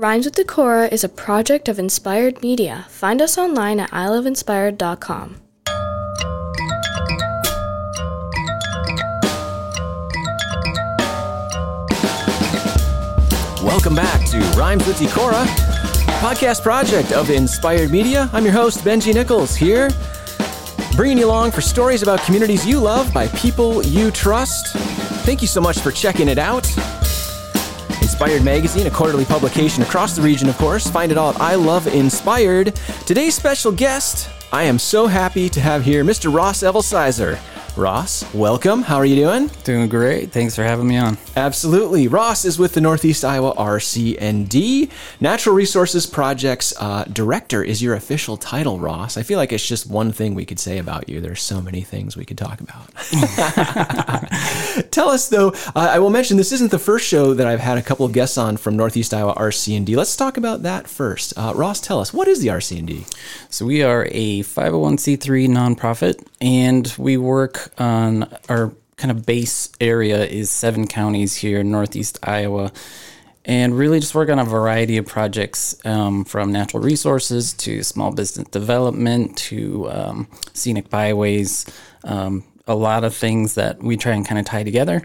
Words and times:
Rhymes 0.00 0.24
with 0.24 0.34
Decorah 0.34 0.90
is 0.90 1.04
a 1.04 1.10
project 1.10 1.68
of 1.68 1.78
Inspired 1.78 2.40
Media. 2.40 2.86
Find 2.88 3.20
us 3.20 3.36
online 3.36 3.78
at 3.78 3.90
iloveinspired.com. 3.90 5.36
Welcome 13.62 13.94
back 13.94 14.26
to 14.30 14.38
Rhymes 14.58 14.86
with 14.86 14.96
Decorah, 14.96 15.44
podcast 16.22 16.62
project 16.62 17.12
of 17.12 17.28
Inspired 17.28 17.90
Media. 17.90 18.30
I'm 18.32 18.44
your 18.44 18.54
host, 18.54 18.78
Benji 18.78 19.12
Nichols, 19.12 19.54
here, 19.54 19.90
bringing 20.96 21.18
you 21.18 21.26
along 21.26 21.50
for 21.50 21.60
stories 21.60 22.02
about 22.02 22.20
communities 22.20 22.66
you 22.66 22.80
love 22.80 23.12
by 23.12 23.28
people 23.28 23.84
you 23.84 24.10
trust. 24.10 24.68
Thank 25.26 25.42
you 25.42 25.46
so 25.46 25.60
much 25.60 25.80
for 25.80 25.92
checking 25.92 26.28
it 26.28 26.38
out. 26.38 26.66
Inspired 28.20 28.44
Magazine, 28.44 28.86
a 28.86 28.90
quarterly 28.90 29.24
publication 29.24 29.82
across 29.82 30.14
the 30.14 30.20
region, 30.20 30.50
of 30.50 30.58
course. 30.58 30.86
Find 30.86 31.10
it 31.10 31.16
all 31.16 31.30
at 31.32 31.40
I 31.40 31.54
Love 31.54 31.86
Inspired. 31.86 32.78
Today's 33.06 33.34
special 33.34 33.72
guest, 33.72 34.28
I 34.52 34.64
am 34.64 34.78
so 34.78 35.06
happy 35.06 35.48
to 35.48 35.58
have 35.58 35.82
here 35.82 36.04
Mr. 36.04 36.30
Ross 36.30 36.62
Evelsizer. 36.62 37.38
Ross, 37.76 38.32
welcome. 38.34 38.82
How 38.82 38.96
are 38.96 39.04
you 39.04 39.16
doing? 39.16 39.48
Doing 39.64 39.88
great. 39.88 40.32
Thanks 40.32 40.54
for 40.54 40.62
having 40.62 40.86
me 40.86 40.98
on. 40.98 41.16
Absolutely. 41.36 42.08
Ross 42.08 42.44
is 42.44 42.58
with 42.58 42.74
the 42.74 42.80
Northeast 42.80 43.24
Iowa 43.24 43.54
RC&D. 43.54 44.90
Natural 45.20 45.54
Resources 45.54 46.06
Projects 46.06 46.74
uh, 46.78 47.04
Director 47.04 47.62
is 47.62 47.80
your 47.82 47.94
official 47.94 48.36
title, 48.36 48.78
Ross. 48.78 49.16
I 49.16 49.22
feel 49.22 49.38
like 49.38 49.52
it's 49.52 49.66
just 49.66 49.86
one 49.86 50.12
thing 50.12 50.34
we 50.34 50.44
could 50.44 50.58
say 50.58 50.78
about 50.78 51.08
you. 51.08 51.20
There's 51.20 51.42
so 51.42 51.60
many 51.60 51.82
things 51.82 52.16
we 52.16 52.24
could 52.24 52.38
talk 52.38 52.60
about. 52.60 52.90
Tell 54.90 55.08
us, 55.08 55.28
though, 55.28 55.48
uh, 55.74 55.88
I 55.92 55.98
will 55.98 56.10
mention 56.10 56.36
this 56.36 56.52
isn't 56.52 56.70
the 56.70 56.78
first 56.78 57.06
show 57.06 57.34
that 57.34 57.46
I've 57.46 57.60
had 57.60 57.78
a 57.78 57.82
couple 57.82 58.04
of 58.04 58.12
guests 58.12 58.36
on 58.36 58.56
from 58.56 58.76
Northeast 58.76 59.14
Iowa 59.14 59.34
RC&D. 59.34 59.96
Let's 59.96 60.16
talk 60.16 60.36
about 60.36 60.62
that 60.62 60.88
first. 60.88 61.32
Uh, 61.36 61.52
Ross, 61.54 61.80
tell 61.80 62.00
us, 62.00 62.12
what 62.12 62.28
is 62.28 62.40
the 62.40 62.48
RC&D? 62.48 63.06
So, 63.48 63.64
we 63.64 63.82
are 63.82 64.06
a 64.10 64.40
501c3 64.40 65.48
nonprofit, 65.48 66.26
and 66.40 66.92
we 66.98 67.16
work 67.16 67.69
on 67.78 68.32
our 68.48 68.72
kind 68.96 69.10
of 69.10 69.24
base 69.24 69.70
area 69.80 70.24
is 70.24 70.50
seven 70.50 70.86
counties 70.86 71.36
here 71.36 71.60
in 71.60 71.70
Northeast 71.70 72.18
Iowa. 72.22 72.72
And 73.46 73.76
really 73.76 74.00
just 74.00 74.14
work 74.14 74.28
on 74.28 74.38
a 74.38 74.44
variety 74.44 74.98
of 74.98 75.06
projects 75.06 75.74
um, 75.86 76.24
from 76.24 76.52
natural 76.52 76.82
resources 76.82 77.54
to 77.54 77.82
small 77.82 78.12
business 78.12 78.46
development 78.48 79.36
to 79.38 79.90
um, 79.90 80.28
scenic 80.52 80.90
byways, 80.90 81.64
um, 82.04 82.44
a 82.66 82.74
lot 82.74 83.02
of 83.02 83.14
things 83.14 83.54
that 83.54 83.82
we 83.82 83.96
try 83.96 84.12
and 84.12 84.26
kind 84.26 84.38
of 84.38 84.44
tie 84.44 84.62
together 84.62 85.02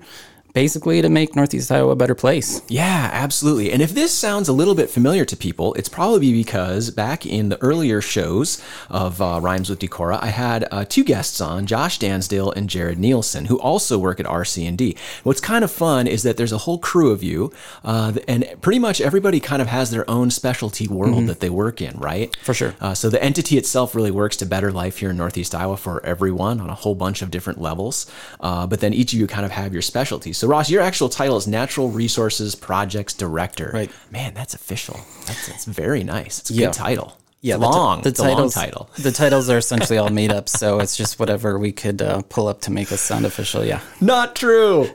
basically 0.56 1.02
to 1.02 1.10
make 1.10 1.36
Northeast 1.36 1.70
Iowa 1.70 1.92
a 1.92 1.96
better 1.98 2.16
place. 2.16 2.62
Yeah, 2.70 3.10
absolutely. 3.12 3.74
And 3.74 3.82
if 3.82 3.92
this 3.92 4.14
sounds 4.14 4.48
a 4.48 4.54
little 4.54 4.74
bit 4.74 4.90
familiar 4.90 5.26
to 5.26 5.36
people, 5.36 5.74
it's 5.74 5.90
probably 5.90 6.32
because 6.32 6.90
back 6.92 7.26
in 7.26 7.50
the 7.50 7.62
earlier 7.62 8.02
shows 8.02 8.64
of 8.90 9.22
uh, 9.22 9.40
Rhymes 9.44 9.70
with 9.70 9.80
Decorah, 9.80 10.24
I 10.24 10.28
had 10.28 10.66
uh, 10.72 10.86
two 10.86 11.04
guests 11.04 11.42
on, 11.42 11.68
Josh 11.68 12.00
Dansdale 12.00 12.54
and 12.56 12.70
Jared 12.70 12.98
Nielsen, 12.98 13.46
who 13.46 13.60
also 13.60 14.00
work 14.00 14.20
at 14.22 14.26
RC&D. 14.26 14.96
What's 15.24 15.42
kind 15.42 15.66
of 15.66 15.72
fun 15.72 16.08
is 16.08 16.24
that 16.24 16.38
there's 16.38 16.54
a 16.54 16.60
whole 16.60 16.80
crew 16.80 17.12
of 17.12 17.22
you, 17.22 17.52
uh, 17.84 18.14
and 18.26 18.48
pretty 18.62 18.80
much 18.80 19.02
everybody 19.02 19.42
kind 19.42 19.62
of 19.62 19.68
has 19.68 19.92
their 19.92 20.10
own 20.10 20.32
specialty 20.32 20.88
world 20.88 21.16
mm-hmm. 21.16 21.26
that 21.28 21.42
they 21.42 21.50
work 21.50 21.82
in, 21.82 21.98
right? 22.00 22.34
For 22.38 22.54
sure. 22.54 22.74
Uh, 22.80 22.94
so 22.94 23.10
the 23.10 23.22
entity 23.22 23.58
itself 23.58 23.94
really 23.94 24.12
works 24.12 24.38
to 24.38 24.46
better 24.46 24.72
life 24.72 25.00
here 25.00 25.10
in 25.10 25.18
Northeast 25.18 25.54
Iowa 25.54 25.76
for 25.76 26.04
everyone 26.06 26.62
on 26.62 26.70
a 26.70 26.76
whole 26.76 26.96
bunch 26.96 27.22
of 27.22 27.30
different 27.30 27.60
levels. 27.60 28.10
Uh, 28.40 28.66
but 28.66 28.80
then 28.80 28.94
each 28.94 29.12
of 29.12 29.20
you 29.20 29.28
kind 29.28 29.46
of 29.46 29.52
have 29.52 29.74
your 29.74 29.82
specialties. 29.82 30.38
So 30.38 30.45
Ross, 30.48 30.70
your 30.70 30.82
actual 30.82 31.10
title 31.10 31.38
is 31.38 31.48
Natural 31.48 31.90
Resources 31.90 32.56
Projects 32.56 33.14
Director. 33.14 33.72
Right. 33.74 33.92
Man, 34.12 34.34
that's 34.34 34.54
official. 34.54 35.00
That's, 35.26 35.48
that's 35.48 35.66
very 35.66 36.04
nice. 36.04 36.40
It's 36.40 36.50
a 36.52 36.54
yeah. 36.54 36.66
good 36.68 36.74
title. 36.74 37.18
Yeah, 37.46 37.56
it's 37.56 37.62
long. 37.62 38.02
The, 38.02 38.12
t- 38.12 38.18
the 38.18 38.24
titles, 38.24 38.56
long 38.56 38.66
title. 38.66 38.90
The 38.98 39.12
titles 39.12 39.52
are 39.52 39.58
essentially 39.60 40.00
all 40.00 40.10
made 40.10 40.32
up, 40.32 40.50
so 40.50 40.80
it's 40.82 40.98
just 40.98 41.20
whatever 41.20 41.60
we 41.60 41.72
could 41.72 42.02
uh, 42.02 42.24
pull 42.24 42.48
up 42.48 42.62
to 42.62 42.72
make 42.72 42.92
us 42.92 43.02
sound 43.02 43.24
official. 43.24 43.64
Yeah. 43.64 43.82
Not 44.02 44.36
true. 44.36 44.90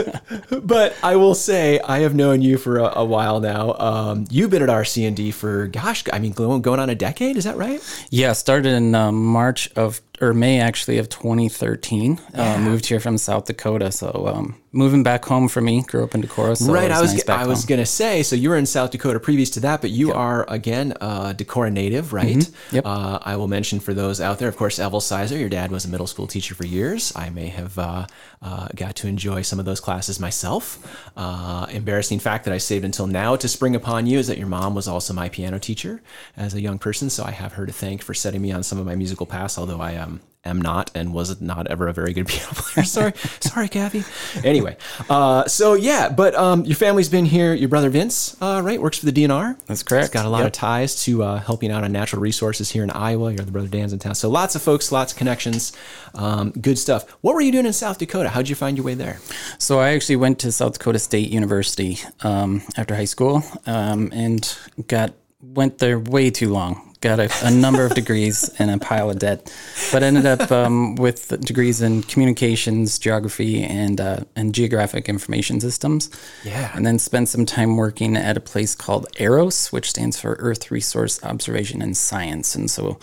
but 0.62 0.96
I 1.02 1.16
will 1.16 1.34
say 1.34 1.78
I 1.80 1.98
have 1.98 2.14
known 2.14 2.40
you 2.40 2.56
for 2.56 2.78
a, 2.78 3.00
a 3.00 3.04
while 3.04 3.38
now. 3.40 3.74
Um, 3.74 4.24
you've 4.30 4.48
been 4.48 4.62
at 4.62 4.70
RC&D 4.70 5.30
for 5.32 5.66
gosh, 5.66 6.02
I 6.10 6.20
mean, 6.20 6.32
going 6.32 6.80
on 6.80 6.88
a 6.88 6.94
decade. 6.94 7.36
Is 7.36 7.44
that 7.44 7.58
right? 7.58 7.82
Yeah, 8.08 8.32
started 8.32 8.72
in 8.72 8.94
uh, 8.94 9.12
March 9.12 9.70
of 9.76 10.00
or 10.20 10.34
May 10.34 10.60
actually 10.60 10.98
of 10.98 11.08
2013. 11.08 12.18
Uh, 12.18 12.20
yeah. 12.34 12.54
Uh, 12.54 12.58
moved 12.58 12.86
here 12.86 13.00
from 13.00 13.16
South 13.16 13.46
Dakota, 13.46 13.90
so 13.90 14.26
um, 14.26 14.60
moving 14.72 15.02
back 15.02 15.24
home 15.24 15.48
for 15.48 15.60
me. 15.60 15.82
Grew 15.82 16.04
up 16.04 16.14
in 16.14 16.22
Decorah, 16.22 16.56
so 16.56 16.72
right. 16.72 16.90
I 16.90 17.00
was 17.00 17.14
nice 17.14 17.28
I 17.28 17.46
was 17.46 17.64
gonna 17.64 17.86
say 17.86 18.22
so. 18.22 18.36
You 18.36 18.50
were 18.50 18.56
in 18.56 18.66
South 18.66 18.90
Dakota 18.90 19.18
previous 19.18 19.50
to 19.50 19.60
that, 19.60 19.80
but 19.80 19.90
you 19.90 20.08
yep. 20.08 20.16
are 20.16 20.50
again 20.50 20.94
uh, 21.00 21.32
Decorah 21.32 21.72
native, 21.72 22.12
right? 22.12 22.36
Mm-hmm. 22.36 22.76
Yep. 22.76 22.86
Uh, 22.86 23.18
I 23.22 23.36
will 23.36 23.48
mention 23.48 23.80
for 23.80 23.94
those 23.94 24.20
out 24.20 24.38
there, 24.38 24.48
of 24.48 24.56
course, 24.56 24.78
Evelsizer. 24.78 25.38
Your 25.38 25.48
dad 25.48 25.70
was 25.70 25.84
a 25.84 25.88
middle 25.88 26.06
school 26.06 26.26
teacher 26.26 26.54
for 26.54 26.66
years. 26.66 27.12
I 27.16 27.30
may 27.30 27.48
have 27.48 27.78
uh, 27.78 28.06
uh, 28.42 28.68
got 28.74 28.96
to 28.96 29.08
enjoy 29.08 29.42
some 29.42 29.58
of 29.58 29.64
those 29.64 29.80
classes 29.80 30.20
myself. 30.20 30.78
embarrassing 31.16 32.18
fact 32.18 32.44
that 32.44 32.54
I 32.54 32.58
saved 32.58 32.84
until 32.84 33.06
now 33.06 33.36
to 33.36 33.48
spring 33.48 33.74
upon 33.74 34.06
you 34.06 34.18
is 34.18 34.26
that 34.26 34.38
your 34.38 34.48
mom 34.48 34.74
was 34.74 34.86
also 34.86 35.14
my 35.14 35.28
piano 35.28 35.58
teacher 35.58 36.02
as 36.36 36.54
a 36.54 36.60
young 36.60 36.78
person, 36.78 37.08
so 37.10 37.24
I 37.24 37.30
have 37.30 37.54
her 37.54 37.66
to 37.66 37.72
thank 37.72 38.02
for 38.02 38.14
setting 38.14 38.42
me 38.42 38.52
on 38.52 38.62
some 38.62 38.78
of 38.78 38.86
my 38.86 38.94
musical 38.94 39.26
paths. 39.26 39.56
Although 39.58 39.80
I 39.80 39.96
um 39.96 40.09
am 40.44 40.60
not 40.60 40.90
and 40.94 41.12
was 41.12 41.40
not 41.40 41.66
ever 41.66 41.88
a 41.88 41.92
very 41.92 42.12
good 42.12 42.26
piano 42.28 42.48
player. 42.52 42.84
Sorry, 42.84 43.12
sorry, 43.40 43.68
Kathy. 43.68 44.04
Anyway, 44.46 44.76
uh, 45.08 45.46
so 45.46 45.74
yeah, 45.74 46.08
but 46.08 46.34
um, 46.34 46.64
your 46.64 46.76
family's 46.76 47.08
been 47.08 47.26
here. 47.26 47.52
Your 47.52 47.68
brother 47.68 47.90
Vince, 47.90 48.36
uh, 48.40 48.60
right, 48.64 48.80
works 48.80 48.98
for 48.98 49.06
the 49.06 49.12
DNR. 49.12 49.58
That's 49.66 49.82
correct. 49.82 50.06
He's 50.06 50.10
got 50.10 50.26
a 50.26 50.28
lot 50.28 50.38
yep. 50.38 50.46
of 50.48 50.52
ties 50.52 51.02
to 51.04 51.22
uh, 51.22 51.38
helping 51.38 51.70
out 51.70 51.84
on 51.84 51.92
natural 51.92 52.22
resources 52.22 52.70
here 52.70 52.82
in 52.82 52.90
Iowa. 52.90 53.32
Your 53.32 53.42
other 53.42 53.52
brother 53.52 53.68
Dan's 53.68 53.92
in 53.92 53.98
town, 53.98 54.14
so 54.14 54.30
lots 54.30 54.54
of 54.54 54.62
folks, 54.62 54.90
lots 54.90 55.12
of 55.12 55.18
connections. 55.18 55.72
Um, 56.14 56.50
good 56.52 56.78
stuff. 56.78 57.08
What 57.20 57.34
were 57.34 57.40
you 57.40 57.52
doing 57.52 57.66
in 57.66 57.72
South 57.72 57.98
Dakota? 57.98 58.30
How'd 58.30 58.48
you 58.48 58.54
find 58.54 58.76
your 58.76 58.84
way 58.84 58.94
there? 58.94 59.18
So 59.58 59.78
I 59.78 59.90
actually 59.90 60.16
went 60.16 60.38
to 60.40 60.52
South 60.52 60.74
Dakota 60.74 60.98
State 60.98 61.30
University 61.30 61.98
um, 62.22 62.62
after 62.76 62.94
high 62.94 63.04
school 63.04 63.42
um, 63.66 64.10
and 64.12 64.56
got 64.86 65.12
went 65.42 65.78
there 65.78 65.98
way 65.98 66.30
too 66.30 66.50
long 66.50 66.90
got 67.00 67.18
a, 67.18 67.30
a 67.42 67.50
number 67.50 67.84
of 67.84 67.94
degrees 67.94 68.48
and 68.58 68.70
a 68.70 68.78
pile 68.78 69.10
of 69.10 69.18
debt, 69.18 69.52
but 69.92 70.02
ended 70.02 70.26
up 70.26 70.50
um, 70.52 70.94
with 70.96 71.28
degrees 71.40 71.80
in 71.80 72.02
communications, 72.02 72.98
geography, 72.98 73.62
and 73.62 74.00
uh, 74.00 74.20
and 74.36 74.54
geographic 74.54 75.08
information 75.08 75.60
systems. 75.60 76.10
Yeah, 76.44 76.70
and 76.74 76.86
then 76.86 76.98
spent 76.98 77.28
some 77.28 77.46
time 77.46 77.76
working 77.76 78.16
at 78.16 78.36
a 78.36 78.40
place 78.40 78.74
called 78.74 79.06
EROS, 79.18 79.72
which 79.72 79.90
stands 79.90 80.20
for 80.20 80.34
Earth 80.34 80.70
Resource 80.70 81.22
Observation 81.24 81.82
and 81.82 81.96
Science, 81.96 82.54
and 82.54 82.70
so 82.70 82.98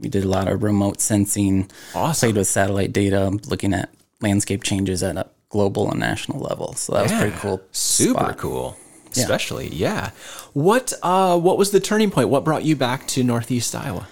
we 0.00 0.08
did 0.08 0.24
a 0.24 0.28
lot 0.28 0.48
of 0.48 0.62
remote 0.62 1.00
sensing. 1.00 1.70
Awesome. 1.94 2.26
Played 2.26 2.36
with 2.38 2.48
satellite 2.48 2.92
data, 2.92 3.30
looking 3.46 3.72
at 3.74 3.90
landscape 4.20 4.62
changes 4.62 5.02
at 5.02 5.16
a 5.16 5.26
global 5.48 5.90
and 5.90 6.00
national 6.00 6.40
level. 6.40 6.74
So 6.74 6.92
that 6.92 7.08
yeah, 7.08 7.12
was 7.12 7.22
pretty 7.22 7.36
cool. 7.38 7.62
Super 7.72 8.20
spot. 8.20 8.38
cool 8.38 8.76
especially. 9.12 9.68
Yeah. 9.68 9.94
yeah. 9.94 10.10
What 10.52 10.92
uh, 11.02 11.38
what 11.38 11.58
was 11.58 11.70
the 11.70 11.80
turning 11.80 12.10
point? 12.10 12.28
What 12.28 12.44
brought 12.44 12.64
you 12.64 12.76
back 12.76 13.06
to 13.08 13.22
Northeast 13.22 13.74
Iowa? 13.74 14.06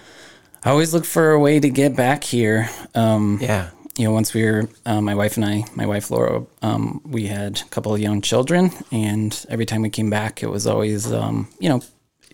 I 0.63 0.69
always 0.69 0.93
look 0.93 1.05
for 1.05 1.31
a 1.31 1.39
way 1.39 1.59
to 1.59 1.69
get 1.69 1.95
back 1.95 2.23
here. 2.23 2.69
Um, 2.93 3.39
yeah. 3.41 3.69
You 3.97 4.05
know, 4.05 4.13
once 4.13 4.33
we 4.33 4.45
were, 4.45 4.69
uh, 4.85 5.01
my 5.01 5.15
wife 5.15 5.35
and 5.35 5.45
I, 5.45 5.65
my 5.75 5.85
wife 5.85 6.11
Laura, 6.11 6.45
um, 6.61 7.01
we 7.03 7.27
had 7.27 7.59
a 7.59 7.65
couple 7.65 7.93
of 7.93 7.99
young 7.99 8.21
children, 8.21 8.71
and 8.91 9.45
every 9.49 9.65
time 9.65 9.81
we 9.81 9.89
came 9.89 10.09
back, 10.09 10.41
it 10.41 10.47
was 10.47 10.65
always, 10.65 11.11
um, 11.11 11.49
you 11.59 11.67
know, 11.67 11.81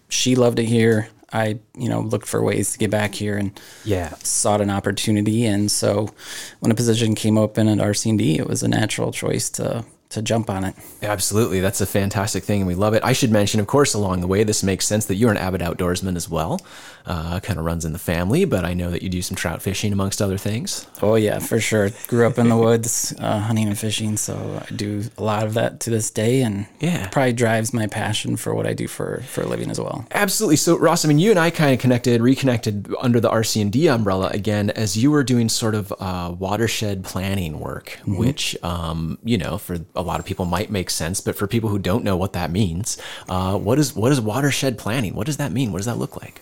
she 0.09 0.35
loved 0.35 0.59
it 0.59 0.65
here. 0.65 1.09
I, 1.33 1.59
you 1.75 1.89
know, 1.89 2.01
looked 2.01 2.27
for 2.27 2.41
ways 2.41 2.71
to 2.71 2.77
get 2.77 2.89
back 2.89 3.13
here 3.13 3.37
and 3.37 3.59
yeah, 3.83 4.13
sought 4.23 4.61
an 4.61 4.69
opportunity. 4.69 5.45
And 5.45 5.69
so 5.69 6.13
when 6.59 6.71
a 6.71 6.75
position 6.75 7.15
came 7.15 7.37
open 7.37 7.67
at 7.67 7.79
RC&D, 7.79 8.37
it 8.37 8.47
was 8.47 8.63
a 8.63 8.67
natural 8.69 9.11
choice 9.11 9.49
to 9.51 9.83
to 10.09 10.21
jump 10.21 10.49
on 10.49 10.63
it. 10.63 10.75
Absolutely. 11.01 11.59
That's 11.59 11.81
a 11.81 11.85
fantastic 11.85 12.43
thing 12.43 12.61
and 12.61 12.67
we 12.67 12.75
love 12.75 12.93
it. 12.93 13.03
I 13.03 13.13
should 13.13 13.31
mention, 13.31 13.59
of 13.59 13.67
course, 13.67 13.93
along 13.93 14.21
the 14.21 14.27
way, 14.27 14.43
this 14.43 14.63
makes 14.63 14.85
sense 14.87 15.05
that 15.05 15.15
you're 15.15 15.31
an 15.31 15.37
avid 15.37 15.61
outdoorsman 15.61 16.15
as 16.15 16.29
well. 16.29 16.59
Uh, 17.05 17.39
kind 17.39 17.57
of 17.57 17.63
runs 17.63 17.85
in 17.85 17.93
the 17.93 17.99
family, 17.99 18.43
but 18.43 18.65
I 18.65 18.73
know 18.73 18.91
that 18.91 19.01
you 19.01 19.07
do 19.07 19.21
some 19.21 19.37
trout 19.37 19.61
fishing 19.61 19.93
amongst 19.93 20.21
other 20.21 20.37
things. 20.37 20.87
Oh, 21.01 21.15
yeah, 21.15 21.39
for 21.39 21.57
sure. 21.57 21.89
Grew 22.07 22.27
up 22.27 22.37
in 22.37 22.49
the 22.49 22.57
woods, 22.57 23.15
uh, 23.17 23.39
hunting 23.39 23.67
and 23.67 23.79
fishing. 23.79 24.17
So 24.17 24.61
I 24.61 24.75
do 24.75 25.03
a 25.17 25.23
lot 25.23 25.45
of 25.45 25.53
that 25.53 25.79
to 25.81 25.89
this 25.89 26.11
day. 26.11 26.41
And 26.41 26.67
yeah, 26.81 27.07
probably 27.07 27.31
drives 27.31 27.73
my 27.73 27.87
passion 27.87 28.35
for 28.35 28.53
what 28.53 28.67
I 28.67 28.73
do 28.73 28.89
for, 28.89 29.23
for 29.27 29.43
a 29.43 29.45
living 29.45 29.71
as 29.71 29.79
well. 29.79 30.05
Absolutely. 30.11 30.57
So, 30.57 30.77
Ross, 30.77 31.05
I 31.05 31.07
mean, 31.07 31.19
you 31.19 31.29
and 31.29 31.39
I 31.39 31.49
kind 31.49 31.73
of 31.73 31.79
connected, 31.79 32.19
reconnected 32.21 32.93
under 33.01 33.21
the 33.21 33.29
RC&D 33.29 33.87
umbrella 33.87 34.27
again 34.33 34.69
as 34.71 34.97
you 34.97 35.09
were 35.09 35.23
doing 35.23 35.47
sort 35.47 35.75
of 35.75 35.93
uh, 35.99 36.35
watershed 36.37 37.05
planning 37.05 37.59
work, 37.61 37.99
mm-hmm. 38.01 38.17
which, 38.17 38.61
um, 38.63 39.17
you 39.23 39.37
know, 39.37 39.57
for 39.57 39.77
a 39.97 40.01
lot 40.01 40.19
of 40.19 40.25
people 40.25 40.45
might 40.45 40.69
make 40.69 40.89
sense, 40.89 41.21
but 41.21 41.35
for 41.35 41.47
people 41.47 41.69
who 41.69 41.79
don't 41.79 42.03
know 42.03 42.15
what 42.15 42.33
that 42.33 42.51
means, 42.51 42.97
uh, 43.27 43.57
what 43.57 43.79
is 43.79 43.95
what 43.95 44.11
is 44.11 44.21
watershed 44.21 44.77
planning? 44.77 45.15
What 45.15 45.25
does 45.25 45.37
that 45.37 45.51
mean? 45.51 45.71
What 45.71 45.79
does 45.79 45.87
that 45.87 45.97
look 45.97 46.21
like? 46.21 46.41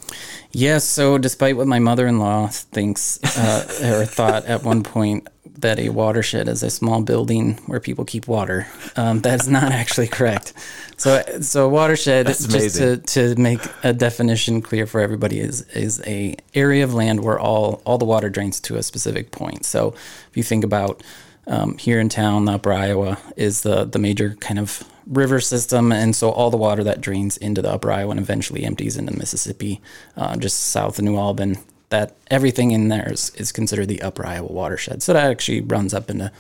Yes. 0.52 0.76
Yeah, 0.76 0.78
so, 0.80 1.18
despite 1.18 1.58
what 1.58 1.68
my 1.68 1.80
mother-in-law 1.80 2.48
thinks 2.48 3.20
uh, 3.38 4.00
or 4.00 4.06
thought 4.06 4.46
at 4.46 4.64
one 4.64 4.84
point, 4.84 5.28
that 5.60 5.80
a 5.80 5.90
watershed 5.90 6.48
is 6.48 6.64
a 6.64 6.70
small 6.70 7.02
building 7.02 7.56
where 7.66 7.80
people 7.80 8.06
keep 8.06 8.28
water. 8.28 8.68
Um, 8.96 9.22
that's 9.22 9.48
not 9.48 9.72
actually 9.72 10.08
correct. 10.08 10.54
So, 10.98 11.24
so 11.42 11.66
a 11.66 11.70
watershed, 11.70 12.28
just 12.28 12.78
to, 12.78 12.98
to 12.98 13.36
make 13.36 13.62
a 13.84 13.94
definition 13.94 14.62
clear 14.62 14.86
for 14.86 15.02
everybody, 15.02 15.40
is 15.40 15.62
is 15.70 16.02
a 16.06 16.36
area 16.54 16.84
of 16.84 16.94
land 16.94 17.24
where 17.24 17.40
all 17.40 17.82
all 17.86 17.98
the 17.98 18.06
water 18.06 18.30
drains 18.30 18.60
to 18.62 18.76
a 18.76 18.84
specific 18.84 19.32
point. 19.32 19.66
So, 19.66 19.94
if 20.30 20.32
you 20.36 20.44
think 20.44 20.64
about 20.64 21.04
um, 21.48 21.78
here 21.78 22.00
in 22.00 22.10
town, 22.10 22.46
the 22.46 22.54
Upper 22.54 22.74
Iowa 22.74 23.18
is 23.36 23.62
the 23.62 23.86
the 23.86 24.00
major 24.00 24.36
kind 24.40 24.60
of 24.60 24.84
river 25.08 25.40
system, 25.40 25.92
and 25.92 26.16
so 26.16 26.30
all 26.32 26.50
the 26.50 26.58
water 26.58 26.84
that 26.84 27.00
drains 27.02 27.38
into 27.38 27.62
the 27.62 27.72
Upper 27.72 27.92
Iowa 27.92 28.12
and 28.12 28.20
eventually 28.20 28.64
empties 28.64 28.98
into 28.98 29.12
the 29.14 29.20
Mississippi, 29.20 29.82
uh, 30.18 30.36
just 30.38 30.60
south 30.60 30.98
of 31.00 31.06
New 31.06 31.16
Albany. 31.18 31.58
That 31.90 32.16
everything 32.32 32.72
in 32.72 32.88
there 32.90 33.12
is, 33.14 33.30
is 33.36 33.52
considered 33.52 33.88
the 33.88 34.02
Upper 34.02 34.26
Iowa 34.26 34.52
watershed. 34.52 35.04
So 35.04 35.14
that 35.14 35.30
actually 35.30 35.62
runs 35.62 35.94
up 35.94 36.10
into 36.10 36.32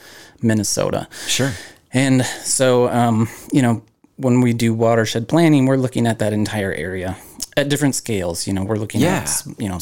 Minnesota. 0.41 1.07
Sure. 1.27 1.51
And 1.93 2.25
so, 2.25 2.89
um, 2.89 3.29
you 3.53 3.61
know, 3.61 3.83
when 4.17 4.41
we 4.41 4.53
do 4.53 4.73
watershed 4.73 5.27
planning, 5.27 5.67
we're 5.67 5.77
looking 5.77 6.07
at 6.07 6.17
that 6.19 6.33
entire 6.33 6.73
area 6.73 7.15
at 7.55 7.69
different 7.69 7.93
scales. 7.95 8.47
You 8.47 8.53
know, 8.53 8.63
we're 8.63 8.77
looking 8.77 9.01
Yeah. 9.01 9.17
at, 9.17 9.43
you 9.59 9.69
know, 9.69 9.77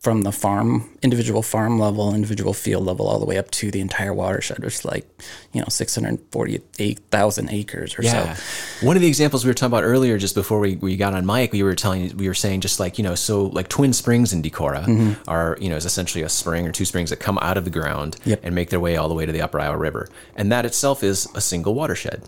from 0.00 0.22
the 0.22 0.32
farm, 0.32 0.88
individual 1.02 1.42
farm 1.42 1.78
level, 1.78 2.14
individual 2.14 2.54
field 2.54 2.86
level, 2.86 3.06
all 3.06 3.18
the 3.18 3.26
way 3.26 3.36
up 3.36 3.50
to 3.50 3.70
the 3.70 3.80
entire 3.80 4.14
watershed, 4.14 4.58
which 4.60 4.76
is 4.76 4.84
like, 4.86 5.06
you 5.52 5.60
know, 5.60 5.66
648,000 5.68 7.50
acres 7.50 7.98
or 7.98 8.02
Yeah. 8.02 8.34
so. 8.34 8.86
One 8.86 8.96
of 8.96 9.02
the 9.02 9.08
examples 9.08 9.44
we 9.44 9.50
were 9.50 9.54
talking 9.54 9.72
about 9.72 9.84
earlier, 9.84 10.16
just 10.18 10.34
before 10.34 10.58
we, 10.58 10.76
we 10.76 10.96
got 10.96 11.12
on 11.14 11.26
mic, 11.26 11.52
we 11.52 11.62
were 11.62 11.74
telling, 11.74 12.16
we 12.16 12.28
were 12.28 12.34
saying 12.34 12.60
just 12.62 12.80
like, 12.80 12.96
you 12.98 13.04
know, 13.04 13.14
so 13.14 13.44
like 13.46 13.68
Twin 13.68 13.92
Springs 13.92 14.32
in 14.32 14.42
Decorah 14.42 14.84
Mm-hmm. 14.86 15.12
are, 15.28 15.58
you 15.60 15.68
know, 15.68 15.76
is 15.76 15.84
essentially 15.84 16.22
a 16.24 16.28
spring 16.28 16.66
or 16.66 16.72
two 16.72 16.84
springs 16.86 17.10
that 17.10 17.16
come 17.20 17.38
out 17.42 17.56
of 17.58 17.64
the 17.64 17.70
ground 17.70 18.16
Yep. 18.24 18.40
and 18.42 18.54
make 18.54 18.70
their 18.70 18.80
way 18.80 18.96
all 18.96 19.08
the 19.08 19.14
way 19.14 19.26
to 19.26 19.32
the 19.32 19.42
Upper 19.42 19.60
Iowa 19.60 19.76
River. 19.76 20.08
And 20.34 20.50
that 20.50 20.64
itself 20.64 21.02
is 21.02 21.28
a 21.34 21.40
single 21.42 21.74
watershed. 21.74 22.22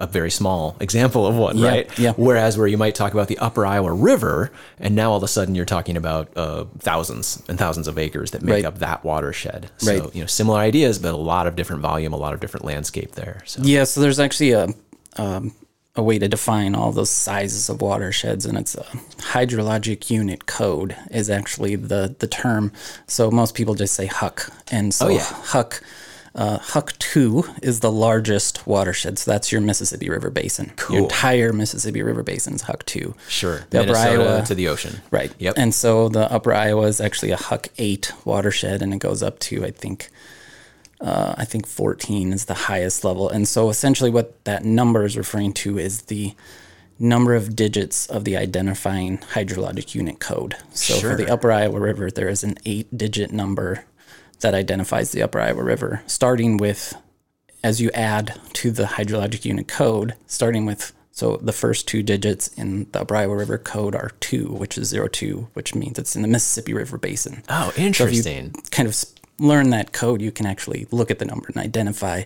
A 0.00 0.06
very 0.06 0.30
small 0.30 0.76
example 0.78 1.26
of 1.26 1.34
one. 1.34 1.58
Yeah, 1.58 1.68
right? 1.68 1.98
yeah. 1.98 2.12
Whereas 2.16 2.56
where 2.56 2.68
you 2.68 2.78
might 2.78 2.94
talk 2.94 3.14
about 3.14 3.26
the 3.26 3.36
Upper 3.38 3.66
Iowa 3.66 3.92
River, 3.92 4.52
and 4.78 4.94
now 4.94 5.10
all 5.10 5.16
of 5.16 5.24
a 5.24 5.28
sudden 5.28 5.56
you're 5.56 5.64
talking 5.64 5.96
about 5.96 6.28
uh, 6.36 6.66
thousands 6.78 7.42
and 7.48 7.58
thousands 7.58 7.88
of 7.88 7.98
acres 7.98 8.30
that 8.30 8.42
make 8.42 8.52
Right. 8.52 8.64
up 8.64 8.78
that 8.78 9.02
watershed. 9.04 9.70
So, 9.78 9.90
Right. 10.04 10.14
you 10.14 10.20
know, 10.20 10.26
similar 10.28 10.60
ideas, 10.60 11.00
but 11.00 11.14
a 11.14 11.16
lot 11.16 11.48
of 11.48 11.56
different 11.56 11.82
volume, 11.82 12.12
a 12.12 12.16
lot 12.16 12.32
of 12.32 12.38
different 12.38 12.64
landscape 12.64 13.16
there. 13.16 13.42
So, 13.44 13.60
Yeah, 13.64 13.82
so 13.84 14.00
there's 14.00 14.20
actually 14.20 14.52
a 14.52 14.68
um, 15.16 15.52
a 15.96 16.02
way 16.02 16.16
to 16.16 16.28
define 16.28 16.76
all 16.76 16.92
those 16.92 17.10
sizes 17.10 17.68
of 17.68 17.80
watersheds, 17.82 18.46
and 18.46 18.56
it's 18.56 18.76
a 18.76 18.84
hydrologic 19.32 20.10
unit 20.10 20.46
code 20.46 20.94
is 21.10 21.28
actually 21.28 21.74
the 21.76 22.14
the 22.20 22.26
term. 22.28 22.70
So 23.08 23.30
most 23.32 23.54
people 23.56 23.74
just 23.74 23.94
say 23.94 24.06
HUC, 24.06 24.48
and 24.70 24.94
so 24.94 25.06
Oh, 25.06 25.08
yeah. 25.10 25.24
HUC. 25.24 25.82
Uh, 26.38 26.56
HUC 26.58 26.96
2 27.00 27.44
is 27.62 27.80
the 27.80 27.90
largest 27.90 28.64
watershed. 28.64 29.18
So 29.18 29.28
that's 29.28 29.50
your 29.50 29.60
Mississippi 29.60 30.08
River 30.08 30.30
Basin. 30.30 30.72
Cool. 30.76 30.94
Your 30.94 31.02
entire 31.02 31.52
Mississippi 31.52 32.00
River 32.00 32.22
Basin 32.22 32.54
is 32.54 32.62
HUC 32.62 32.86
2. 32.86 33.12
Sure. 33.28 33.66
The 33.70 33.80
Upper 33.80 33.96
Iowa, 33.96 34.44
to 34.46 34.54
the 34.54 34.68
ocean. 34.68 35.00
Right. 35.10 35.32
Yep. 35.40 35.54
And 35.56 35.74
so 35.74 36.08
the 36.08 36.32
upper 36.32 36.54
Iowa 36.54 36.86
is 36.86 37.00
actually 37.00 37.32
a 37.32 37.36
HUC 37.36 37.70
8 37.76 38.12
watershed 38.24 38.82
and 38.82 38.94
it 38.94 38.98
goes 38.98 39.20
up 39.20 39.40
to 39.40 39.64
I 39.64 39.72
think 39.72 40.10
uh, 41.00 41.34
I 41.36 41.44
think 41.44 41.66
14 41.66 42.32
is 42.32 42.44
the 42.44 42.54
highest 42.54 43.02
level. 43.02 43.28
And 43.28 43.48
so 43.48 43.68
essentially 43.68 44.10
what 44.10 44.44
that 44.44 44.64
number 44.64 45.04
is 45.04 45.16
referring 45.16 45.54
to 45.54 45.76
is 45.76 46.02
the 46.02 46.36
number 47.00 47.34
of 47.34 47.56
digits 47.56 48.06
of 48.06 48.24
the 48.24 48.36
identifying 48.36 49.18
hydrologic 49.18 49.92
unit 49.96 50.20
code. 50.20 50.54
So 50.70 50.94
for 51.00 51.16
the 51.16 51.28
upper 51.28 51.50
Iowa 51.50 51.80
River 51.80 52.12
there 52.12 52.28
is 52.28 52.44
an 52.44 52.58
8 52.64 52.96
digit 52.96 53.32
number 53.32 53.86
that 54.40 54.54
identifies 54.54 55.12
the 55.12 55.22
upper 55.22 55.40
Iowa 55.40 55.62
River 55.62 56.02
starting 56.06 56.56
with 56.56 56.94
as 57.64 57.80
you 57.80 57.90
add 57.92 58.40
to 58.52 58.70
the 58.70 58.84
hydrologic 58.84 59.44
unit 59.44 59.66
code, 59.68 60.14
starting 60.26 60.64
with 60.64 60.92
so 61.10 61.36
the 61.38 61.52
first 61.52 61.88
two 61.88 62.04
digits 62.04 62.46
in 62.56 62.88
the 62.92 63.00
Upper 63.00 63.16
Iowa 63.16 63.34
River 63.34 63.58
code 63.58 63.96
are 63.96 64.12
two, 64.20 64.52
which 64.52 64.78
is 64.78 64.86
zero 64.86 65.08
two, 65.08 65.48
which 65.54 65.74
means 65.74 65.98
it's 65.98 66.14
in 66.14 66.22
the 66.22 66.28
Mississippi 66.28 66.72
River 66.72 66.96
Basin. 66.96 67.42
oh, 67.48 67.72
So 67.74 67.82
interesting. 67.82 68.54
kind 68.70 68.88
of 68.88 68.94
learn 69.40 69.70
that 69.70 69.92
code, 69.92 70.22
you 70.22 70.30
can 70.30 70.46
actually 70.46 70.86
look 70.92 71.10
at 71.10 71.18
the 71.18 71.24
number 71.24 71.48
and 71.48 71.56
identify 71.56 72.22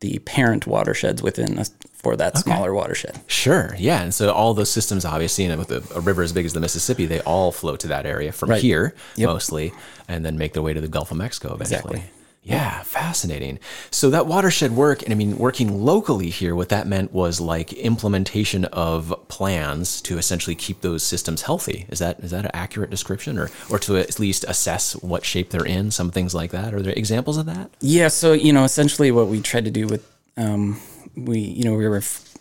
the 0.00 0.18
parent 0.20 0.66
watersheds 0.66 1.22
within 1.22 1.56
a, 1.56 1.66
for 2.04 2.16
that 2.16 2.38
smaller 2.38 2.72
watershed. 2.72 3.18
Sure. 3.26 3.74
Yeah. 3.78 4.02
And 4.02 4.14
so 4.14 4.30
all 4.32 4.54
those 4.54 4.70
systems, 4.70 5.04
obviously, 5.04 5.46
and 5.46 5.58
with 5.58 5.72
a, 5.72 5.82
a 5.96 6.00
river 6.00 6.22
as 6.22 6.32
big 6.32 6.46
as 6.46 6.52
the 6.52 6.60
Mississippi, 6.60 7.06
they 7.06 7.20
all 7.22 7.50
flow 7.50 7.74
to 7.76 7.88
that 7.88 8.06
area 8.06 8.30
from 8.30 8.50
Right. 8.50 8.62
here 8.62 8.94
Yep. 9.16 9.28
mostly, 9.28 9.72
and 10.06 10.24
then 10.24 10.38
make 10.38 10.52
their 10.52 10.62
way 10.62 10.72
to 10.74 10.80
the 10.80 10.88
Gulf 10.88 11.10
of 11.10 11.16
Mexico 11.16 11.54
eventually. 11.54 11.96
Exactly. 11.96 12.10
Yeah, 12.46 12.82
fascinating. 12.82 13.58
So 13.90 14.10
that 14.10 14.26
watershed 14.26 14.72
work, 14.72 15.02
and 15.02 15.12
I 15.14 15.16
mean, 15.16 15.38
working 15.38 15.82
locally 15.82 16.28
here, 16.28 16.54
what 16.54 16.68
that 16.68 16.86
meant 16.86 17.10
was 17.10 17.40
like 17.40 17.72
implementation 17.72 18.66
of 18.66 19.14
plans 19.28 20.02
to 20.02 20.18
essentially 20.18 20.54
keep 20.54 20.82
those 20.82 21.02
systems 21.02 21.40
healthy. 21.40 21.86
Is 21.88 22.00
that 22.00 22.20
is 22.20 22.32
that 22.32 22.44
an 22.44 22.50
accurate 22.52 22.90
description, 22.90 23.38
or 23.38 23.48
or 23.70 23.78
to 23.78 23.96
at 23.96 24.18
least 24.20 24.44
assess 24.46 24.92
what 24.96 25.24
shape 25.24 25.48
they're 25.50 25.64
in? 25.64 25.90
Some 25.90 26.10
things 26.10 26.34
like 26.34 26.50
that. 26.50 26.74
Are 26.74 26.82
there 26.82 26.92
examples 26.94 27.38
of 27.38 27.46
that? 27.46 27.70
Yeah, 27.80 28.08
so 28.08 28.34
you 28.34 28.52
know, 28.52 28.64
essentially, 28.64 29.10
what 29.10 29.28
we 29.28 29.40
tried 29.40 29.64
to 29.64 29.70
do 29.70 29.86
with 29.86 30.06
um, 30.36 30.78
we, 31.16 31.38
you 31.38 31.64
know, 31.64 31.74
we 31.74 31.88
were 31.88 31.98
f- 31.98 32.34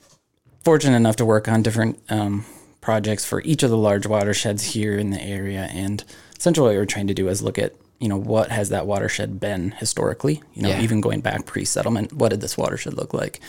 fortunate 0.64 0.96
enough 0.98 1.16
to 1.18 1.26
work 1.26 1.48
on 1.48 1.62
different 1.64 2.00
um, 2.10 2.46
projects 2.82 3.26
for 3.26 3.42
each 3.42 3.64
of 3.64 3.70
the 3.70 3.78
large 3.78 4.06
watersheds 4.08 4.64
here 4.64 4.98
in 4.98 5.10
the 5.12 5.22
area, 5.22 5.70
and 5.72 6.04
essentially, 6.38 6.66
what 6.68 6.72
we 6.74 6.78
were 6.78 6.86
trying 6.86 7.08
to 7.08 7.14
do 7.14 7.28
is 7.30 7.42
look 7.42 7.58
at 7.58 7.74
you 8.00 8.10
know 8.10 8.18
what 8.18 8.50
has 8.52 8.70
that 8.70 8.86
watershed 8.86 9.40
been 9.40 9.72
historically, 9.72 10.42
you 10.54 10.62
know, 10.62 10.70
Yeah. 10.70 10.82
even 10.82 11.00
going 11.02 11.22
back 11.22 11.46
pre-settlement, 11.46 12.12
what 12.14 12.30
did 12.30 12.42
this 12.42 12.58
watershed 12.58 12.96
look 12.96 13.14
like, 13.14 13.40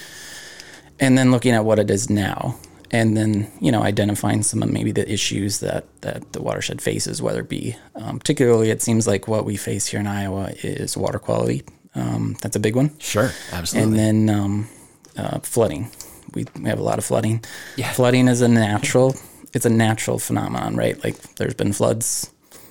and 1.00 1.18
then 1.18 1.30
looking 1.32 1.52
at 1.54 1.64
what 1.64 1.78
it 1.78 1.90
is 1.90 2.08
now. 2.08 2.56
And 2.90 3.16
then, 3.16 3.50
you 3.60 3.72
know, 3.72 3.82
identifying 3.82 4.44
some 4.44 4.62
of 4.62 4.70
maybe 4.70 4.92
the 4.92 5.10
issues 5.12 5.58
that, 5.58 5.84
that 6.02 6.32
the 6.32 6.40
watershed 6.40 6.80
faces, 6.80 7.20
whether 7.20 7.40
it 7.40 7.48
be, 7.48 7.74
um, 7.96 8.20
particularly, 8.20 8.70
it 8.70 8.82
seems 8.82 9.04
like 9.08 9.26
what 9.26 9.44
we 9.44 9.56
face 9.56 9.86
here 9.88 9.98
in 9.98 10.06
Iowa 10.06 10.52
is 10.62 10.96
water 10.96 11.18
quality. 11.18 11.64
Um, 11.96 12.36
that's 12.40 12.54
a 12.54 12.60
big 12.60 12.76
one. 12.76 12.96
Sure, 13.00 13.32
absolutely. 13.50 13.98
And 13.98 14.28
then 14.28 14.36
um, 14.38 14.68
uh, 15.16 15.38
flooding. 15.40 15.90
We, 16.34 16.46
we 16.60 16.68
have 16.68 16.78
a 16.78 16.82
lot 16.82 16.98
of 16.98 17.04
flooding. 17.04 17.44
Yeah. 17.76 17.92
Flooding 17.92 18.28
is 18.28 18.40
a 18.40 18.48
natural. 18.48 19.14
It's 19.52 19.66
a 19.66 19.70
natural 19.70 20.18
phenomenon, 20.18 20.74
right? 20.76 21.02
Like 21.04 21.16
there's 21.36 21.54
been 21.54 21.72
floods 21.72 22.30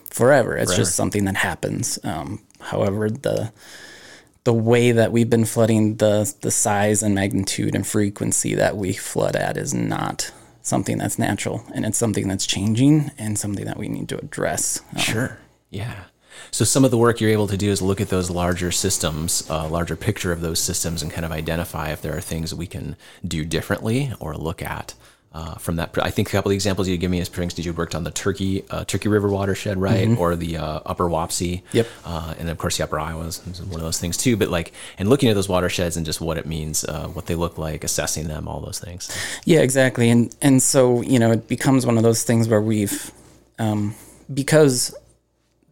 forever. 0.10 0.57
It's 0.57 0.72
Forever. 0.72 0.81
just 0.81 0.95
something 0.95 1.25
that 1.25 1.36
happens. 1.38 1.98
Um, 2.04 2.42
however, 2.60 3.10
the 3.10 3.51
the 4.44 4.54
way 4.54 4.92
that 4.92 5.13
we've 5.13 5.30
been 5.30 5.45
flooding, 5.45 5.95
the 5.98 6.34
the 6.42 6.51
size 6.51 7.01
and 7.01 7.16
magnitude 7.16 7.74
and 7.75 7.88
frequency 7.88 8.54
that 8.56 8.75
we 8.75 8.92
flood 8.94 9.36
at 9.38 9.56
is 9.56 9.74
not 9.74 10.31
something 10.62 10.98
that's 10.98 11.18
natural, 11.18 11.64
and 11.73 11.85
it's 11.85 11.97
something 11.97 12.28
that's 12.28 12.45
changing 12.45 13.12
and 13.18 13.40
something 13.40 13.66
that 13.66 13.78
we 13.78 13.88
need 13.88 14.09
to 14.09 14.18
address. 14.18 14.81
Um, 14.92 14.97
Sure. 15.00 15.38
Yeah. 15.69 16.04
So 16.52 16.66
some 16.66 16.85
of 16.85 16.92
the 16.92 16.97
work 16.97 17.19
you're 17.21 17.31
able 17.31 17.47
to 17.47 17.57
do 17.57 17.69
is 17.69 17.81
look 17.81 17.99
at 18.02 18.09
those 18.09 18.30
larger 18.30 18.71
systems, 18.71 19.47
a 19.49 19.68
larger 19.68 19.95
picture 19.95 20.31
of 20.31 20.42
those 20.42 20.59
systems, 20.59 21.02
and 21.02 21.11
kind 21.11 21.25
of 21.25 21.31
identify 21.31 21.92
if 21.92 22.02
there 22.02 22.16
are 22.16 22.21
things 22.21 22.54
we 22.54 22.68
can 22.68 22.95
do 23.28 23.44
differently 23.45 24.11
or 24.19 24.35
look 24.35 24.61
at. 24.61 24.94
Uh, 25.35 25.56
from 25.56 25.78
that, 25.78 25.90
I 25.99 26.11
think 26.11 26.28
a 26.28 26.31
couple 26.31 26.49
of 26.49 26.52
the 26.52 26.56
examples 26.57 26.87
you 26.87 26.95
give 26.95 27.09
me 27.09 27.19
is, 27.19 27.28
for 27.28 27.42
instance, 27.42 27.66
you 27.66 27.73
worked 27.73 27.95
on 27.95 28.04
the 28.04 28.11
Turkey 28.11 28.63
uh, 28.69 28.85
Turkey 28.85 29.09
River 29.09 29.30
watershed, 29.30 29.80
right, 29.80 30.16
or 30.16 30.35
the 30.35 30.57
uh, 30.57 30.81
Upper 30.85 31.06
Wapsie, 31.06 31.63
Yep. 31.71 31.87
uh, 32.06 32.35
and 32.37 32.49
of 32.52 32.59
course 32.59 32.78
the 32.78 32.83
Upper 32.83 32.99
Iowa 32.99 33.23
is 33.25 33.42
is 33.47 33.59
one 33.63 33.80
of 33.80 33.81
those 33.81 33.99
things 33.99 34.16
too. 34.16 34.37
But 34.37 34.49
like, 34.49 34.73
and 34.99 35.09
looking 35.09 35.30
at 35.30 35.33
those 35.35 35.49
watersheds 35.49 35.97
and 35.97 36.06
just 36.06 36.21
what 36.21 36.37
it 36.37 36.45
means, 36.45 36.83
uh, 36.83 37.07
what 37.07 37.25
they 37.25 37.33
look 37.33 37.57
like, 37.57 37.83
assessing 37.83 38.28
them, 38.28 38.47
all 38.47 38.59
those 38.59 38.78
things. 38.78 39.09
Yeah, 39.44 39.61
exactly. 39.61 40.11
And 40.11 40.35
and 40.40 40.61
so, 40.61 41.02
you 41.02 41.18
know, 41.18 41.31
it 41.31 41.47
becomes 41.47 41.83
one 41.83 41.97
of 41.97 42.04
those 42.04 42.21
things 42.21 42.47
where 42.47 42.61
we've 42.61 43.11
um, 43.57 43.95
because 44.31 44.94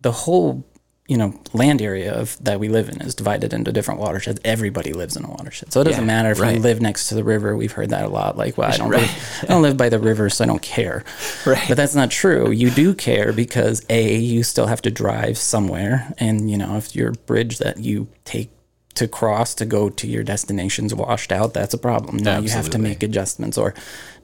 the 0.02 0.12
whole, 0.12 0.66
you 1.08 1.18
know, 1.18 1.34
land 1.54 1.82
area 1.82 2.14
of 2.14 2.42
that 2.44 2.60
we 2.60 2.70
live 2.70 2.88
in 2.90 3.02
is 3.02 3.14
divided 3.16 3.54
into 3.54 3.72
different 3.72 4.00
watersheds. 4.00 4.40
Everybody 4.46 4.94
lives 4.94 5.16
in 5.18 5.26
a 5.26 5.30
watershed. 5.30 5.74
So 5.74 5.82
it 5.82 5.86
doesn't 5.86 6.02
Yeah, 6.04 6.06
matter 6.08 6.32
if 6.32 6.40
right. 6.40 6.56
you 6.56 6.62
live 6.62 6.82
next 6.82 7.10
to 7.10 7.16
the 7.16 7.24
river. 7.24 7.56
We've 7.56 7.72
heard 7.72 7.90
that 7.90 8.06
a 8.06 8.08
lot. 8.10 8.38
Like, 8.38 8.58
well, 8.58 8.72
I 8.72 8.78
don't 8.78 8.90
Right. 8.98 9.02
live, 9.02 9.40
I 9.44 9.46
don't 9.48 9.62
live 9.62 9.78
by 9.78 9.90
the 9.90 10.00
river, 10.00 10.30
so 10.30 10.44
I 10.44 10.48
don't 10.48 10.62
care. 10.62 11.04
Right. 11.46 11.66
But 11.68 11.76
that's 11.78 11.96
not 11.96 12.12
true. 12.12 12.52
You 12.52 12.70
do 12.72 12.94
care 12.94 13.34
because 13.34 13.84
A, 13.90 14.16
you 14.18 14.44
still 14.44 14.68
have 14.68 14.82
to 14.84 14.92
drive 14.92 15.38
somewhere. 15.38 16.14
And, 16.18 16.50
you 16.52 16.58
know, 16.58 16.78
if 16.78 16.96
your 16.96 17.12
bridge 17.12 17.58
that 17.58 17.80
you 17.80 18.08
take 18.26 18.50
to 18.94 19.08
cross 19.08 19.54
to 19.56 19.66
go 19.66 19.90
to 19.90 20.06
your 20.08 20.24
destination's 20.24 20.94
washed 20.94 21.32
out, 21.32 21.54
that's 21.54 21.74
a 21.74 21.78
problem. 21.78 22.18
Now 22.18 22.40
you 22.40 22.50
have 22.50 22.70
to 22.72 22.78
make 22.78 23.02
adjustments. 23.04 23.58
Or 23.58 23.74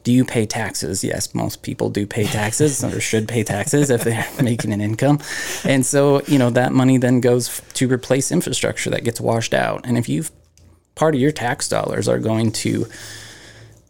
do 0.08 0.14
you 0.14 0.24
pay 0.24 0.46
taxes? 0.46 1.04
Yes, 1.04 1.36
most 1.36 1.64
people 1.64 1.90
do 1.90 2.08
pay 2.08 2.24
taxes 2.24 2.82
or 2.82 3.02
should 3.02 3.28
pay 3.28 3.44
taxes 3.44 3.90
if 3.90 4.06
they're 4.06 4.26
making 4.42 4.72
an 4.72 4.80
income. 4.80 5.20
And 5.66 5.86
so, 5.86 6.22
you 6.22 6.40
know, 6.40 6.50
that 6.52 6.72
money 6.72 6.98
then 6.98 7.20
goes 7.20 7.62
to 7.74 7.92
replace 7.92 8.32
infrastructure 8.32 8.90
that 8.90 9.04
gets 9.04 9.20
washed 9.20 9.54
out. 9.54 9.86
And 9.86 9.98
if 9.98 10.08
you've 10.08 10.32
part 10.96 11.14
of 11.14 11.20
your 11.20 11.34
tax 11.34 11.68
dollars 11.68 12.08
are 12.08 12.20
going 12.20 12.54
to 12.54 12.88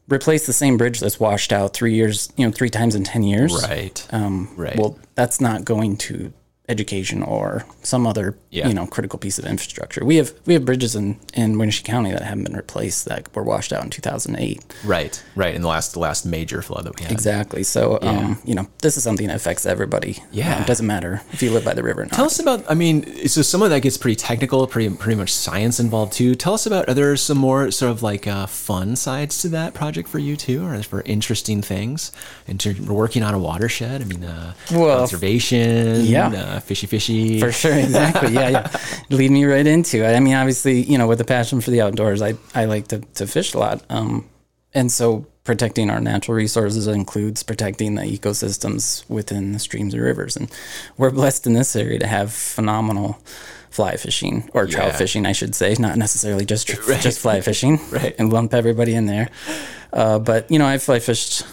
replace 0.10 0.48
the 0.48 0.54
same 0.54 0.76
bridge 0.76 1.02
that's 1.02 1.20
washed 1.20 1.54
out 1.54 1.76
three 1.76 1.94
years, 1.94 2.34
you 2.36 2.48
know, 2.48 2.52
three 2.52 2.72
times 2.72 2.96
in 2.96 3.04
10 3.04 3.22
years. 3.22 3.54
Right. 3.70 4.08
Um, 4.10 4.50
Right. 4.58 4.76
Well, 4.76 4.98
that's 5.14 5.40
not 5.40 5.66
going 5.66 5.98
to 5.98 6.34
education 6.70 7.24
or 7.24 7.64
some 7.82 8.06
other 8.06 8.38
Yeah. 8.50 8.68
you 8.68 8.74
know 8.74 8.86
critical 8.86 9.18
piece 9.20 9.40
of 9.40 9.46
infrastructure. 9.46 10.04
We 10.04 10.18
have 10.18 10.34
we 10.46 10.54
have 10.54 10.66
bridges 10.66 10.96
in 10.96 11.18
in 11.34 11.56
Winneshiek 11.56 11.84
County 11.86 12.12
that 12.12 12.22
haven't 12.24 12.44
been 12.44 12.56
replaced 12.56 13.06
that 13.06 13.34
were 13.36 13.44
washed 13.44 13.72
out 13.72 13.84
in 13.84 13.90
2008. 13.90 14.64
Right, 14.84 15.24
right. 15.36 15.56
In 15.56 15.62
the 15.62 15.68
last 15.70 15.94
the 15.94 16.00
last 16.00 16.26
major 16.26 16.62
flood 16.62 16.84
that 16.86 16.96
we 16.98 17.04
had. 17.04 17.12
Exactly. 17.12 17.64
So 17.64 18.00
um, 18.02 18.40
you 18.44 18.54
know 18.56 18.68
this 18.82 18.98
is 18.98 19.04
something 19.04 19.28
that 19.28 19.36
affects 19.38 19.66
everybody. 19.66 20.18
Yeah. 20.32 20.56
Um, 20.56 20.62
it 20.64 20.68
doesn't 20.68 20.86
matter 20.88 21.22
if 21.32 21.42
you 21.42 21.52
live 21.52 21.64
by 21.64 21.74
the 21.74 21.84
river 21.84 22.02
or 22.02 22.06
not. 22.06 22.14
Tell 22.14 22.26
us 22.26 22.40
about. 22.40 22.66
I 22.70 22.74
mean, 22.74 23.28
so 23.28 23.42
some 23.42 23.62
of 23.62 23.70
that 23.70 23.82
gets 23.82 23.98
pretty 23.98 24.16
technical, 24.16 24.66
pretty 24.68 24.94
pretty 24.96 25.18
much 25.18 25.32
science 25.34 25.80
involved 25.80 26.14
too. 26.14 26.36
Tell 26.36 26.54
us 26.54 26.66
about. 26.66 26.90
Are 26.90 26.94
there 26.94 27.16
some 27.16 27.38
more 27.38 27.72
sort 27.72 27.92
of 27.92 28.04
like 28.04 28.28
uh, 28.28 28.46
fun 28.46 28.96
sides 28.98 29.42
to 29.44 29.50
that 29.50 29.74
project 29.74 30.10
for 30.10 30.20
you 30.20 30.36
too, 30.36 30.66
or 30.66 30.82
for 30.84 31.02
interesting 31.04 31.62
things? 31.62 32.12
In 32.46 32.58
terms 32.58 32.80
of 32.80 32.90
working 32.90 33.24
on 33.24 33.34
a 33.34 33.40
watershed. 33.40 34.02
I 34.02 34.06
mean, 34.06 34.24
uh, 34.26 34.54
Well, 34.72 35.00
conservation. 35.00 36.06
yeah. 36.06 36.28
Uh, 36.30 36.57
fishy, 36.64 36.88
fishy. 36.88 37.40
For 37.40 37.52
sure, 37.52 37.74
exactly. 37.74 38.34
Yeah, 38.34 38.50
yeah. 38.50 38.72
Lead 39.10 39.32
me 39.32 39.46
right 39.46 39.66
into 39.68 40.04
it. 40.04 40.16
I 40.16 40.20
mean, 40.20 40.34
obviously, 40.36 40.82
you 40.82 40.98
know, 40.98 41.08
with 41.08 41.22
a 41.22 41.26
passion 41.26 41.62
for 41.62 41.72
the 41.72 41.82
outdoors, 41.82 42.22
I, 42.22 42.36
I 42.56 42.66
like 42.66 42.88
to, 42.90 43.00
to 43.16 43.28
fish 43.28 43.54
a 43.54 43.60
lot. 43.60 43.84
Um, 43.90 44.28
and 44.74 44.92
so 44.92 45.26
protecting 45.44 45.90
our 45.90 46.00
natural 46.02 46.36
resources 46.36 46.88
includes 46.88 47.42
protecting 47.42 47.96
the 47.96 48.02
ecosystems 48.04 49.10
within 49.10 49.54
the 49.54 49.60
streams 49.60 49.94
and 49.94 50.04
rivers. 50.04 50.36
And 50.36 50.52
we're 50.98 51.10
blessed 51.12 51.48
in 51.48 51.54
this 51.54 51.76
area 51.76 52.00
to 52.00 52.08
have 52.08 52.34
phenomenal 52.34 53.18
fly 53.70 53.96
fishing 53.96 54.50
or 54.54 54.66
trout 54.68 54.88
Yeah. 54.94 54.98
fishing, 54.98 55.26
I 55.26 55.32
should 55.34 55.54
say, 55.56 55.76
not 55.80 55.98
necessarily 55.98 56.46
just 56.46 56.68
just 56.68 57.20
fly 57.20 57.42
fishing, 57.42 57.80
Right. 57.92 58.16
And 58.18 58.32
lump 58.34 58.54
everybody 58.54 58.94
in 58.94 59.06
there. 59.06 59.30
Uh, 59.94 60.20
but 60.20 60.50
you 60.52 60.58
know, 60.60 60.66
I 60.66 60.80
fly 60.80 61.00
fished, 61.00 61.44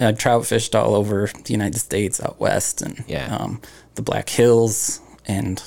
uh, 0.00 0.12
trout 0.12 0.44
fished 0.46 0.74
all 0.74 0.94
over 0.94 1.28
the 1.44 1.52
United 1.52 1.78
States, 1.78 2.20
out 2.20 2.38
west, 2.40 2.82
and 2.82 3.02
Yeah. 3.06 3.34
um, 3.34 3.60
the 3.98 4.02
Black 4.10 4.28
Hills, 4.30 5.00
and 5.26 5.62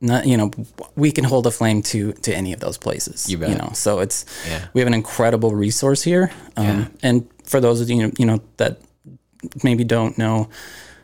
not 0.00 0.26
you 0.26 0.36
know 0.36 0.50
we 0.94 1.10
can 1.10 1.24
hold 1.24 1.46
a 1.46 1.50
flame 1.50 1.82
to 1.82 2.12
to 2.12 2.30
any 2.36 2.52
of 2.52 2.60
those 2.60 2.78
places. 2.78 3.28
You 3.30 3.38
bet. 3.38 3.48
You 3.50 3.56
know, 3.56 3.70
so 3.72 4.00
it's 4.00 4.24
Yeah. 4.48 4.66
we 4.74 4.80
have 4.82 4.86
an 4.88 4.94
incredible 4.94 5.54
resource 5.54 6.02
here. 6.04 6.30
Um, 6.56 6.66
Yeah. 6.66 6.84
And 7.02 7.26
for 7.44 7.60
those 7.60 7.80
of 7.80 7.88
you 7.90 8.12
you 8.18 8.26
know 8.26 8.40
that 8.58 8.78
maybe 9.64 9.84
don't 9.84 10.16
know. 10.18 10.48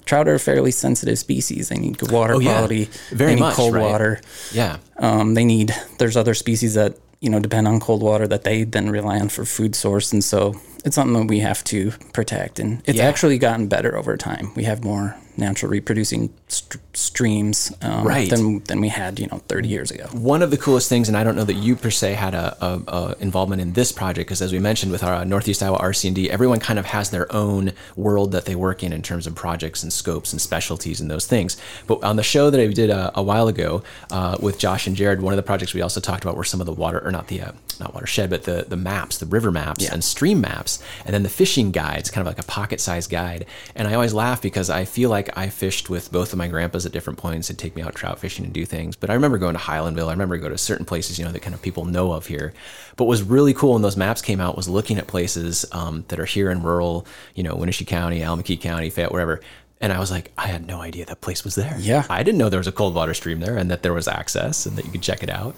Trout 0.04 0.26
are 0.28 0.35
a 0.35 0.38
fairly 0.40 0.73
sensitive 0.73 1.16
species. 1.18 1.68
They 1.68 1.76
need 1.78 1.97
good 1.97 2.11
water 2.11 2.35
Oh, 2.35 2.40
yeah. 2.40 2.52
quality. 2.52 2.88
Very 3.12 3.30
they 3.30 3.35
need 3.37 3.40
much, 3.40 3.54
cold 3.54 3.75
right. 3.75 3.85
water. 3.90 4.21
Yeah. 4.52 4.76
Um, 4.99 5.35
they 5.35 5.44
need. 5.44 5.73
There's 5.99 6.16
other 6.16 6.35
species 6.35 6.75
that 6.75 6.92
you 7.21 7.30
know 7.30 7.40
depend 7.40 7.66
on 7.68 7.78
cold 7.80 8.02
water 8.02 8.26
that 8.28 8.42
they 8.42 8.64
then 8.64 8.90
rely 8.90 9.21
on 9.21 9.28
for 9.28 9.44
food 9.44 9.75
source, 9.76 10.12
and 10.12 10.23
so 10.25 10.54
it's 10.85 10.95
something 10.97 11.15
that 11.21 11.29
we 11.29 11.41
have 11.41 11.62
to 11.65 11.93
protect. 12.12 12.59
And 12.59 12.83
it's 12.87 12.99
Yeah. 12.99 13.05
actually 13.09 13.39
gotten 13.39 13.67
better 13.69 13.97
over 13.97 14.17
time. 14.17 14.51
We 14.57 14.65
have 14.65 14.83
more 14.85 15.17
natural 15.39 15.71
reproducing 15.73 16.29
st- 16.49 16.83
streams 16.93 17.73
um, 17.81 18.07
Right. 18.07 18.29
than 18.29 18.62
than 18.65 18.81
we 18.83 18.89
had 18.91 19.19
you 19.19 19.27
know 19.29 19.41
30 19.49 19.67
years 19.69 19.91
ago. 19.91 20.05
one 20.12 20.43
of 20.43 20.51
the 20.51 20.59
coolest 20.59 20.91
things, 20.91 21.09
and 21.09 21.17
I 21.17 21.25
don't 21.25 21.37
know 21.37 21.45
that 21.45 21.55
you 21.55 21.75
per 21.75 21.91
se 21.91 22.12
had 22.12 22.35
a, 22.35 22.55
a, 22.61 22.81
a 22.99 23.17
involvement 23.19 23.62
in 23.62 23.73
this 23.73 23.93
project, 23.93 24.29
because 24.29 24.43
as 24.43 24.53
we 24.53 24.59
mentioned 24.59 24.93
with 24.93 25.03
our 25.03 25.15
uh, 25.15 25.25
Northeast 25.25 25.62
Iowa 25.62 25.79
RC&D, 25.79 26.31
everyone 26.31 26.61
kind 26.61 26.79
of 26.79 26.85
has 26.87 27.09
their 27.11 27.33
own 27.35 27.73
world 27.97 28.33
that 28.33 28.45
they 28.45 28.55
work 28.55 28.83
in 28.83 28.93
in 28.93 29.01
terms 29.01 29.27
of 29.27 29.35
projects 29.35 29.83
and 29.83 29.91
scopes 29.91 30.33
and 30.33 30.41
specialties 30.41 31.01
and 31.01 31.11
those 31.11 31.27
things. 31.27 31.57
But 31.87 32.05
on 32.05 32.17
the 32.17 32.23
show 32.23 32.51
that 32.51 32.61
I 32.61 32.67
did 32.67 32.91
a, 32.91 33.11
a 33.15 33.23
while 33.23 33.49
ago 33.49 33.83
uh, 34.11 34.37
with 34.39 34.59
Josh 34.59 34.87
and 34.87 34.95
Jared, 34.95 35.23
one 35.23 35.33
of 35.33 35.39
the 35.39 35.43
projects 35.43 35.73
we 35.73 35.81
also 35.81 36.01
talked 36.01 36.25
about 36.25 36.37
were 36.37 36.45
some 36.45 36.61
of 36.61 36.67
the 36.67 36.75
water, 36.75 37.01
or 37.03 37.11
not 37.11 37.29
the 37.29 37.41
uh, 37.41 37.53
not 37.81 37.95
watershed, 37.95 38.29
but 38.29 38.43
the 38.45 38.67
the 38.69 38.77
maps, 38.77 39.17
the 39.17 39.27
river 39.27 39.51
maps 39.51 39.89
and 39.89 40.05
stream 40.05 40.43
maps, 40.43 40.72
and 41.05 41.12
then 41.12 41.23
the 41.23 41.29
fishing 41.29 41.73
guides, 41.73 42.11
kind 42.11 42.26
of 42.26 42.31
like 42.31 42.43
a 42.43 42.47
pocket-sized 42.47 43.11
guide. 43.11 43.47
And 43.75 43.88
I 43.88 43.95
always 43.95 44.14
laugh 44.14 44.41
because 44.41 44.71
I 44.71 44.85
feel 44.85 45.11
like 45.11 45.37
I 45.37 45.49
fished 45.49 45.91
with 45.91 46.12
both 46.12 46.33
of 46.33 46.38
my 46.38 46.49
grandpas 46.49 46.87
at 46.87 46.93
different 46.93 47.19
points 47.19 47.50
and 47.50 47.59
take 47.59 47.75
me 47.75 47.83
out 47.83 47.95
trout 47.95 48.19
fishing 48.19 48.45
and 48.45 48.55
do 48.55 48.64
things. 48.64 48.97
But 48.97 49.11
I 49.11 49.14
remember 49.14 49.38
going 49.38 49.55
to 49.55 49.61
Highlandville. 49.61 50.09
I 50.09 50.12
remember 50.12 50.37
going 50.37 50.52
to 50.52 50.59
certain 50.59 50.87
places, 50.87 51.19
you 51.19 51.25
know, 51.25 51.33
that 51.33 51.41
kind 51.43 51.55
of 51.55 51.62
people 51.62 51.85
know 51.85 52.12
of 52.12 52.26
here. 52.26 52.52
But 52.97 53.05
what 53.05 53.11
was 53.11 53.23
really 53.23 53.55
cool 53.55 53.73
when 53.73 53.83
those 53.83 53.97
maps 53.97 54.23
came 54.23 54.41
out 54.41 54.57
was 54.57 54.69
looking 54.69 54.99
at 54.99 55.07
places 55.07 55.64
um, 55.73 56.05
that 56.09 56.21
are 56.21 56.25
here 56.25 56.50
in 56.50 56.62
rural, 56.62 57.07
you 57.35 57.43
know, 57.43 57.55
Winneshiek 57.55 57.87
County, 57.87 58.21
Allamakee 58.21 58.61
County, 58.61 58.91
Fayette, 58.91 59.12
wherever. 59.12 59.41
And 59.83 59.93
I 59.93 59.99
was 59.99 60.12
like, 60.12 60.31
I 60.39 60.47
had 60.47 60.67
no 60.67 60.81
idea 60.81 61.05
that 61.07 61.21
place 61.21 61.43
was 61.43 61.57
there. 61.57 61.77
Yeah. 61.79 62.07
I 62.09 62.23
didn't 62.23 62.39
know 62.39 62.49
there 62.49 62.61
was 62.61 62.69
a 62.69 62.73
cold 62.73 62.95
water 62.95 63.15
stream 63.15 63.41
there 63.41 63.57
and 63.57 63.69
that 63.71 63.83
there 63.83 63.93
was 63.93 64.07
access 64.07 64.65
and 64.65 64.77
that 64.77 64.85
you 64.85 64.93
could 64.93 65.03
check 65.03 65.25
it 65.25 65.29
out. 65.29 65.57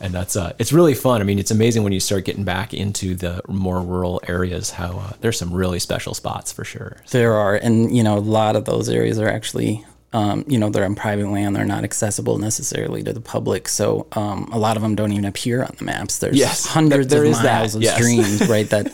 And 0.00 0.14
that's 0.14 0.36
uh, 0.36 0.52
it's 0.60 0.72
really 0.72 0.94
fun. 0.94 1.20
I 1.20 1.24
mean, 1.24 1.40
it's 1.40 1.50
amazing 1.50 1.82
when 1.82 1.92
you 1.92 2.00
start 2.00 2.24
getting 2.24 2.44
back 2.44 2.72
into 2.72 3.16
the 3.16 3.42
more 3.48 3.80
rural 3.80 4.22
areas 4.28 4.70
how 4.70 4.98
uh, 4.98 5.12
there's 5.20 5.38
some 5.38 5.52
really 5.52 5.80
special 5.80 6.14
spots 6.14 6.52
for 6.52 6.64
sure. 6.64 6.98
There 7.10 7.34
are, 7.34 7.56
and 7.56 7.94
you 7.94 8.02
know, 8.02 8.16
a 8.16 8.20
lot 8.20 8.54
of 8.54 8.64
those 8.64 8.88
areas 8.88 9.18
are 9.18 9.28
actually, 9.28 9.84
um, 10.14 10.44
you 10.46 10.58
know, 10.58 10.70
they're 10.70 10.84
on 10.84 10.94
private 10.94 11.28
land. 11.28 11.56
They're 11.56 11.64
not 11.64 11.82
accessible 11.82 12.38
necessarily 12.38 13.02
to 13.02 13.12
the 13.12 13.20
public. 13.20 13.68
So 13.68 14.06
um, 14.12 14.48
a 14.52 14.58
lot 14.58 14.76
of 14.76 14.82
them 14.82 14.94
don't 14.94 15.10
even 15.10 15.24
appear 15.24 15.64
on 15.64 15.74
the 15.76 15.84
maps. 15.84 16.18
There's 16.18 16.36
Yes, 16.36 16.64
hundreds 16.64 17.08
there 17.08 17.24
of 17.24 17.30
is 17.30 17.42
that, 17.42 17.58
miles 17.58 17.74
of 17.74 17.82
yes. 17.82 17.96
streams, 17.96 18.48
right, 18.48 18.70
that 18.70 18.92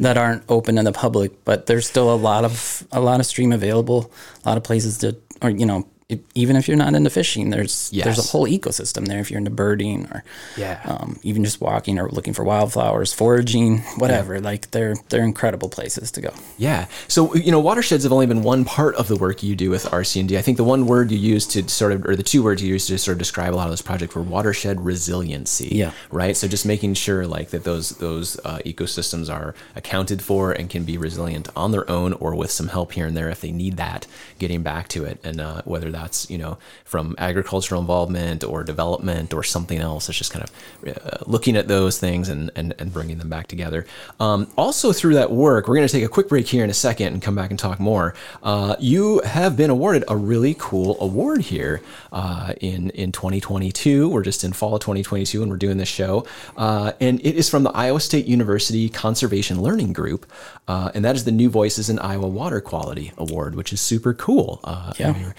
that 0.00 0.18
aren't 0.18 0.44
open 0.50 0.76
to 0.76 0.82
the 0.82 0.92
public. 0.92 1.44
But 1.46 1.64
there's 1.64 1.86
still 1.88 2.12
a 2.12 2.14
lot 2.14 2.44
of 2.44 2.86
a 2.92 3.00
lot 3.00 3.20
of 3.20 3.26
stream 3.26 3.52
available. 3.52 4.12
A 4.44 4.48
lot 4.50 4.58
of 4.58 4.62
places 4.62 4.98
to, 4.98 5.16
or 5.42 5.48
you 5.50 5.64
know. 5.66 5.88
If- 6.10 6.18
Even 6.34 6.56
if 6.56 6.68
you're 6.68 6.76
not 6.76 6.94
into 6.94 7.10
fishing, 7.10 7.50
there's 7.50 7.90
there's 8.04 8.18
a 8.18 8.22
whole 8.32 8.46
ecosystem 8.46 9.06
there. 9.08 9.20
If 9.20 9.30
you're 9.30 9.38
into 9.38 9.50
birding 9.50 10.06
or 10.12 10.22
Yeah. 10.56 10.80
um, 10.84 11.18
even 11.22 11.44
just 11.44 11.60
walking 11.60 11.98
or 11.98 12.08
looking 12.10 12.34
for 12.34 12.44
wildflowers, 12.44 13.12
foraging, 13.12 13.78
whatever, 13.98 14.40
like 14.40 14.70
they're 14.72 14.96
they're 15.08 15.22
incredible 15.24 15.68
places 15.68 16.10
to 16.12 16.20
go. 16.20 16.30
Yeah. 16.58 16.86
So 17.08 17.34
you 17.34 17.50
know, 17.52 17.60
watersheds 17.60 18.02
have 18.04 18.12
only 18.12 18.26
been 18.26 18.42
one 18.42 18.64
part 18.64 18.94
of 18.96 19.08
the 19.08 19.16
work 19.16 19.42
you 19.42 19.54
do 19.56 19.70
with 19.70 19.84
RC&D. 19.86 20.36
I 20.36 20.42
think 20.42 20.56
the 20.56 20.64
one 20.64 20.86
word 20.86 21.10
you 21.10 21.18
use 21.18 21.46
to 21.48 21.68
sort 21.68 21.92
of, 21.92 22.04
or 22.06 22.16
the 22.16 22.22
two 22.22 22.42
words 22.42 22.62
you 22.62 22.68
use 22.68 22.86
to 22.88 22.98
sort 22.98 23.14
of 23.14 23.18
describe 23.18 23.54
a 23.54 23.56
lot 23.56 23.64
of 23.64 23.70
those 23.72 23.82
projects 23.82 24.14
were 24.14 24.22
watershed 24.22 24.80
resiliency. 24.84 25.68
Yeah. 25.72 25.92
Right. 26.10 26.36
So 26.36 26.48
just 26.48 26.64
making 26.66 26.94
sure 26.94 27.26
like 27.26 27.50
that 27.50 27.64
those 27.64 27.90
those 27.90 28.38
uh, 28.44 28.58
ecosystems 28.66 29.32
are 29.32 29.54
accounted 29.76 30.22
for 30.22 30.52
and 30.52 30.68
can 30.70 30.84
be 30.84 30.96
resilient 30.98 31.48
on 31.56 31.72
their 31.72 31.88
own 31.90 32.12
or 32.14 32.34
with 32.34 32.50
some 32.50 32.68
help 32.68 32.92
here 32.92 33.06
and 33.06 33.16
there 33.16 33.28
if 33.30 33.40
they 33.40 33.52
need 33.52 33.76
that. 33.76 34.06
Getting 34.38 34.62
back 34.62 34.88
to 34.88 35.04
it, 35.04 35.20
and 35.24 35.40
uh, 35.40 35.62
whether 35.64 35.90
that's 36.02 36.30
you 36.30 36.38
know 36.38 36.58
from 36.84 37.14
agricultural 37.18 37.80
involvement 37.80 38.44
or 38.44 38.64
development 38.64 39.32
or 39.34 39.42
something 39.42 39.78
else, 39.78 40.08
it's 40.08 40.18
just 40.18 40.32
kind 40.32 40.44
of 40.46 40.50
uh, 40.88 41.18
looking 41.26 41.56
at 41.56 41.68
those 41.68 41.98
things 41.98 42.28
and 42.28 42.50
and, 42.56 42.74
and 42.78 42.92
bringing 42.92 43.18
them 43.18 43.28
back 43.28 43.46
together. 43.46 43.86
Um, 44.18 44.46
also 44.56 44.92
through 44.92 45.14
that 45.14 45.30
work, 45.30 45.68
we're 45.68 45.76
going 45.76 45.86
to 45.88 45.92
take 45.92 46.04
a 46.04 46.08
quick 46.08 46.28
break 46.28 46.46
here 46.48 46.64
in 46.64 46.70
a 46.70 46.74
second 46.74 47.08
and 47.14 47.22
come 47.22 47.34
back 47.34 47.50
and 47.50 47.58
talk 47.58 47.78
more. 47.80 48.14
Uh, 48.42 48.76
you 48.78 49.20
have 49.24 49.56
been 49.56 49.70
awarded 49.70 50.04
a 50.08 50.16
really 50.16 50.54
cool 50.58 50.96
award 51.00 51.40
here 51.42 51.80
uh, 52.12 52.52
in 52.60 52.90
in 52.90 53.12
2022. 53.12 54.08
We're 54.08 54.22
just 54.22 54.44
in 54.44 54.52
fall 54.52 54.74
of 54.74 54.80
2022 54.80 55.42
and 55.42 55.50
we're 55.50 55.56
doing 55.56 55.76
this 55.78 55.88
show, 55.88 56.26
uh, 56.56 56.92
and 57.00 57.20
it 57.24 57.34
is 57.36 57.48
from 57.48 57.62
the 57.64 57.70
Iowa 57.70 58.00
State 58.00 58.26
University 58.26 58.88
Conservation 58.88 59.60
Learning 59.60 59.92
Group, 59.92 60.26
uh, 60.68 60.90
and 60.94 61.04
that 61.04 61.16
is 61.16 61.24
the 61.24 61.32
New 61.32 61.50
Voices 61.50 61.88
in 61.90 61.98
Iowa 61.98 62.28
Water 62.28 62.60
Quality 62.60 63.12
Award, 63.18 63.54
which 63.54 63.72
is 63.72 63.80
super 63.80 64.14
cool. 64.14 64.60
Uh, 64.64 64.92
Yeah. 64.98 65.12
were 65.12 65.34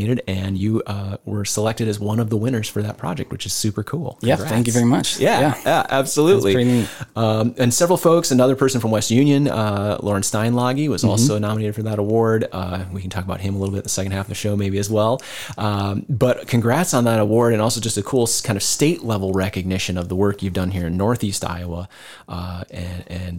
nominated, 0.00 0.24
and 0.28 0.58
you 0.58 0.82
uh, 0.86 1.16
were 1.24 1.44
selected 1.44 1.88
as 1.88 1.98
one 2.00 2.18
of 2.20 2.30
the 2.30 2.36
winners 2.36 2.68
for 2.68 2.82
that 2.82 2.96
project, 2.98 3.30
which 3.30 3.46
is 3.46 3.52
super 3.52 3.82
cool. 3.82 4.18
Yeah, 4.22 4.36
thank 4.36 4.66
you 4.66 4.72
very 4.72 4.84
much. 4.84 5.18
Yeah, 5.18 5.40
Yeah. 5.40 5.60
yeah, 5.64 5.86
absolutely. 5.90 6.52
That's 6.54 6.64
pretty 6.64 6.70
neat. 6.80 6.88
Um, 7.16 7.54
and 7.58 7.72
several 7.72 7.96
folks, 7.96 8.30
another 8.30 8.56
person 8.56 8.80
from 8.80 8.90
West 8.90 9.10
Union, 9.10 9.48
uh, 9.48 9.98
Loran 9.98 10.22
Steinlage, 10.24 10.88
was 10.88 11.00
Mm-hmm. 11.02 11.10
also 11.10 11.38
nominated 11.38 11.74
for 11.74 11.82
that 11.84 11.98
award. 11.98 12.46
Uh, 12.52 12.84
we 12.92 13.00
can 13.00 13.10
talk 13.10 13.24
about 13.24 13.40
him 13.40 13.54
a 13.54 13.58
little 13.58 13.72
bit 13.72 13.78
in 13.78 13.82
the 13.84 13.88
second 13.88 14.12
half 14.12 14.26
of 14.26 14.28
the 14.28 14.34
show, 14.34 14.54
maybe 14.56 14.78
as 14.78 14.90
well. 14.90 15.20
Um, 15.56 16.04
but 16.08 16.46
congrats 16.46 16.92
on 16.94 17.04
that 17.04 17.18
award, 17.20 17.52
and 17.54 17.62
also 17.62 17.80
just 17.80 17.96
a 17.96 18.02
cool 18.02 18.28
kind 18.44 18.56
of 18.56 18.62
state 18.62 19.02
level 19.02 19.32
recognition 19.32 19.96
of 19.96 20.08
the 20.08 20.14
work 20.16 20.42
you've 20.42 20.52
done 20.52 20.70
here 20.70 20.86
in 20.86 20.96
Northeast 20.96 21.44
Iowa, 21.44 21.88
uh, 22.28 22.64
and, 22.70 23.04
and 23.08 23.29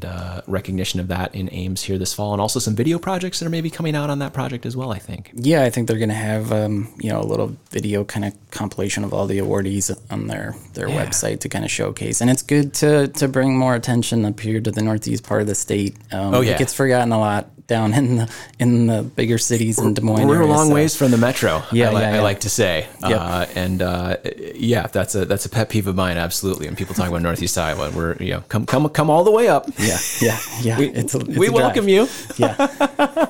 recognition 0.52 1.00
of 1.00 1.08
that 1.08 1.34
in 1.34 1.50
Ames 1.52 1.84
here 1.84 1.98
this 1.98 2.14
fall, 2.14 2.34
and 2.34 2.42
also 2.42 2.60
some 2.60 2.76
video 2.76 3.00
projects 3.00 3.40
that 3.40 3.46
are 3.46 3.50
maybe 3.50 3.70
coming 3.70 3.96
out 3.96 4.10
on 4.10 4.20
that 4.20 4.34
project 4.34 4.66
as 4.66 4.76
well. 4.78 4.92
I 4.92 5.00
think. 5.00 5.32
Yeah, 5.34 5.64
I 5.64 5.70
think 5.70 5.88
they're 5.88 5.98
gonna 6.00 6.14
have 6.14 6.52
um, 6.52 6.94
you 7.00 7.10
know 7.10 7.20
a 7.22 7.26
little 7.26 7.56
video 7.72 8.04
kind 8.04 8.26
of 8.26 8.34
compilation 8.52 9.04
of 9.04 9.14
all 9.14 9.26
the 9.28 9.40
awardees 9.40 9.90
on 10.12 10.28
their 10.28 10.56
their 10.74 10.88
Yeah. 10.90 11.06
website 11.06 11.40
to 11.42 11.50
kind 11.50 11.66
of 11.66 11.72
showcase, 11.72 12.22
and 12.22 12.30
it's 12.30 12.42
good 12.44 12.74
to 12.76 13.08
to 13.08 13.28
bring 13.28 13.58
more 13.58 13.76
attention 13.76 14.26
up 14.26 14.40
here 14.40 14.60
to 14.62 14.72
the 14.72 14.82
northeast 14.84 15.24
part 15.24 15.42
of 15.42 15.48
the 15.48 15.56
state. 15.56 15.96
Um, 16.12 16.34
Oh, 16.36 16.42
yeah. 16.42 16.52
it 16.54 16.60
gets 16.60 16.74
forgotten 16.74 17.12
a 17.12 17.20
lot 17.20 17.48
down 17.68 17.94
in 17.94 18.18
the 18.18 18.30
in 18.60 18.88
the 18.88 19.02
bigger 19.02 19.38
cities 19.38 19.80
in 19.80 19.94
Des 19.94 20.02
Moines. 20.02 20.28
We're 20.28 20.42
a 20.42 20.46
long 20.46 20.68
so- 20.68 20.74
ways 20.74 20.94
from 20.96 21.12
the 21.12 21.18
metro. 21.18 21.64
Yeah, 21.72 21.90
I, 21.90 21.94
li- 21.94 22.02
yeah, 22.02 22.16
I 22.16 22.20
like 22.20 22.42
to 22.42 22.50
say. 22.50 22.88
Yep. 23.08 23.20
Uh, 23.22 23.46
and 23.56 23.82
uh, 23.82 24.18
yeah, 24.56 24.88
that's 24.88 25.16
a 25.16 25.24
that's 25.26 25.46
a 25.46 25.50
pet 25.50 25.70
peeve 25.70 25.88
of 25.88 25.96
mine. 25.96 26.18
Absolutely. 26.18 26.66
When 26.66 26.76
people 26.76 26.96
talk 26.96 27.08
about 27.08 27.22
Northeast 27.22 27.58
Iowa, 27.58 27.90
we're 27.96 28.18
you 28.20 28.32
know 28.34 28.42
come 28.50 28.66
come 28.66 28.90
come 28.90 29.10
all 29.10 29.24
the 29.24 29.32
way 29.32 29.48
up. 29.48 29.70
Yeah, 29.80 29.98
yeah, 30.22 30.38
yeah. 30.62 30.80
it's 30.80 31.16
a, 31.16 31.20
it's 31.20 31.38
we 31.38 31.50
welcome 31.50 31.88
you. 31.88 32.08
Yeah, 32.38 32.56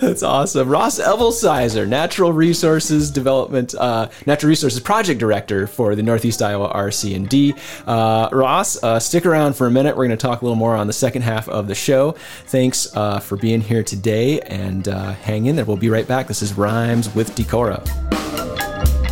That's 0.00 0.22
awesome. 0.22 0.68
Ross 0.68 0.98
Evelsizer, 0.98 1.86
Natural 1.86 2.32
Resources 2.32 3.10
Development, 3.10 3.74
uh, 3.74 4.08
Natural 4.26 4.48
Resources 4.48 4.80
Project 4.80 5.20
Director 5.20 5.66
for 5.66 5.94
the 5.94 6.02
Northeast 6.02 6.42
Iowa 6.42 6.72
RC&D. 6.72 7.54
Uh, 7.86 8.28
Ross, 8.32 8.82
uh, 8.82 8.98
stick 8.98 9.26
around 9.26 9.54
for 9.54 9.66
a 9.66 9.70
minute. 9.70 9.96
We're 9.96 10.06
going 10.06 10.16
to 10.18 10.26
talk 10.26 10.42
a 10.42 10.44
little 10.44 10.56
more 10.56 10.74
on 10.74 10.86
the 10.86 10.92
second 10.92 11.22
half 11.22 11.48
of 11.48 11.68
the 11.68 11.74
show. 11.74 12.12
Thanks 12.46 12.94
uh, 12.96 13.20
for 13.20 13.36
being 13.36 13.60
here 13.60 13.82
today, 13.82 14.40
and 14.40 14.88
uh, 14.88 15.12
hang 15.12 15.46
in 15.46 15.56
there. 15.56 15.64
We'll 15.64 15.76
be 15.76 15.90
right 15.90 16.08
back. 16.08 16.26
This 16.26 16.42
is 16.42 16.54
Rhymes 16.54 17.14
with 17.14 17.34
Decorah. 17.36 19.05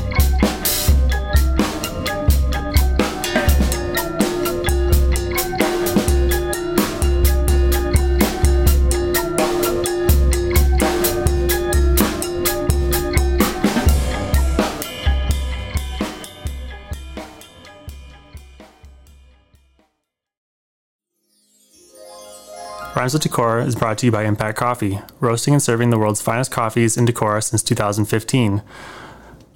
Rhymes 23.05 23.13
with 23.13 23.25
Decorah 23.25 23.67
is 23.67 23.77
brought 23.77 23.99
to 23.99 24.07
you 24.07 24.13
by 24.13 24.25
Impact 24.25 24.57
Coffee, 24.57 24.99
roasting 25.21 25.53
and 25.53 25.63
serving 25.63 25.91
the 25.91 25.99
world's 25.99 26.23
finest 26.23 26.51
coffees 26.51 26.97
in 26.97 27.05
Decorah 27.05 27.43
since 27.43 27.63
2015. 27.63 28.63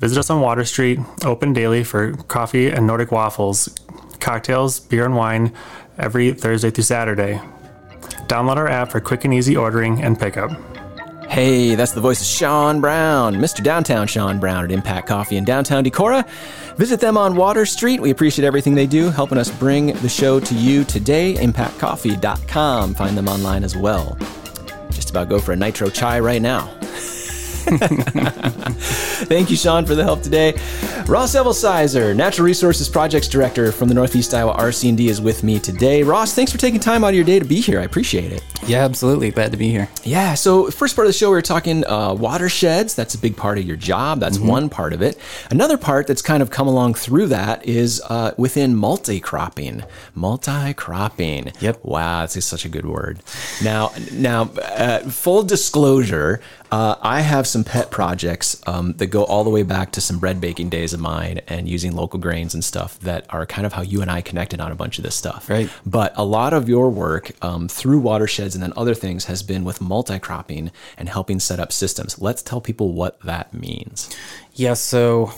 Visit 0.00 0.18
us 0.18 0.28
on 0.28 0.42
Water 0.42 0.66
Street, 0.66 0.98
open 1.24 1.54
daily 1.54 1.82
for 1.82 2.12
coffee 2.24 2.68
and 2.68 2.86
Nordic 2.86 3.10
waffles, 3.10 3.74
cocktails, 4.20 4.80
beer, 4.80 5.06
and 5.06 5.16
wine 5.16 5.54
every 5.96 6.34
Thursday 6.34 6.70
through 6.70 6.84
Saturday. 6.84 7.40
Download 8.26 8.58
our 8.58 8.68
app 8.68 8.92
for 8.92 9.00
quick 9.00 9.24
and 9.24 9.32
easy 9.32 9.56
ordering 9.56 10.02
and 10.02 10.20
pickup. 10.20 10.50
Hey, 11.28 11.74
that's 11.74 11.92
the 11.92 12.00
voice 12.00 12.20
of 12.22 12.26
Sean 12.26 12.80
Brown, 12.80 13.34
Mr. 13.36 13.62
Downtown 13.62 14.06
Sean 14.06 14.40
Brown 14.40 14.64
at 14.64 14.72
Impact 14.72 15.06
Coffee 15.06 15.36
in 15.36 15.44
downtown 15.44 15.84
Decorah. 15.84 16.26
Visit 16.76 17.00
them 17.00 17.18
on 17.18 17.36
Water 17.36 17.66
Street. 17.66 18.00
We 18.00 18.10
appreciate 18.10 18.46
everything 18.46 18.74
they 18.74 18.86
do, 18.86 19.10
helping 19.10 19.36
us 19.36 19.50
bring 19.50 19.92
the 19.98 20.08
show 20.08 20.40
to 20.40 20.54
you 20.54 20.84
today. 20.84 21.34
ImpactCoffee.com. 21.34 22.94
Find 22.94 23.16
them 23.16 23.28
online 23.28 23.62
as 23.62 23.76
well. 23.76 24.16
Just 24.90 25.10
about 25.10 25.28
go 25.28 25.38
for 25.38 25.52
a 25.52 25.56
nitro 25.56 25.90
chai 25.90 26.18
right 26.18 26.40
now. 26.40 26.74
Thank 29.28 29.50
you, 29.50 29.56
Sean, 29.56 29.84
for 29.84 29.94
the 29.94 30.02
help 30.02 30.22
today. 30.22 30.52
Ross 31.06 31.34
Evelsizer, 31.34 32.16
Natural 32.16 32.46
Resources 32.46 32.88
Projects 32.88 33.28
Director 33.28 33.72
from 33.72 33.88
the 33.88 33.94
Northeast 33.94 34.32
Iowa 34.32 34.54
RC&D, 34.54 35.08
is 35.08 35.20
with 35.20 35.42
me 35.42 35.58
today. 35.58 36.02
Ross, 36.02 36.34
thanks 36.34 36.50
for 36.50 36.58
taking 36.58 36.80
time 36.80 37.04
out 37.04 37.08
of 37.08 37.14
your 37.14 37.24
day 37.24 37.38
to 37.38 37.44
be 37.44 37.60
here. 37.60 37.80
I 37.80 37.84
appreciate 37.84 38.32
it. 38.32 38.42
Yeah, 38.66 38.84
absolutely. 38.84 39.30
Glad 39.30 39.52
to 39.52 39.58
be 39.58 39.70
here. 39.70 39.88
Yeah. 40.04 40.34
So, 40.34 40.70
first 40.70 40.96
part 40.96 41.06
of 41.06 41.12
the 41.12 41.18
show, 41.18 41.28
we 41.28 41.36
were 41.36 41.42
talking 41.42 41.86
uh, 41.86 42.14
watersheds. 42.14 42.94
That's 42.94 43.14
a 43.14 43.18
big 43.18 43.36
part 43.36 43.58
of 43.58 43.64
your 43.64 43.76
job. 43.76 44.20
That's 44.20 44.38
one 44.38 44.68
part 44.68 44.92
of 44.92 45.02
it. 45.02 45.18
Another 45.50 45.76
part 45.76 46.06
that's 46.06 46.22
kind 46.22 46.42
of 46.42 46.50
come 46.50 46.68
along 46.68 46.94
through 46.94 47.28
that 47.28 47.66
is 47.66 48.02
uh, 48.08 48.32
within 48.36 48.74
multi 48.76 49.20
cropping. 49.20 49.84
Multi 50.14 50.74
cropping. 50.74 51.52
Yep. 51.60 51.84
Wow, 51.84 52.20
that's 52.20 52.44
such 52.44 52.64
a 52.64 52.68
good 52.68 52.86
word. 52.86 53.20
Now, 53.62 53.92
now, 54.12 54.42
uh, 54.62 55.00
full 55.00 55.42
disclosure, 55.42 56.40
uh, 56.70 56.96
I 57.00 57.20
have 57.20 57.46
some 57.46 57.64
pet 57.64 57.90
projects 57.90 58.60
um, 58.66 58.92
that 58.94 59.06
go 59.06 59.24
all 59.24 59.44
the 59.44 59.50
way 59.50 59.62
back 59.62 59.92
to 59.92 60.00
some 60.00 60.18
bread 60.18 60.40
baking 60.40 60.68
days 60.70 60.92
of 60.92 61.00
mine 61.00 61.40
and 61.48 61.68
using 61.68 61.94
local 61.94 62.18
grains 62.18 62.54
and 62.54 62.64
stuff 62.64 62.98
that 63.00 63.26
are 63.30 63.46
kind 63.46 63.66
of 63.66 63.72
how 63.72 63.82
you 63.82 64.02
and 64.02 64.10
I 64.10 64.20
connected 64.20 64.60
on 64.60 64.72
a 64.72 64.74
bunch 64.74 64.98
of 64.98 65.04
this 65.04 65.14
stuff. 65.14 65.48
Right. 65.48 65.70
But 65.86 66.12
a 66.16 66.24
lot 66.24 66.52
of 66.52 66.68
your 66.68 66.90
work 66.90 67.32
um, 67.42 67.68
through 67.68 68.00
watersheds 68.00 68.54
and 68.54 68.62
then 68.62 68.72
other 68.76 68.94
things 68.94 69.26
has 69.26 69.42
been 69.42 69.64
with 69.64 69.80
multi 69.80 70.18
cropping 70.18 70.70
and 70.96 71.08
helping 71.08 71.40
set 71.40 71.60
up 71.60 71.72
systems. 71.72 72.20
Let's 72.20 72.42
tell 72.42 72.60
people 72.60 72.92
what 72.92 73.20
that 73.20 73.54
means. 73.54 74.14
Yeah, 74.54 74.74
so 74.74 75.32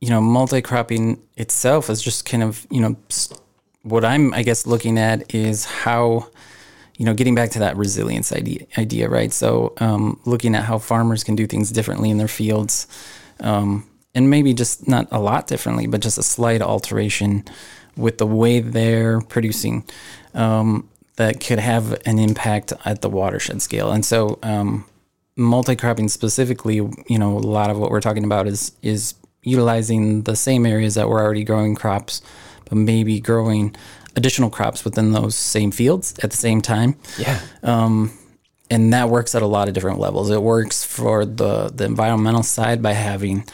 you 0.00 0.10
know, 0.10 0.20
multi-cropping 0.20 1.22
itself 1.36 1.88
is 1.90 2.02
just 2.02 2.24
kind 2.24 2.42
of 2.42 2.66
you 2.70 2.80
know 2.80 2.96
what 3.82 4.04
I'm 4.04 4.34
I 4.34 4.42
guess 4.42 4.66
looking 4.66 4.98
at 4.98 5.34
is 5.34 5.64
how 5.64 6.28
you 6.96 7.04
know 7.04 7.14
getting 7.14 7.34
back 7.34 7.50
to 7.50 7.58
that 7.60 7.76
resilience 7.76 8.32
idea, 8.32 8.66
idea 8.78 9.08
right? 9.08 9.32
So 9.32 9.74
um, 9.78 10.20
looking 10.24 10.54
at 10.54 10.64
how 10.64 10.78
farmers 10.78 11.24
can 11.24 11.36
do 11.36 11.46
things 11.46 11.70
differently 11.70 12.10
in 12.10 12.18
their 12.18 12.28
fields, 12.28 12.86
um, 13.40 13.88
and 14.14 14.30
maybe 14.30 14.54
just 14.54 14.88
not 14.88 15.08
a 15.10 15.20
lot 15.20 15.46
differently, 15.46 15.86
but 15.86 16.00
just 16.00 16.18
a 16.18 16.22
slight 16.22 16.62
alteration 16.62 17.44
with 17.96 18.18
the 18.18 18.26
way 18.26 18.60
they're 18.60 19.20
producing. 19.20 19.84
Um, 20.34 20.88
that 21.16 21.40
could 21.40 21.58
have 21.58 21.92
an 22.04 22.18
impact 22.18 22.74
at 22.84 23.00
the 23.00 23.08
watershed 23.08 23.62
scale, 23.62 23.90
and 23.90 24.04
so 24.04 24.38
um, 24.42 24.84
multi-cropping 25.36 26.08
specifically, 26.08 26.74
you 26.74 27.18
know, 27.18 27.38
a 27.38 27.40
lot 27.40 27.70
of 27.70 27.78
what 27.78 27.90
we're 27.90 28.00
talking 28.00 28.24
about 28.24 28.46
is 28.46 28.72
is 28.82 29.14
utilizing 29.42 30.22
the 30.22 30.36
same 30.36 30.66
areas 30.66 30.94
that 30.94 31.08
we're 31.08 31.22
already 31.22 31.44
growing 31.44 31.74
crops, 31.74 32.20
but 32.64 32.76
maybe 32.76 33.20
growing 33.20 33.74
additional 34.16 34.50
crops 34.50 34.84
within 34.84 35.12
those 35.12 35.34
same 35.34 35.70
fields 35.70 36.14
at 36.22 36.30
the 36.30 36.36
same 36.36 36.60
time. 36.60 36.96
Yeah. 37.18 37.40
And 38.68 38.92
that 38.92 39.10
works 39.10 39.36
at 39.36 39.42
a 39.42 39.46
lot 39.46 39.68
of 39.68 39.74
different 39.74 40.00
levels. 40.00 40.28
It 40.30 40.42
works 40.42 40.84
for 40.84 41.24
the 41.24 41.68
the 41.68 41.84
environmental 41.84 42.42
side 42.42 42.82
by 42.82 42.94
having, 42.94 43.44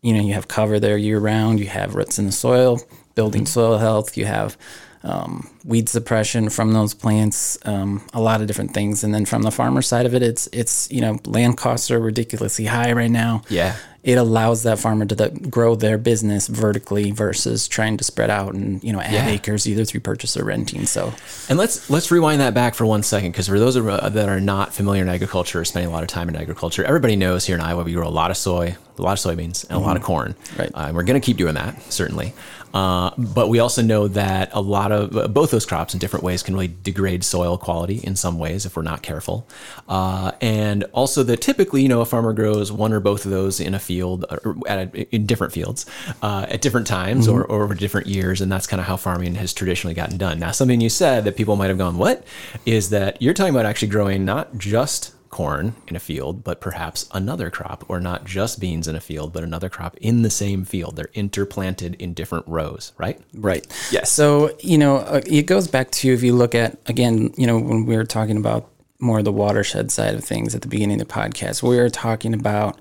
you 0.00 0.14
know, 0.14 0.22
you 0.22 0.32
have 0.32 0.48
cover 0.48 0.80
there 0.80 0.96
year 0.96 1.18
round. 1.18 1.60
You 1.60 1.66
have 1.66 1.94
roots 1.94 2.18
in 2.18 2.24
the 2.26 2.32
soil, 2.32 2.80
building 3.14 3.44
soil 3.44 3.76
health. 3.76 4.16
You 4.16 4.24
have 4.24 4.56
um, 5.02 5.50
weed 5.64 5.88
suppression 5.90 6.48
from 6.48 6.72
those 6.72 6.94
plants, 6.94 7.58
um, 7.66 8.06
a 8.14 8.20
lot 8.22 8.40
of 8.40 8.46
different 8.46 8.72
things. 8.72 9.04
And 9.04 9.14
then 9.14 9.26
from 9.26 9.42
the 9.42 9.50
farmer 9.50 9.82
side 9.82 10.06
of 10.06 10.14
it, 10.14 10.22
it's 10.22 10.48
it's 10.50 10.90
you 10.90 11.02
know 11.02 11.18
land 11.26 11.58
costs 11.58 11.90
are 11.90 12.00
ridiculously 12.00 12.64
high 12.64 12.92
right 12.92 13.10
now. 13.10 13.42
Yeah. 13.50 13.76
It 14.04 14.18
allows 14.18 14.62
that 14.64 14.78
farmer 14.78 15.06
to 15.06 15.16
th- 15.16 15.50
grow 15.50 15.74
their 15.74 15.96
business 15.96 16.46
vertically 16.46 17.10
versus 17.10 17.66
trying 17.66 17.96
to 17.96 18.04
spread 18.04 18.28
out 18.30 18.52
and 18.54 18.84
you 18.84 18.92
know 18.92 19.00
add 19.00 19.12
Yeah. 19.14 19.28
acres 19.28 19.66
either 19.66 19.84
through 19.84 20.00
purchase 20.00 20.36
or 20.36 20.44
renting. 20.44 20.84
So 20.86 21.12
And 21.48 21.58
let's 21.58 21.88
let's 21.90 22.10
rewind 22.10 22.40
that 22.42 22.52
back 22.54 22.74
for 22.74 22.84
one 22.86 23.02
second, 23.02 23.32
because 23.32 23.48
for 23.48 23.58
those 23.58 23.76
uh, 23.76 24.08
that 24.10 24.28
are 24.28 24.40
not 24.40 24.74
familiar 24.74 25.02
in 25.02 25.08
agriculture 25.08 25.60
or 25.60 25.64
spending 25.64 25.88
a 25.90 25.92
lot 25.92 26.02
of 26.02 26.08
time 26.08 26.28
in 26.28 26.36
agriculture, 26.36 26.84
everybody 26.84 27.16
knows 27.16 27.46
here 27.46 27.56
in 27.56 27.62
Iowa 27.62 27.82
we 27.82 27.94
grow 27.94 28.06
a 28.06 28.10
lot 28.10 28.30
of 28.30 28.36
soy, 28.36 28.76
a 28.98 29.02
lot 29.02 29.12
of 29.12 29.18
soybeans, 29.18 29.64
and 29.68 29.76
a 29.78 29.80
lot 29.80 29.96
of 29.96 30.02
corn. 30.02 30.34
Right. 30.58 30.70
Uh, 30.74 30.84
and 30.88 30.94
we're 30.96 31.02
going 31.02 31.20
to 31.20 31.24
keep 31.24 31.38
doing 31.38 31.54
that 31.54 31.80
certainly. 31.92 32.34
Uh, 32.74 33.10
but 33.16 33.48
we 33.48 33.60
also 33.60 33.80
know 33.80 34.08
that 34.08 34.50
a 34.52 34.60
lot 34.60 34.90
of 34.90 35.16
uh, 35.16 35.28
both 35.28 35.52
those 35.52 35.64
crops 35.64 35.94
in 35.94 36.00
different 36.00 36.24
ways 36.24 36.42
can 36.42 36.54
really 36.54 36.74
degrade 36.82 37.22
soil 37.22 37.56
quality 37.56 37.98
in 37.98 38.16
some 38.16 38.36
ways 38.36 38.66
if 38.66 38.76
we're 38.76 38.82
not 38.82 39.00
careful. 39.00 39.48
Uh, 39.88 40.32
and 40.40 40.82
also 40.92 41.22
that 41.22 41.40
typically, 41.40 41.82
you 41.82 41.88
know, 41.88 42.00
a 42.00 42.04
farmer 42.04 42.32
grows 42.32 42.72
one 42.72 42.92
or 42.92 42.98
both 42.98 43.24
of 43.24 43.30
those 43.30 43.60
in 43.60 43.74
a 43.74 43.78
field 43.78 44.24
or 44.28 44.56
at 44.66 44.92
a, 44.92 45.14
in 45.14 45.24
different 45.24 45.52
fields 45.52 45.86
uh, 46.20 46.46
at 46.50 46.60
different 46.60 46.88
times 46.88 47.28
or, 47.28 47.44
or 47.44 47.62
over 47.62 47.74
different 47.74 48.08
years, 48.08 48.40
and 48.40 48.50
that's 48.50 48.66
kind 48.66 48.80
of 48.80 48.86
how 48.86 48.96
farming 48.96 49.36
has 49.36 49.54
traditionally 49.54 49.94
gotten 49.94 50.18
done. 50.18 50.40
Now, 50.40 50.50
something 50.50 50.80
you 50.80 50.88
said 50.88 51.24
that 51.24 51.36
people 51.36 51.54
might 51.54 51.68
have 51.68 51.78
gone, 51.78 51.96
"What?" 51.96 52.26
is 52.66 52.90
that 52.90 53.22
you're 53.22 53.34
talking 53.34 53.54
about 53.54 53.66
actually 53.66 53.88
growing 53.88 54.24
not 54.24 54.58
just 54.58 55.13
corn 55.34 55.74
in 55.88 55.96
a 55.96 55.98
field, 55.98 56.44
but 56.44 56.60
perhaps 56.60 57.08
another 57.12 57.50
crop, 57.50 57.84
or 57.88 57.98
not 57.98 58.24
just 58.24 58.60
beans 58.60 58.86
in 58.86 58.94
a 58.94 59.00
field, 59.00 59.32
but 59.32 59.42
another 59.42 59.68
crop 59.68 59.96
in 59.96 60.22
the 60.22 60.30
same 60.30 60.64
field. 60.64 60.94
They're 60.94 61.10
interplanted 61.12 61.96
in 61.96 62.14
different 62.14 62.46
rows, 62.46 62.92
right? 62.98 63.20
Right. 63.34 63.66
Yes. 63.90 64.12
So, 64.12 64.56
you 64.60 64.78
know, 64.78 64.98
uh, 64.98 65.22
it 65.26 65.46
goes 65.46 65.66
back 65.66 65.90
to 65.90 66.14
if 66.14 66.22
you 66.22 66.34
look 66.34 66.54
at, 66.54 66.78
again, 66.86 67.34
you 67.36 67.48
know, 67.48 67.58
when 67.58 67.84
we 67.84 67.96
were 67.96 68.04
talking 68.04 68.36
about 68.36 68.70
more 69.00 69.18
of 69.18 69.24
the 69.24 69.32
watershed 69.32 69.90
side 69.90 70.14
of 70.14 70.22
things 70.22 70.54
at 70.54 70.62
the 70.62 70.68
beginning 70.68 71.00
of 71.00 71.08
the 71.08 71.12
podcast, 71.12 71.64
we 71.64 71.78
were 71.78 71.90
talking 71.90 72.32
about, 72.32 72.78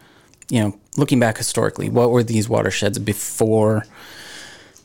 you 0.51 0.61
know, 0.61 0.79
looking 0.95 1.19
back 1.19 1.39
historically, 1.39 1.89
what 1.89 2.11
were 2.11 2.23
these 2.23 2.47
watersheds 2.47 2.99
before 2.99 3.83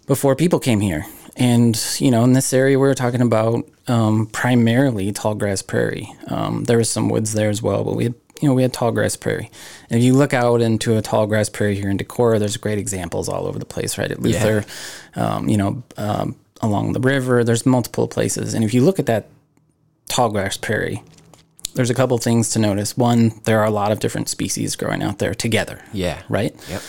before 0.07 0.35
people 0.35 0.59
came 0.59 0.81
here? 0.81 1.04
And, 1.38 1.81
you 1.98 2.11
know, 2.11 2.24
in 2.24 2.33
this 2.33 2.53
area, 2.53 2.79
we 2.79 2.87
were 2.87 2.94
talking 2.94 3.20
about 3.20 3.68
um, 3.87 4.27
primarily 4.27 5.12
tall 5.12 5.35
grass 5.35 5.62
prairie. 5.62 6.12
Um, 6.27 6.64
there 6.64 6.79
was 6.79 6.90
some 6.90 7.09
woods 7.09 7.33
there 7.33 7.48
as 7.48 7.62
well, 7.62 7.85
but 7.85 7.94
we 7.94 8.05
had, 8.05 8.14
you 8.42 8.48
know, 8.48 8.55
we 8.55 8.62
had 8.62 8.72
tall 8.72 8.90
grass 8.90 9.14
prairie. 9.16 9.51
And 9.88 9.98
if 9.98 10.05
you 10.05 10.14
look 10.14 10.35
out 10.35 10.61
into 10.61 10.96
a 10.96 11.03
tall 11.03 11.27
grass 11.27 11.48
prairie 11.48 11.77
here 11.77 11.90
in 11.90 11.98
Decorah, 11.98 12.40
there's 12.40 12.57
great 12.57 12.79
examples 12.79 13.29
all 13.29 13.46
over 13.46 13.59
the 13.59 13.64
place, 13.64 13.96
right? 13.98 14.11
At 14.11 14.20
Luther, 14.20 14.64
um, 15.14 15.48
you 15.48 15.57
know, 15.57 15.83
um, 15.96 16.37
along 16.61 16.92
the 16.92 17.01
river, 17.01 17.44
there's 17.44 17.64
multiple 17.64 18.09
places. 18.09 18.55
And 18.55 18.64
if 18.64 18.74
you 18.74 18.83
look 18.83 18.98
at 18.98 19.07
that 19.07 19.29
tall 20.09 20.31
grass 20.31 20.57
prairie, 20.57 21.03
there's 21.74 21.90
a 21.90 21.94
couple 21.94 22.18
things 22.18 22.51
to 22.51 22.59
notice. 22.59 22.96
One, 22.96 23.40
there 23.44 23.61
are 23.61 23.66
a 23.66 23.70
lot 23.70 23.92
of 23.92 24.01
different 24.01 24.29
species 24.29 24.74
growing 24.74 25.03
out 25.03 25.18
there 25.18 25.35
together. 25.35 25.81
Yeah. 25.92 26.20
Right? 26.29 26.53
Yep. 26.68 26.83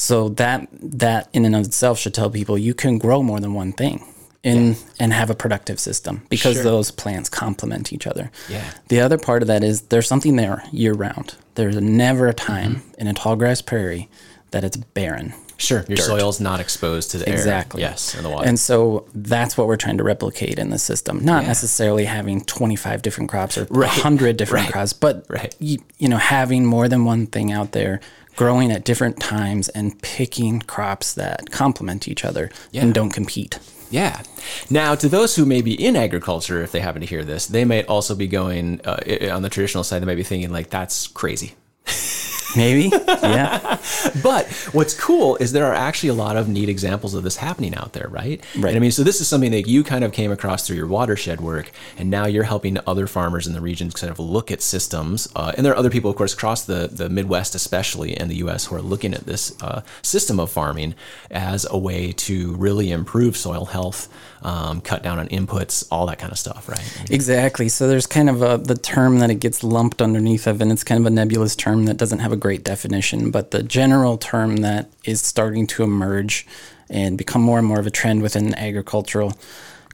So 0.00 0.28
that 0.30 0.68
that 1.00 1.28
in 1.32 1.44
and 1.44 1.56
of 1.56 1.66
itself 1.66 1.98
should 1.98 2.14
tell 2.14 2.30
people 2.30 2.56
you 2.56 2.72
can 2.72 2.98
grow 2.98 3.20
more 3.22 3.40
than 3.40 3.52
one 3.52 3.72
thing 3.72 4.04
in 4.44 4.76
and 5.00 5.12
have 5.12 5.28
a 5.28 5.34
productive 5.34 5.80
system 5.80 6.22
because 6.28 6.54
Sure. 6.54 6.62
those 6.62 6.92
plants 6.92 7.28
complement 7.28 7.92
each 7.92 8.06
other. 8.06 8.30
Yeah. 8.48 8.62
The 8.86 9.00
other 9.00 9.18
part 9.18 9.42
of 9.42 9.48
that 9.48 9.64
is 9.64 9.82
there's 9.90 10.06
something 10.06 10.36
there 10.36 10.62
year 10.70 10.94
round. 10.94 11.34
There's 11.56 11.76
never 11.80 12.28
a 12.28 12.32
time 12.34 12.76
Mm-hmm. 12.76 13.00
in 13.00 13.06
a 13.08 13.14
tall 13.14 13.34
grass 13.34 13.60
prairie 13.60 14.08
that 14.52 14.62
it's 14.62 14.76
barren. 14.76 15.34
Sure, 15.60 15.84
your 15.88 15.96
dirt. 15.96 16.04
soil's 16.06 16.38
not 16.40 16.60
exposed 16.60 17.10
to 17.10 17.18
the 17.18 17.28
air. 17.28 17.34
Exactly. 17.34 17.80
Yes, 17.82 18.14
and 18.14 18.24
the 18.24 18.28
water. 18.30 18.46
And 18.48 18.60
so 18.60 19.06
that's 19.12 19.58
what 19.58 19.66
we're 19.66 19.74
trying 19.76 19.98
to 19.98 20.04
replicate 20.04 20.56
in 20.56 20.70
the 20.70 20.78
system. 20.78 21.24
Not 21.24 21.44
necessarily 21.48 22.04
having 22.04 22.44
25 22.44 23.02
different 23.02 23.28
crops 23.28 23.58
or 23.58 23.66
Right. 23.68 23.90
100 23.90 24.36
different 24.36 24.66
Right. 24.66 24.72
crops, 24.72 24.92
but 24.92 25.24
Right. 25.28 25.52
you, 25.58 25.78
you 25.98 26.08
know, 26.08 26.16
having 26.18 26.64
more 26.64 26.86
than 26.86 27.04
one 27.04 27.26
thing 27.26 27.50
out 27.50 27.72
there 27.72 27.98
growing 28.38 28.70
at 28.70 28.84
different 28.84 29.18
times 29.18 29.68
and 29.70 30.00
picking 30.00 30.60
crops 30.60 31.12
that 31.14 31.50
complement 31.50 32.06
each 32.06 32.24
other 32.24 32.48
and 32.72 32.94
don't 32.94 33.10
compete. 33.10 33.58
Yeah. 33.90 34.22
Now, 34.70 34.94
to 34.94 35.08
those 35.08 35.34
who 35.34 35.44
may 35.44 35.60
be 35.60 35.74
in 35.74 35.96
agriculture, 35.96 36.62
if 36.62 36.70
they 36.70 36.78
happen 36.78 37.00
to 37.00 37.06
hear 37.06 37.24
this, 37.24 37.48
they 37.48 37.64
might 37.64 37.86
also 37.86 38.14
be 38.14 38.28
going 38.28 38.80
uh, 38.84 39.00
on 39.32 39.42
the 39.42 39.48
traditional 39.48 39.82
side. 39.82 40.02
They 40.02 40.06
might 40.06 40.14
be 40.14 40.22
thinking 40.22 40.52
like, 40.52 40.70
"That's 40.70 41.08
crazy." 41.08 41.56
Maybe? 42.56 42.90
yeah. 43.06 43.78
But 44.22 44.46
what's 44.72 44.94
cool 44.94 45.36
is 45.36 45.52
there 45.52 45.66
are 45.66 45.74
actually 45.74 46.08
a 46.10 46.14
lot 46.14 46.36
of 46.36 46.48
neat 46.48 46.68
examples 46.68 47.14
of 47.14 47.22
this 47.22 47.36
happening 47.36 47.74
out 47.74 47.92
there, 47.92 48.08
right? 48.08 48.42
Right. 48.56 48.70
And 48.70 48.76
I 48.76 48.78
mean, 48.78 48.90
so 48.90 49.02
this 49.02 49.20
is 49.20 49.28
something 49.28 49.52
that 49.52 49.68
you 49.68 49.84
kind 49.84 50.04
of 50.04 50.12
came 50.12 50.32
across 50.32 50.66
through 50.66 50.76
your 50.76 50.86
watershed 50.86 51.40
work, 51.40 51.70
and 51.96 52.10
now 52.10 52.26
you're 52.26 52.44
helping 52.44 52.78
other 52.86 53.06
farmers 53.06 53.46
in 53.46 53.52
the 53.52 53.60
region 53.60 53.90
kind 53.90 54.10
of 54.10 54.18
look 54.18 54.50
at 54.50 54.62
systems. 54.62 55.28
Uh, 55.34 55.52
and 55.56 55.64
there 55.64 55.72
are 55.72 55.76
other 55.76 55.90
people, 55.90 56.10
of 56.10 56.16
course, 56.16 56.34
across 56.34 56.64
the, 56.64 56.88
the 56.90 57.08
Midwest, 57.08 57.54
especially 57.54 58.18
in 58.18 58.28
the 58.28 58.36
U.S., 58.36 58.66
who 58.66 58.76
are 58.76 58.82
looking 58.82 59.14
at 59.14 59.26
this 59.26 59.60
uh, 59.62 59.82
system 60.02 60.40
of 60.40 60.50
farming 60.50 60.94
as 61.30 61.66
a 61.70 61.78
way 61.78 62.12
to 62.12 62.54
really 62.54 62.90
improve 62.90 63.36
soil 63.36 63.66
health, 63.66 64.08
um, 64.42 64.80
cut 64.80 65.02
down 65.02 65.18
on 65.18 65.28
inputs, 65.28 65.86
all 65.90 66.06
that 66.06 66.18
kind 66.18 66.32
of 66.32 66.38
stuff, 66.38 66.68
right? 66.68 67.10
Exactly. 67.10 67.68
So 67.68 67.88
there's 67.88 68.06
kind 68.06 68.30
of 68.30 68.42
a 68.42 68.58
the 68.58 68.76
term 68.76 69.18
that 69.18 69.30
it 69.30 69.36
gets 69.36 69.62
lumped 69.62 70.00
underneath 70.00 70.46
of, 70.46 70.60
and 70.60 70.70
it's 70.70 70.84
kind 70.84 71.00
of 71.00 71.06
a 71.06 71.10
nebulous 71.10 71.56
term 71.56 71.84
that 71.86 71.96
doesn't 71.96 72.20
have 72.20 72.32
a 72.32 72.36
great 72.38 72.64
definition. 72.64 73.30
But 73.30 73.50
the 73.50 73.62
general 73.62 74.16
term 74.18 74.56
that 74.58 74.88
is 75.04 75.20
starting 75.20 75.66
to 75.68 75.82
emerge 75.82 76.46
and 76.88 77.18
become 77.18 77.42
more 77.42 77.58
and 77.58 77.66
more 77.66 77.78
of 77.80 77.86
a 77.86 77.90
trend 77.90 78.22
within 78.22 78.54
agricultural 78.54 79.34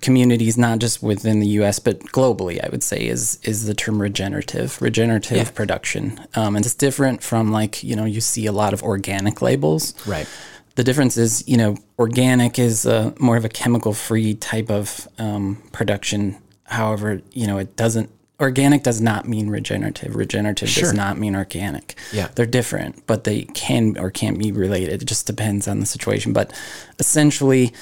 communities, 0.00 0.58
not 0.58 0.78
just 0.80 1.02
within 1.02 1.40
the 1.40 1.46
U.S. 1.60 1.78
but 1.78 2.00
globally, 2.12 2.62
I 2.64 2.68
would 2.68 2.82
say 2.82 3.06
is 3.06 3.38
is 3.42 3.66
the 3.66 3.74
term 3.74 4.00
regenerative, 4.00 4.80
regenerative 4.82 5.36
Yeah. 5.38 5.50
production, 5.50 6.20
um, 6.34 6.56
and 6.56 6.64
it's 6.64 6.74
different 6.74 7.22
from 7.22 7.50
like 7.50 7.82
you 7.82 7.96
know 7.96 8.04
you 8.04 8.20
see 8.20 8.46
a 8.46 8.52
lot 8.52 8.72
of 8.72 8.82
organic 8.82 9.40
labels, 9.40 9.94
Right. 10.06 10.28
the 10.74 10.84
difference 10.84 11.16
is, 11.16 11.42
you 11.48 11.56
know, 11.56 11.76
organic 11.98 12.58
is 12.58 12.84
uh, 12.86 13.12
more 13.18 13.36
of 13.36 13.44
a 13.44 13.48
chemical-free 13.48 14.34
type 14.34 14.70
of 14.70 15.08
um, 15.18 15.62
production. 15.72 16.36
However, 16.64 17.20
you 17.32 17.46
know, 17.46 17.58
it 17.58 17.76
doesn't. 17.76 18.10
Organic 18.40 18.82
does 18.82 19.00
not 19.00 19.28
mean 19.28 19.48
regenerative. 19.48 20.16
Regenerative 20.16 20.68
Sure. 20.68 20.82
does 20.84 20.92
not 20.92 21.18
mean 21.18 21.36
organic. 21.36 21.94
Yeah. 22.12 22.28
they're 22.34 22.46
different, 22.46 23.06
but 23.06 23.24
they 23.24 23.42
can 23.42 23.96
or 23.96 24.10
can't 24.10 24.38
be 24.38 24.50
related. 24.50 25.02
It 25.02 25.06
just 25.06 25.26
depends 25.26 25.68
on 25.68 25.78
the 25.80 25.86
situation. 25.86 26.32
But 26.32 26.52
essentially, 26.98 27.72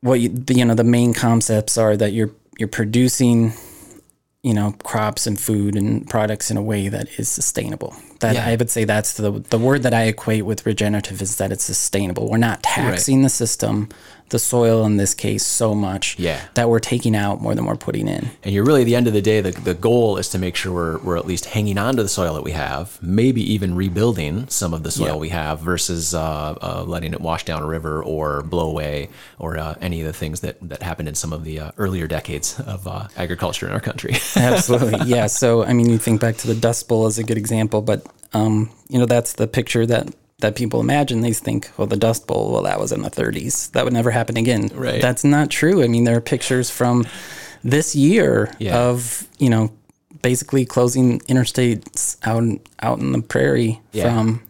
what 0.00 0.20
you, 0.20 0.28
the, 0.28 0.54
you 0.54 0.64
know, 0.64 0.74
the 0.74 0.84
main 0.84 1.14
concepts 1.14 1.78
are 1.78 1.96
that 1.96 2.12
you're 2.12 2.30
you're 2.58 2.68
producing 2.68 3.52
you 4.42 4.52
know 4.52 4.72
crops 4.84 5.26
and 5.26 5.40
food 5.40 5.74
and 5.74 6.08
products 6.08 6.50
in 6.50 6.56
a 6.58 6.62
way 6.62 6.88
that 6.88 7.08
is 7.18 7.28
sustainable 7.30 7.96
that 8.20 8.34
Yeah. 8.34 8.46
i 8.46 8.54
would 8.56 8.68
say 8.68 8.84
that's 8.84 9.14
the 9.14 9.30
the 9.30 9.58
word 9.58 9.82
that 9.84 9.94
i 9.94 10.02
equate 10.04 10.44
with 10.44 10.66
regenerative 10.66 11.22
is 11.22 11.36
that 11.36 11.50
it's 11.50 11.64
sustainable 11.64 12.28
we're 12.30 12.36
not 12.36 12.62
taxing 12.62 13.22
the 13.22 13.30
system 13.30 13.88
the 14.34 14.38
soil 14.38 14.84
in 14.84 14.96
this 14.96 15.14
case 15.14 15.44
so 15.46 15.74
much 15.74 16.16
Yeah. 16.18 16.40
that 16.54 16.68
we're 16.68 16.80
taking 16.94 17.14
out 17.24 17.40
more 17.40 17.54
than 17.54 17.64
we're 17.64 17.76
putting 17.88 18.06
in 18.08 18.22
And 18.42 18.52
you're 18.54 18.64
really, 18.64 18.82
at 18.82 18.84
the 18.90 18.96
end 18.96 19.06
of 19.06 19.12
the 19.14 19.22
day, 19.22 19.40
the, 19.40 19.52
the 19.52 19.74
goal 19.74 20.18
is 20.18 20.28
to 20.30 20.38
make 20.38 20.56
sure 20.56 20.72
we're, 20.72 20.98
we're 20.98 21.16
at 21.16 21.26
least 21.26 21.44
hanging 21.46 21.78
on 21.78 21.96
to 21.96 22.02
the 22.02 22.08
soil 22.08 22.34
that 22.34 22.42
we 22.42 22.52
have, 22.52 22.98
maybe 23.02 23.40
even 23.54 23.74
rebuilding 23.74 24.48
some 24.48 24.74
of 24.74 24.82
the 24.82 24.90
soil 24.90 25.06
Yeah. 25.06 25.24
we 25.26 25.28
have 25.30 25.60
versus 25.60 26.14
uh, 26.14 26.20
uh, 26.60 26.84
letting 26.86 27.12
it 27.14 27.20
wash 27.20 27.44
down 27.44 27.62
a 27.62 27.66
river 27.66 28.02
or 28.02 28.42
blow 28.42 28.68
away 28.68 29.08
or 29.38 29.56
uh, 29.56 29.74
any 29.80 30.00
of 30.00 30.06
the 30.06 30.12
things 30.12 30.40
that, 30.40 30.56
that 30.68 30.82
happened 30.82 31.08
in 31.08 31.14
some 31.14 31.32
of 31.32 31.44
the 31.44 31.60
uh, 31.60 31.70
earlier 31.78 32.06
decades 32.06 32.58
of 32.60 32.86
uh, 32.88 33.06
agriculture 33.16 33.66
in 33.66 33.72
our 33.72 33.80
country. 33.80 34.14
absolutely 34.36 34.98
yeah 35.08 35.26
so 35.26 35.62
i 35.64 35.72
mean 35.72 35.88
you 35.88 35.98
think 35.98 36.20
back 36.20 36.36
to 36.36 36.46
the 36.46 36.54
dust 36.54 36.88
bowl 36.88 37.06
as 37.06 37.18
a 37.18 37.24
good 37.24 37.38
example 37.38 37.80
but 37.82 38.04
um, 38.32 38.70
you 38.88 38.98
know 38.98 39.06
that's 39.06 39.34
the 39.34 39.46
picture 39.46 39.86
that 39.86 40.08
that 40.40 40.56
people 40.56 40.80
imagine 40.80 41.20
they 41.20 41.32
think 41.32 41.70
well 41.76 41.86
the 41.86 41.96
dust 41.96 42.26
bowl 42.26 42.52
well 42.52 42.62
that 42.62 42.78
was 42.80 42.92
in 42.92 43.02
the 43.02 43.10
30s 43.10 43.70
that 43.72 43.84
would 43.84 43.92
never 43.92 44.10
happen 44.10 44.36
again 44.36 44.68
Right. 44.74 45.00
that's 45.00 45.24
not 45.24 45.48
true 45.50 45.82
i 45.82 45.88
mean 45.88 46.04
there 46.04 46.16
are 46.16 46.20
pictures 46.20 46.70
from 46.70 47.06
this 47.62 47.94
year 47.94 48.50
Yeah. 48.58 48.76
of 48.78 49.26
you 49.38 49.48
know 49.48 49.72
basically 50.22 50.64
closing 50.64 51.20
interstates 51.20 52.16
out 52.24 52.42
out 52.80 52.98
in 52.98 53.12
the 53.12 53.22
prairie 53.22 53.80
Yeah. 53.92 54.12
from 54.14 54.42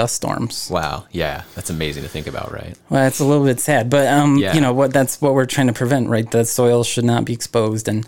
dust 0.00 0.14
storms 0.20 0.68
wow. 0.70 0.96
Yeah. 1.22 1.42
That's 1.54 1.70
amazing 1.78 2.02
to 2.06 2.08
think 2.16 2.26
about, 2.32 2.48
right? 2.60 2.74
well 2.90 3.04
it's 3.10 3.20
a 3.20 3.24
little 3.30 3.44
bit 3.50 3.60
sad 3.60 3.84
but 3.96 4.06
um 4.18 4.30
Yeah. 4.44 4.54
you 4.56 4.60
know 4.64 4.72
what 4.80 4.90
that's 4.96 5.14
what 5.22 5.32
we're 5.36 5.50
trying 5.56 5.66
to 5.72 5.76
prevent 5.82 6.04
right 6.14 6.28
The 6.36 6.44
soil 6.44 6.80
should 6.92 7.04
not 7.12 7.22
be 7.28 7.32
exposed 7.40 7.86
and 7.92 7.98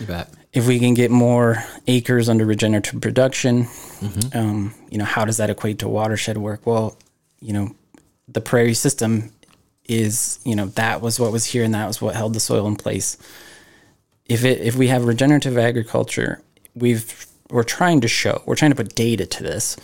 You 0.00 0.06
bet. 0.14 0.26
if 0.52 0.62
we 0.70 0.76
can 0.84 0.94
get 1.02 1.10
more 1.10 1.48
acres 1.86 2.28
under 2.32 2.44
regenerative 2.54 3.00
production, 3.06 3.54
Mm-hmm. 3.98 4.38
um, 4.40 4.58
you 4.92 4.98
know, 5.00 5.04
how 5.16 5.24
does 5.28 5.38
that 5.40 5.50
equate 5.50 5.78
to 5.80 5.88
watershed 5.88 6.36
work? 6.38 6.60
Well, 6.70 6.86
you 7.46 7.52
know, 7.56 7.66
the 8.36 8.40
prairie 8.50 8.74
system 8.86 9.10
is, 10.00 10.38
you 10.44 10.54
know, 10.58 10.66
that 10.82 10.96
was 11.02 11.18
what 11.18 11.32
was 11.32 11.44
here 11.52 11.64
and 11.66 11.74
that 11.74 11.86
was 11.90 11.98
what 12.00 12.14
held 12.14 12.32
the 12.34 12.40
soil 12.50 12.64
in 12.68 12.76
place. 12.76 13.16
If 14.34 14.44
it 14.44 14.60
if 14.70 14.74
we 14.76 14.86
have 14.88 15.02
regenerative 15.04 15.56
agriculture, 15.58 16.32
we've 16.82 17.26
we're 17.50 17.64
trying 17.78 18.00
to 18.02 18.08
show, 18.08 18.42
we're 18.46 18.54
trying 18.60 18.70
to 18.76 18.80
put 18.82 18.94
data 18.94 19.24
to 19.26 19.42
this. 19.42 19.76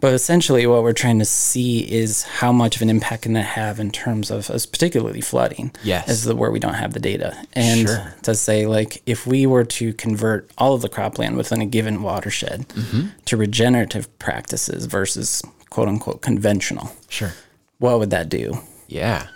But 0.00 0.14
essentially, 0.14 0.66
what 0.66 0.82
we're 0.82 0.92
trying 0.94 1.18
to 1.18 1.24
see 1.26 1.80
is 1.80 2.22
how 2.22 2.52
much 2.52 2.76
of 2.76 2.82
an 2.82 2.88
impact 2.88 3.22
can 3.24 3.34
that 3.34 3.42
have 3.42 3.78
in 3.78 3.90
terms 3.90 4.30
of, 4.30 4.48
as 4.50 4.64
particularly 4.64 5.20
flooding. 5.20 5.72
Yes. 5.84 6.08
As 6.08 6.24
the 6.24 6.34
where 6.34 6.50
we 6.50 6.58
don't 6.58 6.74
have 6.74 6.94
the 6.94 7.00
data, 7.00 7.36
and 7.52 7.86
Sure. 7.86 8.14
to 8.22 8.34
say 8.34 8.66
like 8.66 9.02
if 9.06 9.26
we 9.26 9.46
were 9.46 9.64
to 9.64 9.92
convert 9.92 10.50
all 10.56 10.72
of 10.74 10.80
the 10.80 10.88
cropland 10.88 11.36
within 11.36 11.60
a 11.60 11.66
given 11.66 12.02
watershed 12.02 12.66
Mm-hmm. 12.70 13.08
to 13.26 13.36
regenerative 13.36 14.06
practices 14.18 14.86
versus 14.86 15.42
quote 15.68 15.88
unquote 15.88 16.22
conventional, 16.22 16.90
Sure. 17.08 17.32
what 17.78 17.98
would 17.98 18.10
that 18.10 18.28
do? 18.30 18.58
Yeah. 18.88 19.26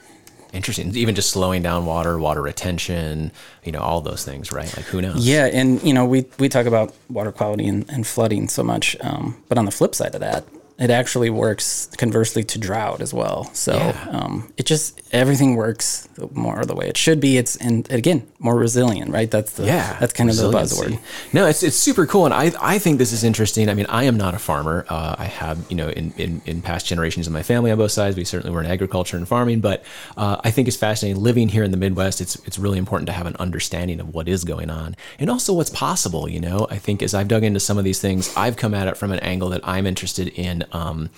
Interesting. 0.55 0.95
Even 0.97 1.17
just 1.17 1.31
slowing 1.31 1.63
down 1.63 1.85
water, 1.85 2.17
water 2.17 2.41
retention, 2.41 3.33
you 3.65 3.73
know, 3.73 3.81
all 3.81 4.01
those 4.01 4.25
things, 4.25 4.53
right? 4.53 4.73
Like 4.77 4.87
who 4.87 5.03
knows? 5.03 5.27
Yeah, 5.27 5.47
and 5.47 5.83
you 5.83 5.93
know 5.93 6.05
we 6.07 6.27
we 6.39 6.49
talk 6.49 6.67
about 6.67 6.95
water 7.11 7.33
quality 7.33 7.67
and, 7.67 7.85
and 7.91 8.07
flooding 8.07 8.49
so 8.49 8.63
much, 8.63 8.97
um, 9.01 9.37
but 9.49 9.59
on 9.59 9.65
the 9.65 9.73
flip 9.73 9.97
side 9.97 10.15
of 10.15 10.21
that, 10.21 10.45
it 10.77 10.91
actually 10.91 11.31
works 11.31 11.89
conversely 11.99 12.43
to 12.43 12.59
drought 12.59 13.01
as 13.01 13.15
well. 13.15 13.49
So 13.55 13.75
Yeah. 13.77 14.07
um, 14.11 14.53
it 14.57 14.67
just 14.67 15.01
everything 15.13 15.55
works 15.55 16.09
more 16.33 16.65
the 16.65 16.75
way 16.75 16.89
it 16.89 16.97
should 16.97 17.21
be. 17.21 17.39
It's 17.39 17.55
and 17.57 17.91
again 17.93 18.27
more 18.41 18.57
resilient, 18.57 19.13
right? 19.13 19.31
That's 19.31 19.53
the 19.53 19.67
Yeah, 19.67 19.97
that's 20.01 20.13
kind 20.13 20.29
of 20.29 20.37
the 20.37 20.51
buzzword. 20.51 20.99
No, 21.33 21.47
it's 21.47 21.63
it's 21.63 21.77
super 21.77 22.07
cool, 22.07 22.25
and 22.25 22.35
I 22.35 22.53
I 22.61 22.79
think 22.81 22.99
this 22.99 23.13
is 23.13 23.23
interesting. 23.23 23.69
I 23.69 23.75
mean, 23.75 23.87
I 23.89 24.05
am 24.05 24.17
not 24.17 24.35
a 24.35 24.39
farmer. 24.39 24.85
Uh, 24.89 25.15
I 25.17 25.27
have 25.27 25.59
you 25.71 25.77
know 25.77 25.89
in, 25.91 26.13
in 26.17 26.43
in 26.45 26.61
past 26.61 26.87
generations 26.87 27.29
of 27.29 27.33
my 27.33 27.43
family 27.45 27.71
on 27.71 27.79
both 27.79 27.93
sides, 27.93 28.17
we 28.17 28.25
certainly 28.25 28.53
were 28.53 28.61
in 28.63 28.67
agriculture 28.71 29.17
and 29.17 29.29
farming. 29.29 29.61
But 29.61 29.85
uh, 30.17 30.39
I 30.43 30.51
think 30.51 30.67
it's 30.67 30.77
fascinating 30.77 31.23
living 31.23 31.49
here 31.51 31.63
in 31.63 31.71
the 31.71 31.77
Midwest. 31.77 32.21
It's 32.21 32.35
it's 32.47 32.59
really 32.59 32.79
important 32.79 33.07
to 33.07 33.13
have 33.13 33.27
an 33.27 33.37
understanding 33.37 34.01
of 34.01 34.13
what 34.13 34.29
is 34.29 34.43
going 34.43 34.71
on 34.71 34.97
and 35.21 35.31
also 35.31 35.53
what's 35.53 35.71
possible. 35.71 36.29
You 36.29 36.41
know, 36.41 36.67
I 36.69 36.79
think 36.79 37.01
as 37.01 37.15
I've 37.15 37.29
dug 37.29 37.45
into 37.45 37.61
some 37.61 37.79
of 37.79 37.85
these 37.85 38.01
things, 38.01 38.33
I've 38.37 38.57
come 38.57 38.75
at 38.75 38.89
it 38.89 38.97
from 38.97 39.13
an 39.13 39.21
angle 39.21 39.51
that 39.51 39.61
I'm 39.63 39.87
interested 39.87 40.29
in. 40.29 40.64
Um, 40.73 41.11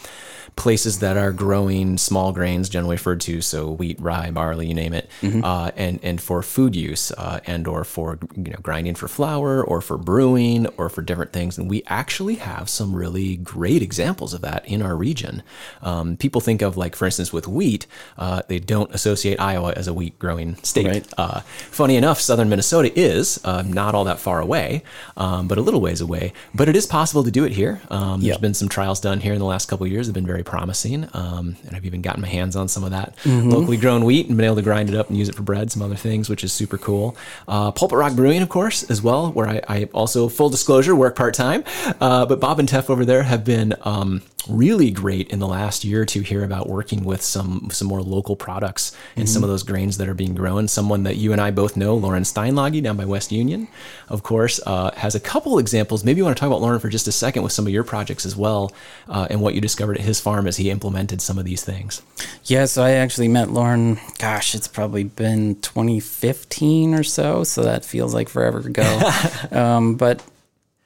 places 0.56 1.00
that 1.00 1.16
are 1.18 1.32
growing 1.32 1.98
small 1.98 2.32
grains, 2.32 2.68
generally 2.70 2.94
referred 2.94 3.20
to, 3.20 3.42
so 3.42 3.70
wheat, 3.72 4.00
rye, 4.00 4.30
barley, 4.30 4.66
you 4.68 4.74
name 4.74 4.94
it, 4.94 5.10
uh, 5.22 5.70
and 5.76 6.00
and 6.02 6.20
for 6.20 6.42
food 6.42 6.74
use, 6.74 7.12
uh, 7.12 7.40
and 7.46 7.66
or 7.66 7.84
for 7.84 8.18
you 8.36 8.52
know 8.52 8.58
grinding 8.62 8.94
for 8.94 9.08
flour, 9.08 9.62
or 9.62 9.80
for 9.80 9.98
brewing, 9.98 10.66
or 10.78 10.88
for 10.88 11.02
different 11.02 11.32
things. 11.32 11.58
And 11.58 11.68
we 11.68 11.82
actually 11.88 12.36
have 12.36 12.68
some 12.70 12.94
really 12.94 13.36
great 13.36 13.82
examples 13.82 14.32
of 14.32 14.40
that 14.42 14.66
in 14.66 14.80
our 14.82 14.96
region. 14.96 15.42
Um, 15.82 16.16
people 16.16 16.40
think 16.40 16.62
of 16.62 16.76
like, 16.76 16.96
for 16.96 17.04
instance, 17.04 17.32
with 17.32 17.46
wheat, 17.46 17.86
uh, 18.16 18.42
they 18.48 18.58
don't 18.58 18.94
associate 18.94 19.38
Iowa 19.40 19.72
as 19.76 19.88
a 19.88 19.92
wheat 19.94 20.18
growing 20.18 20.56
state. 20.62 20.86
Right. 20.86 21.06
Uh, 21.18 21.40
funny 21.70 21.96
enough, 21.96 22.20
southern 22.20 22.48
Minnesota 22.48 22.90
is 22.98 23.38
uh, 23.44 23.62
not 23.62 23.94
all 23.94 24.04
that 24.04 24.18
far 24.20 24.40
away, 24.40 24.82
um, 25.18 25.48
but 25.48 25.58
a 25.58 25.60
little 25.60 25.80
ways 25.82 26.00
away. 26.00 26.32
But 26.54 26.68
it 26.68 26.76
is 26.76 26.86
possible 26.86 27.24
to 27.24 27.30
do 27.30 27.44
it 27.44 27.52
here. 27.52 27.82
Um, 27.90 28.20
There's 28.20 28.36
Yep. 28.36 28.40
been 28.40 28.54
some 28.54 28.68
trials 28.68 29.00
done 29.00 29.20
here 29.20 29.35
in 29.36 29.40
the 29.40 29.46
last 29.46 29.68
couple 29.68 29.86
of 29.86 29.92
years. 29.92 30.06
Have 30.06 30.14
been 30.14 30.26
very 30.26 30.42
promising, 30.42 31.08
um, 31.14 31.56
and 31.66 31.76
I've 31.76 31.84
even 31.86 32.02
gotten 32.02 32.20
my 32.22 32.28
hands 32.28 32.56
on 32.56 32.68
some 32.68 32.82
of 32.84 32.90
that 32.90 33.14
Mm-hmm. 33.24 33.50
locally 33.50 33.76
grown 33.76 34.04
wheat 34.04 34.26
and 34.28 34.36
been 34.36 34.46
able 34.46 34.56
to 34.56 34.62
grind 34.62 34.88
it 34.88 34.96
up 34.96 35.08
and 35.08 35.16
use 35.18 35.28
it 35.28 35.34
for 35.34 35.42
bread, 35.42 35.70
some 35.70 35.82
other 35.82 35.94
things, 35.94 36.28
which 36.28 36.42
is 36.44 36.52
super 36.52 36.78
cool. 36.78 37.16
Uh, 37.46 37.70
Pulpit 37.70 37.98
Rock 37.98 38.14
Brewing, 38.14 38.42
of 38.42 38.48
course, 38.48 38.82
as 38.90 39.02
well, 39.02 39.30
where 39.32 39.48
I, 39.48 39.60
I 39.68 39.84
also 39.92 40.28
full 40.28 40.48
disclosure 40.48 40.94
work 40.96 41.16
part 41.16 41.34
time. 41.34 41.64
Uh, 42.00 42.26
but 42.26 42.40
Bob 42.40 42.58
and 42.58 42.68
Teff 42.68 42.90
over 42.90 43.04
there 43.04 43.22
have 43.22 43.44
been. 43.44 43.74
Um, 43.82 44.22
really 44.48 44.92
great 44.92 45.28
in 45.30 45.40
the 45.40 45.46
last 45.48 45.84
year 45.84 46.02
or 46.02 46.04
two 46.06 46.20
here 46.20 46.44
about 46.44 46.68
working 46.68 47.02
with 47.02 47.20
some 47.20 47.68
some 47.72 47.88
more 47.88 48.00
local 48.00 48.36
products 48.36 48.96
and 49.16 49.28
some 49.28 49.42
of 49.42 49.48
those 49.50 49.64
grains 49.64 49.98
that 49.98 50.08
are 50.08 50.14
being 50.14 50.36
grown. 50.36 50.68
Someone 50.68 51.02
that 51.02 51.16
you 51.16 51.32
and 51.32 51.40
I 51.40 51.50
both 51.50 51.76
know, 51.76 51.98
Loran 51.98 52.22
Steinlage 52.22 52.80
down 52.80 52.96
by 52.96 53.04
West 53.04 53.32
Union, 53.32 53.66
of 54.08 54.22
course, 54.22 54.60
uh, 54.64 54.92
has 54.96 55.16
a 55.16 55.20
couple 55.20 55.58
examples. 55.58 56.04
Maybe 56.04 56.18
you 56.18 56.24
want 56.24 56.36
to 56.36 56.40
talk 56.40 56.46
about 56.46 56.60
Loran 56.60 56.80
for 56.80 56.88
just 56.88 57.08
a 57.08 57.12
second 57.12 57.42
with 57.42 57.50
some 57.52 57.66
of 57.66 57.72
your 57.72 57.82
projects 57.82 58.24
as 58.24 58.36
well. 58.36 58.72
Uh, 59.08 59.25
uh, 59.26 59.32
and 59.32 59.40
what 59.40 59.54
you 59.54 59.60
discovered 59.60 59.96
at 59.98 60.04
his 60.04 60.20
farm 60.20 60.46
as 60.46 60.56
he 60.56 60.70
implemented 60.70 61.20
some 61.20 61.38
of 61.38 61.44
these 61.44 61.64
things. 61.64 62.02
Yeah, 62.44 62.64
so 62.66 62.82
I 62.82 62.92
actually 62.92 63.28
met 63.28 63.48
Loran, 63.48 63.98
gosh, 64.18 64.54
it's 64.54 64.68
probably 64.68 65.04
been 65.04 65.56
2015 65.56 66.94
or 66.94 67.02
so, 67.02 67.44
so 67.44 67.62
that 67.62 67.84
feels 67.84 68.14
like 68.14 68.28
forever 68.28 68.58
ago. 68.60 69.10
um, 69.52 69.96
but, 69.96 70.22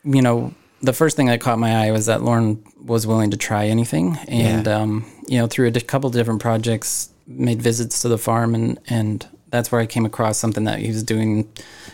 you 0.05 0.23
know, 0.23 0.55
the 0.83 0.93
first 0.93 1.17
thing 1.17 1.27
that 1.27 1.41
caught 1.41 1.59
my 1.59 1.87
eye 1.87 1.91
was 1.93 2.07
that 2.07 2.21
Loran 2.21 2.59
was 2.85 3.07
willing 3.07 3.31
to 3.33 3.37
try 3.37 3.67
anything. 3.67 4.17
And, 4.29 4.67
Yeah. 4.67 4.79
um, 4.81 5.11
you 5.29 5.39
know, 5.39 5.47
through 5.47 5.69
a 5.69 5.71
di- 5.71 5.81
couple 5.81 6.09
different 6.11 6.41
projects, 6.41 7.11
made 7.27 7.61
visits 7.63 8.03
to 8.03 8.09
the 8.09 8.19
farm, 8.19 8.55
and, 8.55 8.79
and 8.89 9.27
that's 9.51 9.71
where 9.71 9.81
I 9.81 9.87
came 9.87 10.05
across 10.07 10.39
something 10.39 10.65
that 10.65 10.79
he 10.81 10.89
was 10.89 11.03
doing 11.03 11.49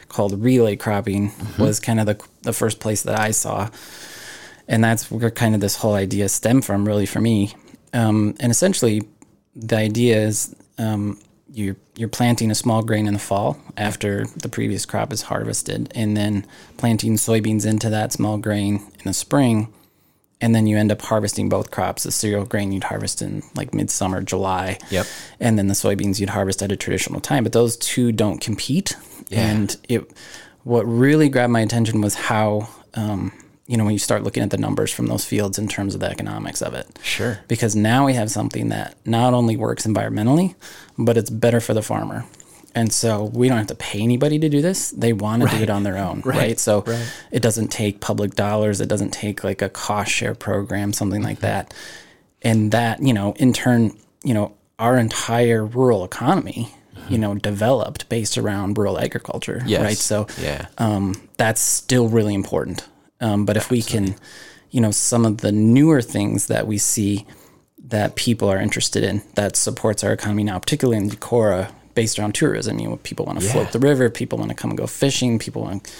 called 0.08 0.40
relay 0.42 0.76
cropping, 0.76 1.32
was 1.58 1.80
kind 1.80 2.00
of 2.00 2.06
the, 2.06 2.18
the 2.42 2.52
first 2.52 2.80
place 2.80 3.02
that 3.02 3.18
I 3.18 3.32
saw 3.32 3.68
and 4.68 4.82
that's 4.82 5.10
where 5.10 5.30
kind 5.30 5.54
of 5.54 5.60
this 5.60 5.76
whole 5.76 5.94
idea 5.94 6.28
stemmed 6.28 6.64
from 6.64 6.86
really 6.86 7.06
for 7.06 7.20
me. 7.20 7.54
Um, 7.92 8.34
and 8.40 8.50
essentially 8.50 9.02
the 9.54 9.76
idea 9.76 10.18
is 10.18 10.54
um, 10.78 11.18
you're, 11.52 11.76
you're 11.96 12.08
planting 12.08 12.50
a 12.50 12.54
small 12.54 12.82
grain 12.82 13.06
in 13.06 13.14
the 13.14 13.20
fall 13.20 13.56
after 13.76 14.26
the 14.36 14.48
previous 14.48 14.84
crop 14.84 15.12
is 15.12 15.22
harvested 15.22 15.90
and 15.94 16.16
then 16.16 16.46
planting 16.76 17.14
soybeans 17.14 17.64
into 17.64 17.88
that 17.90 18.12
small 18.12 18.36
grain 18.38 18.76
in 18.98 19.04
the 19.04 19.14
spring 19.14 19.72
and 20.38 20.54
then 20.54 20.66
you 20.66 20.76
end 20.76 20.92
up 20.92 21.00
harvesting 21.00 21.48
both 21.48 21.70
crops 21.70 22.02
the 22.02 22.12
cereal 22.12 22.44
grain 22.44 22.70
you'd 22.70 22.84
harvest 22.84 23.22
in 23.22 23.42
like 23.54 23.72
midsummer 23.72 24.20
july 24.20 24.78
Yep. 24.90 25.06
and 25.40 25.58
then 25.58 25.68
the 25.68 25.74
soybeans 25.74 26.20
you'd 26.20 26.28
harvest 26.28 26.62
at 26.62 26.70
a 26.70 26.76
traditional 26.76 27.20
time. 27.20 27.42
But 27.42 27.54
those 27.54 27.78
two 27.78 28.12
don't 28.12 28.38
compete. 28.40 28.94
And 29.32 29.74
it 29.88 30.12
what 30.64 30.82
really 30.82 31.30
grabbed 31.30 31.52
my 31.52 31.60
attention 31.60 32.02
was 32.02 32.14
how 32.14 32.68
um, 32.94 33.32
you 33.68 33.76
know 33.76 33.84
when 33.84 33.92
you 33.92 33.98
start 33.98 34.22
looking 34.22 34.42
at 34.42 34.50
the 34.50 34.56
numbers 34.58 34.92
from 34.92 35.06
those 35.06 35.24
fields 35.24 35.58
in 35.58 35.66
terms 35.68 35.94
of 35.94 36.00
the 36.00 36.08
economics 36.10 36.62
of 36.62 36.74
it 36.74 36.98
Sure. 37.02 37.40
because 37.48 37.74
now 37.74 38.06
we 38.06 38.14
have 38.14 38.30
something 38.30 38.68
that 38.68 38.96
not 39.04 39.34
only 39.34 39.56
works 39.56 39.86
environmentally 39.86 40.54
but 40.98 41.16
it's 41.16 41.30
better 41.30 41.60
for 41.60 41.74
the 41.74 41.82
farmer 41.82 42.24
and 42.74 42.92
so 42.92 43.24
we 43.24 43.48
don't 43.48 43.58
have 43.58 43.66
to 43.68 43.74
pay 43.74 44.00
anybody 44.00 44.38
to 44.38 44.48
do 44.48 44.60
this 44.62 44.90
they 44.90 45.12
want 45.12 45.42
to 45.42 45.48
do 45.48 45.62
it 45.62 45.70
on 45.70 45.82
their 45.82 45.96
own 45.98 46.20
right, 46.24 46.58
so 46.60 46.84
it 47.32 47.40
doesn't 47.42 47.68
take 47.68 48.00
public 48.00 48.34
dollars 48.34 48.80
it 48.80 48.88
doesn't 48.88 49.10
take 49.12 49.42
like 49.42 49.62
a 49.62 49.68
cost 49.68 50.10
share 50.12 50.34
program 50.34 50.92
something 50.92 51.22
like 51.22 51.38
Mm-hmm. 51.38 51.46
that 51.46 51.74
and 52.42 52.70
that 52.72 53.02
you 53.02 53.12
know 53.14 53.32
in 53.38 53.52
turn 53.52 53.96
you 54.22 54.34
know 54.34 54.54
our 54.78 54.96
entire 54.98 55.64
rural 55.64 56.04
economy 56.04 56.68
you 57.08 57.16
know 57.18 57.34
developed 57.34 58.08
based 58.08 58.36
around 58.38 58.76
rural 58.78 58.98
agriculture 59.00 59.56
Mm-hmm. 59.60 59.68
Yes. 59.68 59.82
right 59.82 59.96
so 59.96 60.26
Yeah. 60.40 60.66
um, 60.78 61.14
that's 61.38 61.60
still 61.60 62.08
really 62.08 62.34
important. 62.34 62.84
Um, 63.20 63.44
but 63.44 63.56
if 63.56 63.70
we 63.70 63.82
can, 63.82 64.14
you 64.70 64.80
know, 64.80 64.90
some 64.90 65.24
of 65.24 65.38
the 65.38 65.52
newer 65.52 66.02
things 66.02 66.46
that 66.46 66.66
we 66.66 66.78
see 66.78 67.26
that 67.78 68.16
people 68.16 68.48
are 68.48 68.58
interested 68.58 69.04
in 69.04 69.22
that 69.36 69.56
supports 69.56 70.02
our 70.04 70.12
economy 70.12 70.44
now, 70.44 70.58
particularly 70.58 70.98
in 70.98 71.08
Decorah, 71.08 71.70
based 71.94 72.18
around 72.18 72.34
tourism. 72.34 72.78
You 72.78 72.88
know, 72.90 72.96
people 72.98 73.24
want 73.26 73.38
to 73.40 73.44
Yeah. 73.46 73.52
float 73.52 73.72
the 73.72 73.78
river, 73.78 74.10
people 74.10 74.38
want 74.38 74.50
to 74.50 74.54
come 74.54 74.70
and 74.70 74.78
go 74.78 74.86
fishing, 74.86 75.38
people 75.38 75.62
want. 75.62 75.90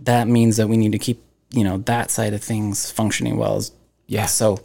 That 0.00 0.26
means 0.26 0.56
that 0.56 0.68
we 0.68 0.76
need 0.76 0.92
to 0.92 0.98
keep, 0.98 1.22
you 1.50 1.62
know, 1.64 1.78
that 1.78 2.10
side 2.10 2.34
of 2.34 2.42
things 2.42 2.90
functioning 2.90 3.36
well. 3.36 3.56
As, 3.56 3.72
Yeah. 4.08 4.26
So 4.26 4.58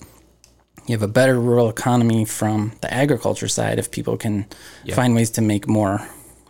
you 0.87 0.93
have 0.95 1.03
a 1.03 1.07
better 1.07 1.39
rural 1.39 1.69
economy 1.69 2.25
from 2.25 2.71
the 2.81 2.91
agriculture 2.91 3.47
side 3.49 3.77
if 3.77 3.91
people 3.91 4.17
can 4.17 4.45
find 4.95 5.13
ways 5.13 5.29
to 5.31 5.41
make 5.41 5.67
more 5.67 6.07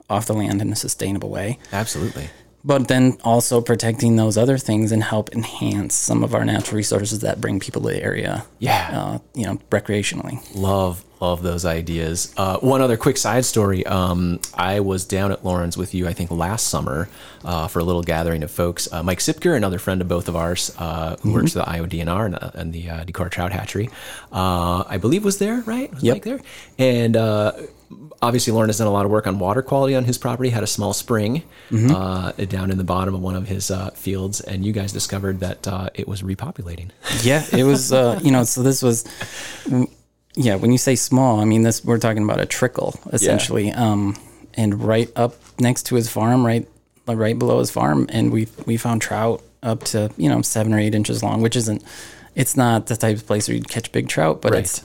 off 0.09 0.27
the 0.27 0.33
land 0.33 0.61
in 0.61 0.71
a 0.71 0.75
sustainable 0.75 1.29
way 1.29 1.57
Absolutely. 1.73 2.29
But 2.65 2.89
then 2.89 3.17
also 3.23 3.61
protecting 3.61 4.17
those 4.17 4.37
other 4.37 4.57
things 4.57 4.91
and 4.91 5.01
help 5.01 5.33
enhance 5.33 5.95
some 5.95 6.21
of 6.23 6.35
our 6.35 6.43
natural 6.43 6.75
resources 6.75 7.19
that 7.19 7.39
bring 7.39 7.59
people 7.61 7.81
to 7.83 7.87
the 7.89 8.03
area. 8.03 8.45
Yeah. 8.59 8.89
Uh, 8.93 9.19
you 9.35 9.45
know, 9.45 9.55
recreationally. 9.69 10.41
Love, 10.53 11.05
love 11.21 11.43
those 11.43 11.63
ideas. 11.63 12.33
Uh, 12.35 12.57
one 12.57 12.81
other 12.81 12.97
quick 12.97 13.15
side 13.15 13.45
story. 13.45 13.85
Um, 13.85 14.41
I 14.53 14.81
was 14.81 15.05
down 15.05 15.31
at 15.31 15.45
Loran's 15.45 15.77
with 15.77 15.93
you, 15.93 16.09
I 16.09 16.13
think, 16.13 16.29
last 16.29 16.67
summer 16.67 17.07
uh, 17.45 17.67
for 17.69 17.79
a 17.79 17.83
little 17.85 18.03
gathering 18.03 18.43
of 18.43 18.51
folks. 18.51 18.91
Uh, 18.91 19.01
Mike 19.01 19.19
Siepker, 19.19 19.55
another 19.55 19.79
friend 19.79 20.01
of 20.01 20.09
both 20.09 20.27
of 20.27 20.35
ours, 20.35 20.75
uh, 20.77 21.15
who 21.21 21.31
works 21.33 21.55
at 21.55 21.65
the 21.65 21.71
IODNR 21.71 22.25
and, 22.25 22.35
uh, 22.35 22.51
and 22.53 22.73
the 22.73 22.89
uh, 22.89 23.05
Decorah 23.05 23.31
Trout 23.31 23.53
Hatchery, 23.53 23.89
uh, 24.33 24.83
I 24.89 24.97
believe 24.97 25.23
was 25.23 25.37
there, 25.37 25.61
right? 25.61 25.93
Was 25.93 26.03
Yep. 26.03 26.15
Mike 26.15 26.23
there? 26.25 26.39
And 26.77 27.15
uh, 27.15 27.53
obviously, 28.21 28.53
Loran 28.53 28.67
has 28.67 28.77
done 28.77 28.87
a 28.87 28.91
lot 28.91 29.05
of 29.05 29.11
work 29.11 29.27
on 29.27 29.39
water 29.39 29.61
quality 29.61 29.95
on 29.95 30.03
his 30.05 30.17
property. 30.17 30.49
Had 30.49 30.63
a 30.63 30.67
small 30.67 30.93
spring 30.93 31.43
uh, 31.71 32.31
down 32.33 32.71
in 32.71 32.77
the 32.77 32.83
bottom 32.83 33.13
of 33.15 33.21
one 33.21 33.35
of 33.35 33.47
his 33.47 33.71
uh, 33.71 33.89
fields, 33.91 34.41
and 34.41 34.65
you 34.65 34.71
guys 34.73 34.91
discovered 34.93 35.39
that 35.39 35.67
uh, 35.67 35.89
it 35.93 36.07
was 36.07 36.21
repopulating. 36.21 36.89
Yeah, 37.21 37.45
it 37.51 37.63
was. 37.63 37.91
Uh, 37.93 38.19
you 38.23 38.31
know, 38.31 38.43
so 38.43 38.63
this 38.63 38.81
was. 38.81 39.05
Yeah, 40.39 40.55
when 40.55 40.71
you 40.71 40.77
say 40.77 40.95
small, 40.95 41.39
I 41.39 41.45
mean 41.45 41.63
this. 41.63 41.83
We're 41.83 41.97
talking 41.97 42.23
about 42.23 42.39
a 42.39 42.45
trickle 42.45 42.99
essentially, 43.11 43.71
um, 43.71 44.15
and 44.53 44.83
right 44.83 45.09
up 45.15 45.33
next 45.59 45.87
to 45.87 45.95
his 45.95 46.09
farm, 46.09 46.45
right, 46.45 46.67
right 47.07 47.37
below 47.37 47.57
his 47.59 47.71
farm, 47.71 48.05
and 48.11 48.31
we 48.31 48.47
we 48.65 48.77
found 48.77 49.01
trout 49.01 49.41
up 49.63 49.83
to 49.85 50.11
you 50.15 50.29
know 50.29 50.41
seven 50.43 50.73
or 50.73 50.79
eight 50.79 50.93
inches 50.93 51.23
long, 51.23 51.41
which 51.41 51.55
isn't. 51.55 51.83
It's 52.35 52.55
not 52.55 52.85
the 52.85 52.95
type 52.95 53.17
of 53.17 53.25
place 53.25 53.47
where 53.47 53.55
you'd 53.55 53.67
catch 53.67 53.91
big 53.91 54.07
trout, 54.09 54.43
but 54.43 54.51
Right. 54.51 54.59
it's 54.59 54.83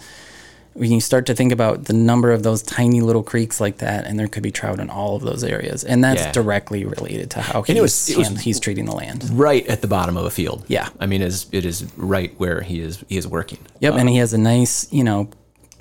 when 0.74 0.90
you 0.90 1.00
start 1.00 1.26
to 1.26 1.34
think 1.34 1.52
about 1.52 1.84
the 1.84 1.92
number 1.92 2.30
of 2.32 2.42
those 2.42 2.62
tiny 2.62 3.00
little 3.00 3.22
creeks 3.22 3.60
like 3.60 3.78
that, 3.78 4.06
and 4.06 4.18
there 4.18 4.28
could 4.28 4.42
be 4.42 4.50
trout 4.50 4.80
in 4.80 4.88
all 4.90 5.16
of 5.16 5.22
those 5.22 5.44
areas, 5.44 5.84
and 5.84 6.02
that's 6.02 6.22
Yeah. 6.22 6.32
directly 6.32 6.84
related 6.84 7.30
to 7.32 7.42
how 7.42 7.62
he's, 7.62 7.80
was- 7.80 8.14
was- 8.16 8.40
he's 8.40 8.58
treating 8.60 8.86
the 8.86 8.94
land. 8.94 9.28
right 9.32 9.66
at 9.68 9.80
the 9.82 9.86
bottom 9.88 10.16
of 10.16 10.24
a 10.24 10.30
field. 10.30 10.64
Yeah. 10.68 10.88
I 10.98 11.06
mean, 11.06 11.20
it 11.22 11.26
is 11.28 11.46
it 11.52 11.64
is 11.64 11.84
right 11.96 12.32
where 12.38 12.62
he 12.62 12.80
is 12.80 13.04
he 13.08 13.16
is 13.16 13.26
working. 13.28 13.58
Yep, 13.80 13.94
and 13.94 14.08
he 14.08 14.16
um, 14.16 14.20
has 14.20 14.32
a 14.32 14.38
nice, 14.38 14.86
you 14.92 15.04
know, 15.04 15.28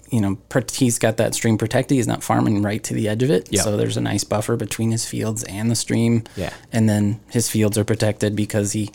you 0.10 0.20
know, 0.20 0.38
he's 0.74 1.00
got 1.00 1.16
that 1.18 1.34
stream 1.34 1.58
protected. 1.58 1.96
He's 1.96 2.06
not 2.08 2.22
farming 2.22 2.62
right 2.62 2.84
to 2.84 2.94
the 2.94 3.08
edge 3.08 3.24
of 3.24 3.32
it, 3.32 3.48
Yep. 3.50 3.64
so 3.64 3.78
there's 3.78 3.96
a 3.96 4.02
nice 4.02 4.26
buffer 4.26 4.58
between 4.58 4.92
his 4.92 5.06
fields 5.06 5.44
and 5.46 5.72
the 5.72 5.76
stream. 5.76 6.24
Yeah. 6.36 6.52
and 6.74 6.90
then 6.90 7.22
his 7.30 7.48
fields 7.50 7.78
are 7.78 7.86
protected 7.86 8.36
because 8.36 8.74
he 8.74 8.90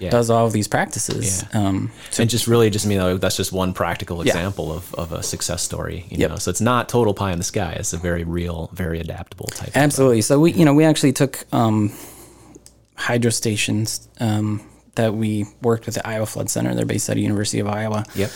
Yeah. 0.00 0.10
does 0.10 0.30
all 0.30 0.46
of 0.46 0.52
these 0.52 0.66
practices. 0.66 1.44
Yeah. 1.54 1.60
Um, 1.68 1.92
and 2.18 2.28
just 2.28 2.46
really 2.46 2.70
just 2.70 2.86
I 2.86 2.88
mean 2.88 3.18
that's 3.18 3.36
just 3.36 3.52
one 3.52 3.72
practical 3.72 4.18
Yeah. 4.26 4.32
example 4.32 4.72
of, 4.72 4.92
of 4.94 5.12
a 5.12 5.22
success 5.22 5.62
story. 5.62 6.06
You 6.08 6.16
Yep. 6.18 6.30
know, 6.30 6.36
so 6.36 6.50
it's 6.50 6.60
not 6.60 6.88
total 6.88 7.14
pie 7.14 7.32
in 7.32 7.38
the 7.38 7.44
sky. 7.44 7.76
It's 7.78 7.92
a 7.92 7.98
very 7.98 8.24
real, 8.24 8.70
very 8.72 8.98
adaptable 8.98 9.46
type. 9.46 9.68
of- 9.68 9.76
Absolutely. 9.76 10.22
So 10.22 10.40
we, 10.40 10.52
you 10.52 10.64
know, 10.64 10.74
we 10.74 10.84
actually 10.84 11.12
took 11.12 11.44
um, 11.52 11.92
hydro 12.96 13.30
stations 13.30 14.08
um, 14.20 14.60
that 14.96 15.14
we 15.14 15.46
worked 15.62 15.86
with 15.86 15.94
the 15.96 16.06
Iowa 16.06 16.26
Flood 16.26 16.50
Center. 16.50 16.74
They're 16.74 16.84
based 16.86 17.08
at 17.08 17.14
the 17.16 17.22
University 17.22 17.60
of 17.60 17.68
Iowa. 17.68 18.04
Yep. 18.14 18.30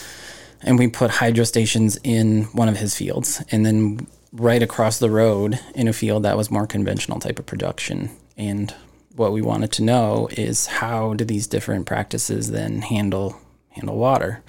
and 0.63 0.79
we 0.79 0.89
put 0.89 1.11
hydro 1.11 1.45
stations 1.45 1.99
in 2.05 2.45
one 2.55 2.69
of 2.71 2.77
his 2.79 2.95
fields 2.95 3.43
and 3.51 3.67
then 3.67 4.07
right 4.33 4.63
across 4.63 4.99
the 4.99 5.11
road 5.11 5.61
in 5.75 5.89
a 5.89 5.93
field 5.93 6.23
that 6.23 6.37
was 6.37 6.51
more 6.51 6.67
conventional 6.67 7.21
type 7.21 7.39
of 7.39 7.45
production 7.47 8.11
and 8.39 8.75
what 9.17 9.33
we 9.33 9.41
wanted 9.43 9.71
to 9.73 9.83
know 9.83 10.29
is 10.33 10.67
how 10.67 11.15
do 11.15 11.25
these 11.25 11.47
different 11.47 11.87
practices 11.87 12.51
then 12.51 12.83
handle 12.83 13.37
handle 13.71 13.97
water 13.97 14.43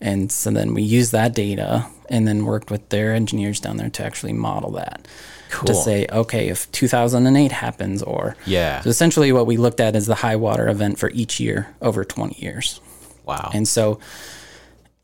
and 0.00 0.30
so 0.30 0.50
then 0.50 0.74
we 0.74 0.82
used 0.82 1.12
that 1.12 1.34
data 1.34 1.86
and 2.10 2.26
then 2.28 2.44
worked 2.44 2.70
with 2.70 2.88
their 2.90 3.12
engineers 3.12 3.58
down 3.60 3.76
there 3.78 3.88
to 3.90 4.04
actually 4.04 4.32
model 4.32 4.70
that 4.72 5.06
to 5.64 5.74
say 5.74 6.06
okay 6.12 6.48
if 6.48 6.70
2008 6.72 7.50
happens 7.52 8.02
or 8.02 8.36
Yeah. 8.46 8.80
so 8.82 8.90
essentially 8.90 9.32
what 9.32 9.46
we 9.46 9.56
looked 9.56 9.80
at 9.80 9.96
is 9.96 10.06
the 10.06 10.16
high 10.16 10.36
water 10.36 10.68
event 10.68 10.98
for 10.98 11.10
each 11.10 11.40
year 11.40 11.74
over 11.80 12.04
20 12.04 12.36
years 12.40 12.80
Wow. 13.24 13.50
and 13.54 13.66
so, 13.66 13.98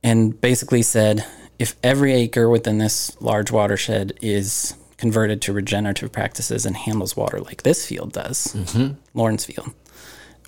and 0.04 0.40
basically 0.40 0.82
said 0.82 1.24
if 1.58 1.74
every 1.82 2.12
acre 2.12 2.48
within 2.48 2.78
this 2.78 3.16
large 3.20 3.50
watershed 3.50 4.12
is 4.20 4.74
converted 5.02 5.42
to 5.42 5.52
regenerative 5.52 6.12
practices 6.12 6.64
and 6.64 6.76
handles 6.76 7.16
water 7.16 7.40
like 7.40 7.64
this 7.64 7.84
field 7.84 8.12
does, 8.12 8.54
mm-hmm. 8.54 8.94
Loran's 9.18 9.44
Field, 9.44 9.74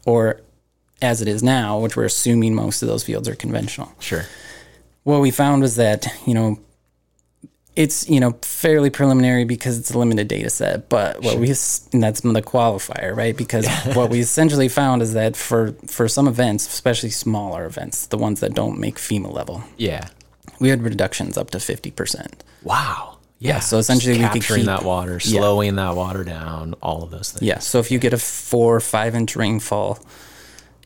or 0.07 0.41
as 1.03 1.21
it 1.21 1.27
is 1.27 1.43
now, 1.43 1.81
which 1.81 1.97
we're 1.97 2.05
assuming 2.05 2.55
most 2.55 2.81
of 2.81 2.87
those 2.87 3.03
fields 3.03 3.29
are 3.29 3.35
conventional. 3.35 3.93
sure. 3.99 4.27
What 5.03 5.21
we 5.21 5.33
found 5.33 5.61
was 5.63 5.75
that, 5.75 6.07
you 6.25 6.35
know, 6.35 6.61
it's, 7.75 8.09
you 8.09 8.21
know, 8.21 8.39
fairly 8.43 8.91
preliminary 8.91 9.45
because 9.45 9.77
it's 9.77 9.91
a 9.91 9.99
limited 9.99 10.29
data 10.29 10.51
set, 10.51 10.89
but 10.89 11.21
what 11.25 11.37
we, 11.41 11.49
and 11.49 12.01
that's 12.05 12.21
the 12.21 12.41
qualifier, 12.41 13.15
right? 13.15 13.37
Because 13.37 13.67
what 13.95 14.09
we 14.09 14.21
essentially 14.21 14.69
found 14.69 15.03
is 15.03 15.15
that 15.15 15.35
for, 15.35 15.73
for 15.89 16.07
some 16.07 16.29
events, 16.29 16.69
especially 16.69 17.11
smaller 17.11 17.65
events, 17.67 18.07
the 18.07 18.19
ones 18.19 18.39
that 18.39 18.55
don't 18.55 18.79
make 18.79 18.99
FEMA 18.99 19.33
level, 19.33 19.65
Yeah. 19.77 20.07
we 20.61 20.69
had 20.69 20.81
reductions 20.83 21.37
up 21.37 21.51
to 21.51 21.59
50%. 21.59 22.35
Wow. 22.63 23.14
Yeah, 23.39 23.61
so 23.61 23.79
essentially 23.79 24.15
we 24.17 24.23
could 24.25 24.33
capturing 24.41 24.61
keep- 24.61 24.67
that 24.67 24.85
water, 24.85 25.21
Yeah. 25.23 25.41
slowing 25.41 25.77
that 25.77 25.95
water 25.97 26.25
down, 26.25 26.75
all 26.83 27.03
of 27.03 27.11
those 27.11 27.31
things. 27.33 27.43
Yeah. 27.43 27.59
So 27.59 27.79
if 27.79 27.91
you 27.91 27.99
get 27.99 28.13
a 28.13 28.19
four 28.19 28.77
or 28.77 28.81
five 28.81 29.15
inch 29.15 29.37
rainfall 29.37 29.99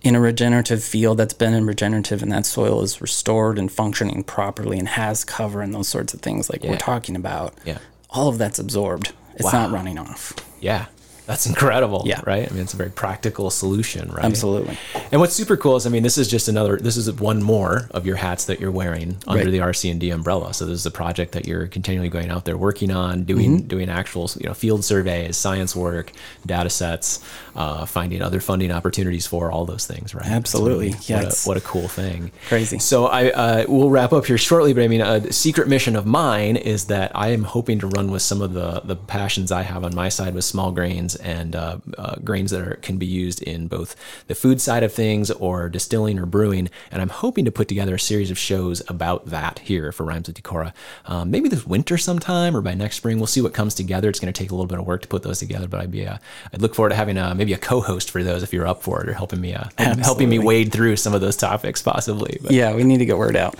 in 0.02 0.14
a 0.16 0.20
regenerative 0.20 0.82
field 0.82 1.18
that's 1.18 1.34
been 1.34 1.54
in 1.54 1.66
regenerative 1.66 2.22
and 2.22 2.32
that 2.32 2.46
soil 2.46 2.82
is 2.82 3.00
restored 3.00 3.58
and 3.58 3.70
functioning 3.70 4.22
properly 4.24 4.78
and 4.78 4.88
has 4.88 5.24
cover 5.24 5.60
and 5.60 5.74
those 5.74 5.88
sorts 5.88 6.14
of 6.14 6.20
things 6.20 6.48
like 6.50 6.64
Yeah. 6.64 6.70
we're 6.70 6.76
talking 6.78 7.14
about, 7.16 7.54
Yeah. 7.64 7.78
all 8.10 8.28
of 8.28 8.38
that's 8.38 8.58
absorbed. 8.58 9.12
It's 9.34 9.44
Wow. 9.44 9.52
not 9.66 9.70
running 9.72 9.98
off. 9.98 10.32
Yeah. 10.60 10.86
That's 11.28 11.46
incredible. 11.46 12.02
Yeah. 12.06 12.22
Right. 12.26 12.50
I 12.50 12.52
mean, 12.54 12.62
it's 12.62 12.72
a 12.72 12.76
very 12.78 12.90
practical 12.90 13.50
solution, 13.50 14.10
right? 14.10 14.24
Absolutely. 14.24 14.78
And 15.12 15.20
what's 15.20 15.34
super 15.34 15.58
cool 15.58 15.76
is, 15.76 15.86
I 15.86 15.90
mean, 15.90 16.02
this 16.02 16.16
is 16.16 16.26
just 16.26 16.48
another, 16.48 16.78
this 16.78 16.96
is 16.96 17.12
one 17.12 17.42
more 17.42 17.86
of 17.90 18.06
your 18.06 18.16
hats 18.16 18.46
that 18.46 18.60
you're 18.60 18.70
wearing 18.72 19.18
under 19.26 19.44
Right. 19.44 19.50
the 19.52 19.58
RC&D 19.58 20.08
umbrella. 20.10 20.54
So 20.54 20.64
this 20.64 20.74
is 20.80 20.86
a 20.86 20.90
project 20.90 21.32
that 21.32 21.46
you're 21.46 21.66
continually 21.66 22.08
going 22.08 22.30
out 22.30 22.46
there 22.46 22.56
working 22.56 22.90
on, 22.90 23.24
doing, 23.24 23.58
Mm-hmm. 23.58 23.68
doing 23.68 23.88
actual, 23.90 24.30
you 24.40 24.46
know, 24.48 24.54
field 24.54 24.84
surveys, 24.86 25.36
science 25.36 25.76
work, 25.76 26.12
data 26.46 26.70
sets, 26.70 27.20
uh, 27.54 27.84
finding 27.84 28.22
other 28.22 28.40
funding 28.40 28.72
opportunities 28.72 29.26
for 29.26 29.52
all 29.52 29.66
those 29.66 29.86
things, 29.86 30.14
right? 30.14 30.26
Absolutely. 30.26 30.88
really- 30.88 30.98
Yeah, 31.08 31.24
What 31.24 31.32
a, 31.34 31.48
what 31.48 31.56
a 31.58 31.60
cool 31.60 31.88
thing. 31.88 32.32
crazy. 32.48 32.78
So 32.78 33.06
I 33.06 33.30
uh, 33.30 33.64
we'll 33.68 33.90
wrap 33.90 34.14
up 34.14 34.24
here 34.24 34.38
shortly, 34.38 34.72
but 34.72 34.82
I 34.82 34.88
mean, 34.88 35.02
a 35.02 35.30
secret 35.32 35.68
mission 35.68 35.94
of 35.94 36.06
mine 36.06 36.56
is 36.56 36.86
that 36.86 37.12
I 37.14 37.28
am 37.32 37.44
hoping 37.44 37.80
to 37.80 37.86
run 37.88 38.10
with 38.10 38.22
some 38.22 38.40
of 38.40 38.54
the 38.54 38.80
the 38.84 38.96
passions 38.96 39.52
I 39.52 39.62
have 39.62 39.84
on 39.84 39.94
my 39.94 40.08
side 40.08 40.34
with 40.34 40.44
small 40.44 40.72
grains 40.72 41.16
and 41.18 41.54
uh, 41.56 41.78
uh, 41.96 42.16
grains 42.24 42.50
that 42.50 42.60
are, 42.60 42.76
can 42.76 42.98
be 42.98 43.06
used 43.06 43.42
in 43.42 43.68
both 43.68 43.96
the 44.26 44.34
food 44.34 44.60
side 44.60 44.82
of 44.82 44.92
things 44.92 45.30
or 45.30 45.68
distilling 45.68 46.18
or 46.18 46.26
brewing. 46.26 46.68
And 46.90 47.02
I'm 47.02 47.08
hoping 47.08 47.44
to 47.44 47.52
put 47.52 47.68
together 47.68 47.94
a 47.94 48.00
series 48.00 48.30
of 48.30 48.38
shows 48.38 48.82
about 48.88 49.26
that 49.26 49.60
here 49.60 49.92
for 49.92 50.04
Rhymes 50.04 50.28
with 50.28 50.42
Decorah. 50.42 50.72
Um, 51.06 51.30
maybe 51.30 51.48
this 51.48 51.66
winter 51.66 51.98
sometime 51.98 52.56
or 52.56 52.60
by 52.60 52.74
next 52.74 52.96
spring. 52.96 53.18
We'll 53.18 53.26
see 53.26 53.40
what 53.40 53.54
comes 53.54 53.74
together. 53.74 54.08
It's 54.08 54.20
going 54.20 54.32
to 54.32 54.38
take 54.38 54.50
a 54.50 54.54
little 54.54 54.66
bit 54.66 54.78
of 54.78 54.86
work 54.86 55.02
to 55.02 55.08
put 55.08 55.22
those 55.22 55.38
together, 55.38 55.68
but 55.68 55.80
I'd 55.80 55.90
be 55.90 56.06
uh, 56.06 56.18
I'd 56.52 56.62
look 56.62 56.74
forward 56.74 56.90
to 56.90 56.96
having 56.96 57.18
uh 57.18 57.34
maybe 57.34 57.52
a 57.52 57.58
co-host 57.58 58.10
for 58.10 58.22
those 58.22 58.42
if 58.42 58.52
you're 58.52 58.66
up 58.66 58.82
for 58.82 59.02
it 59.02 59.08
or 59.08 59.12
helping 59.12 59.40
me 59.40 59.54
uh, 59.54 59.64
helping 59.78 60.28
me 60.28 60.38
wade 60.38 60.72
through 60.72 60.96
some 60.96 61.14
of 61.14 61.20
those 61.20 61.36
topics 61.36 61.82
possibly. 61.82 62.38
But 62.42 62.52
Yeah, 62.52 62.74
we 62.74 62.84
need 62.84 62.98
to 62.98 63.06
get 63.06 63.18
word 63.18 63.36
out. 63.36 63.56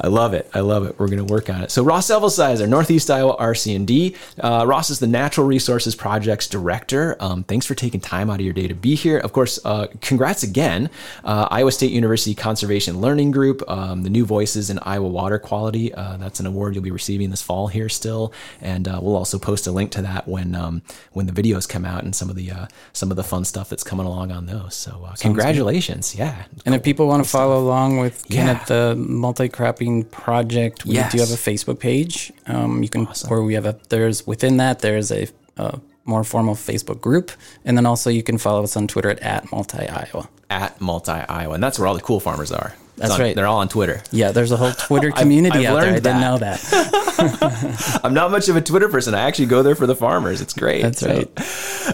I 0.00 0.08
love 0.08 0.34
it. 0.34 0.48
I 0.54 0.60
love 0.60 0.86
it. 0.86 0.98
We're 0.98 1.08
going 1.08 1.26
to 1.26 1.32
work 1.32 1.50
on 1.50 1.62
it. 1.62 1.70
So 1.70 1.82
Ross 1.82 2.10
Evelsizer, 2.10 2.68
Northeast 2.68 3.10
Iowa 3.10 3.36
RC&D. 3.36 4.16
Uh, 4.40 4.64
Ross 4.66 4.90
is 4.90 4.98
the 4.98 5.06
Natural 5.06 5.46
Resources 5.46 5.94
Projects 5.94 6.46
Director. 6.48 6.91
Um, 7.20 7.44
thanks 7.44 7.66
for 7.66 7.74
taking 7.74 8.00
time 8.00 8.28
out 8.30 8.36
of 8.40 8.44
your 8.44 8.52
day 8.54 8.68
to 8.68 8.74
be 8.74 8.94
here. 8.94 9.18
Of 9.18 9.32
course, 9.32 9.58
uh, 9.64 9.86
congrats 10.00 10.42
again. 10.42 10.90
Uh, 11.24 11.48
Iowa 11.50 11.72
State 11.72 11.90
University 11.92 12.34
Conservation 12.34 13.00
Learning 13.00 13.30
Group, 13.30 13.62
um, 13.68 14.02
the 14.02 14.10
New 14.10 14.24
Voices 14.24 14.70
in 14.70 14.78
Iowa 14.80 15.08
Water 15.08 15.38
Quality. 15.38 15.92
Uh, 15.94 16.16
that's 16.18 16.40
an 16.40 16.46
award 16.46 16.74
you'll 16.74 16.84
be 16.84 16.90
receiving 16.90 17.30
this 17.30 17.42
fall 17.42 17.68
here 17.68 17.88
still, 17.88 18.32
and 18.60 18.86
uh, 18.88 18.98
we'll 19.02 19.16
also 19.16 19.38
post 19.38 19.66
a 19.66 19.72
link 19.72 19.90
to 19.92 20.02
that 20.02 20.28
when 20.28 20.54
um, 20.54 20.82
when 21.12 21.26
the 21.26 21.32
videos 21.32 21.68
come 21.68 21.84
out 21.84 22.04
and 22.04 22.14
some 22.14 22.28
of 22.30 22.36
the 22.36 22.50
uh, 22.50 22.66
some 22.92 23.10
of 23.10 23.16
the 23.16 23.24
fun 23.24 23.44
stuff 23.44 23.68
that's 23.68 23.84
coming 23.84 24.06
along 24.06 24.30
on 24.32 24.46
those. 24.46 24.74
So 24.74 25.04
uh, 25.06 25.14
congratulations. 25.18 26.14
Yeah. 26.14 26.44
And 26.66 26.74
if 26.74 26.82
people 26.82 27.06
want 27.08 27.24
to 27.24 27.28
follow 27.30 27.58
along 27.58 27.98
with 27.98 28.24
Yeah. 28.28 28.60
of 28.60 28.66
the 28.66 28.94
multi-cropping 28.96 30.04
project, 30.04 30.84
we 30.84 30.94
Yes. 30.94 31.12
do 31.12 31.18
have 31.18 31.30
a 31.30 31.34
Facebook 31.50 31.78
page. 31.78 32.32
Um, 32.46 32.82
you 32.82 32.88
can, 32.88 33.06
or 33.30 33.42
we 33.42 33.54
have 33.54 33.66
a 33.66 33.76
there's 33.88 34.26
within 34.26 34.56
that 34.58 34.80
there's 34.80 35.10
a, 35.10 35.28
a 35.56 35.80
more 36.04 36.24
formal 36.24 36.54
Facebook 36.54 37.00
group, 37.00 37.30
and 37.64 37.76
then 37.76 37.86
also 37.86 38.10
you 38.10 38.22
can 38.22 38.38
follow 38.38 38.62
us 38.62 38.76
on 38.76 38.86
Twitter 38.88 39.10
at, 39.10 39.20
at 39.20 39.52
multi 39.52 39.78
Iowa. 39.88 40.28
at 40.50 40.80
Multi 40.80 41.12
Iowa, 41.12 41.54
and 41.54 41.62
that's 41.62 41.78
where 41.78 41.86
all 41.88 41.94
the 41.94 42.00
cool 42.00 42.20
farmers 42.20 42.50
are. 42.52 42.74
That's 42.96 43.14
on- 43.14 43.20
right. 43.20 43.34
They're 43.34 43.46
all 43.46 43.58
on 43.58 43.68
Twitter. 43.68 44.02
Yeah, 44.10 44.32
there's 44.32 44.52
a 44.52 44.56
whole 44.56 44.72
Twitter 44.72 45.10
community 45.22 45.66
I've 45.66 45.74
out 45.74 45.80
there. 45.80 45.90
I 45.90 45.94
didn't 45.94 46.20
that. 46.20 46.20
know 46.20 46.38
that. 46.38 48.00
I'm 48.04 48.14
not 48.14 48.30
much 48.30 48.48
of 48.48 48.56
a 48.56 48.60
Twitter 48.60 48.88
person. 48.88 49.14
I 49.14 49.20
actually 49.20 49.46
go 49.46 49.62
there 49.62 49.74
for 49.74 49.86
the 49.86 49.94
farmers. 49.94 50.40
It's 50.40 50.52
great. 50.52 50.82
That's 50.82 51.02
right. 51.02 51.28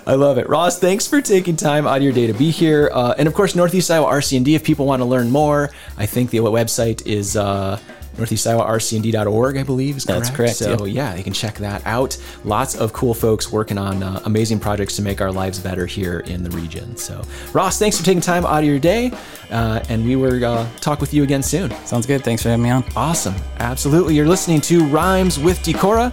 I 0.06 0.14
love 0.14 0.38
it. 0.38 0.48
Ross, 0.48 0.78
thanks 0.78 1.06
for 1.06 1.20
taking 1.20 1.56
time 1.56 1.86
out 1.86 1.98
of 1.98 2.02
your 2.02 2.12
day 2.12 2.26
to 2.26 2.32
be 2.32 2.50
here. 2.50 2.90
Uh, 2.92 3.14
and 3.18 3.28
of 3.28 3.34
course, 3.34 3.54
Northeast 3.54 3.90
Iowa 3.90 4.06
RC&D, 4.10 4.54
if 4.54 4.64
people 4.64 4.86
want 4.86 5.00
to 5.00 5.04
learn 5.06 5.30
more, 5.30 5.70
I 5.96 6.06
think 6.06 6.30
the 6.30 6.38
website 6.38 7.06
is 7.06 7.36
uh, 7.36 7.78
northeastiowarcnd.org, 8.18 9.56
I 9.56 9.62
believe 9.62 9.96
is 9.96 10.04
correct. 10.04 10.24
That's 10.24 10.36
correct, 10.36 10.56
So 10.56 10.84
yep. 10.84 10.94
yeah, 10.94 11.14
you 11.14 11.24
can 11.24 11.32
check 11.32 11.54
that 11.56 11.82
out. 11.86 12.16
Lots 12.44 12.76
of 12.76 12.92
cool 12.92 13.14
folks 13.14 13.50
working 13.50 13.78
on 13.78 14.02
uh, 14.02 14.20
amazing 14.24 14.60
projects 14.60 14.96
to 14.96 15.02
make 15.02 15.20
our 15.20 15.32
lives 15.32 15.58
better 15.58 15.86
here 15.86 16.20
in 16.20 16.42
the 16.42 16.50
region. 16.50 16.96
So 16.96 17.22
Ross, 17.52 17.78
thanks 17.78 17.98
for 17.98 18.04
taking 18.04 18.20
time 18.20 18.44
out 18.44 18.58
of 18.58 18.64
your 18.64 18.78
day. 18.78 19.12
Uh, 19.50 19.82
and 19.88 20.04
we 20.04 20.16
will 20.16 20.44
uh, 20.44 20.68
talk 20.80 21.00
with 21.00 21.14
you 21.14 21.22
again 21.22 21.42
soon. 21.42 21.70
Sounds 21.86 22.06
good. 22.06 22.22
Thanks 22.22 22.42
for 22.42 22.50
having 22.50 22.64
me 22.64 22.70
on. 22.70 22.84
Awesome. 22.96 23.34
Absolutely. 23.58 24.14
You're 24.14 24.26
listening 24.26 24.60
to 24.62 24.84
Rhymes 24.86 25.38
with 25.38 25.58
Decorah, 25.60 26.12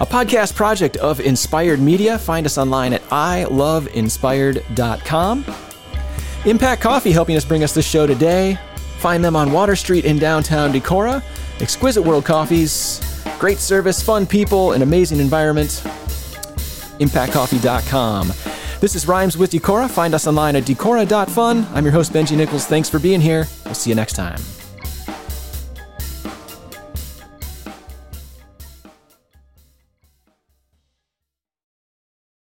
a 0.00 0.06
podcast 0.06 0.54
project 0.54 0.96
of 0.98 1.20
Inspired 1.20 1.80
Media. 1.80 2.18
Find 2.18 2.44
us 2.44 2.58
online 2.58 2.92
at 2.92 3.00
iloveinspired.com. 3.04 5.44
Impact 6.46 6.82
Coffee 6.82 7.12
helping 7.12 7.36
us 7.36 7.44
bring 7.44 7.64
us 7.64 7.72
this 7.72 7.86
show 7.86 8.06
today. 8.06 8.58
Find 8.98 9.24
them 9.24 9.34
on 9.36 9.50
Water 9.52 9.76
Street 9.76 10.04
in 10.04 10.18
downtown 10.18 10.72
Decorah. 10.72 11.22
Exquisite 11.60 12.02
World 12.02 12.24
Coffees, 12.24 13.00
great 13.38 13.58
service, 13.58 14.02
fun 14.02 14.26
people, 14.26 14.72
an 14.72 14.82
amazing 14.82 15.20
environment. 15.20 15.82
ImpactCoffee.com. 16.98 18.28
This 18.80 18.94
is 18.94 19.08
Rhymes 19.08 19.36
with 19.38 19.50
Decorah. 19.50 19.90
Find 19.90 20.14
us 20.14 20.26
online 20.26 20.56
at 20.56 20.64
decora.fun. 20.64 21.66
I'm 21.72 21.84
your 21.84 21.92
host, 21.92 22.12
Benji 22.12 22.36
Nichols. 22.36 22.66
Thanks 22.66 22.88
for 22.88 22.98
being 22.98 23.20
here. 23.20 23.46
We'll 23.64 23.74
see 23.74 23.90
you 23.90 23.96
next 23.96 24.12
time. 24.14 24.38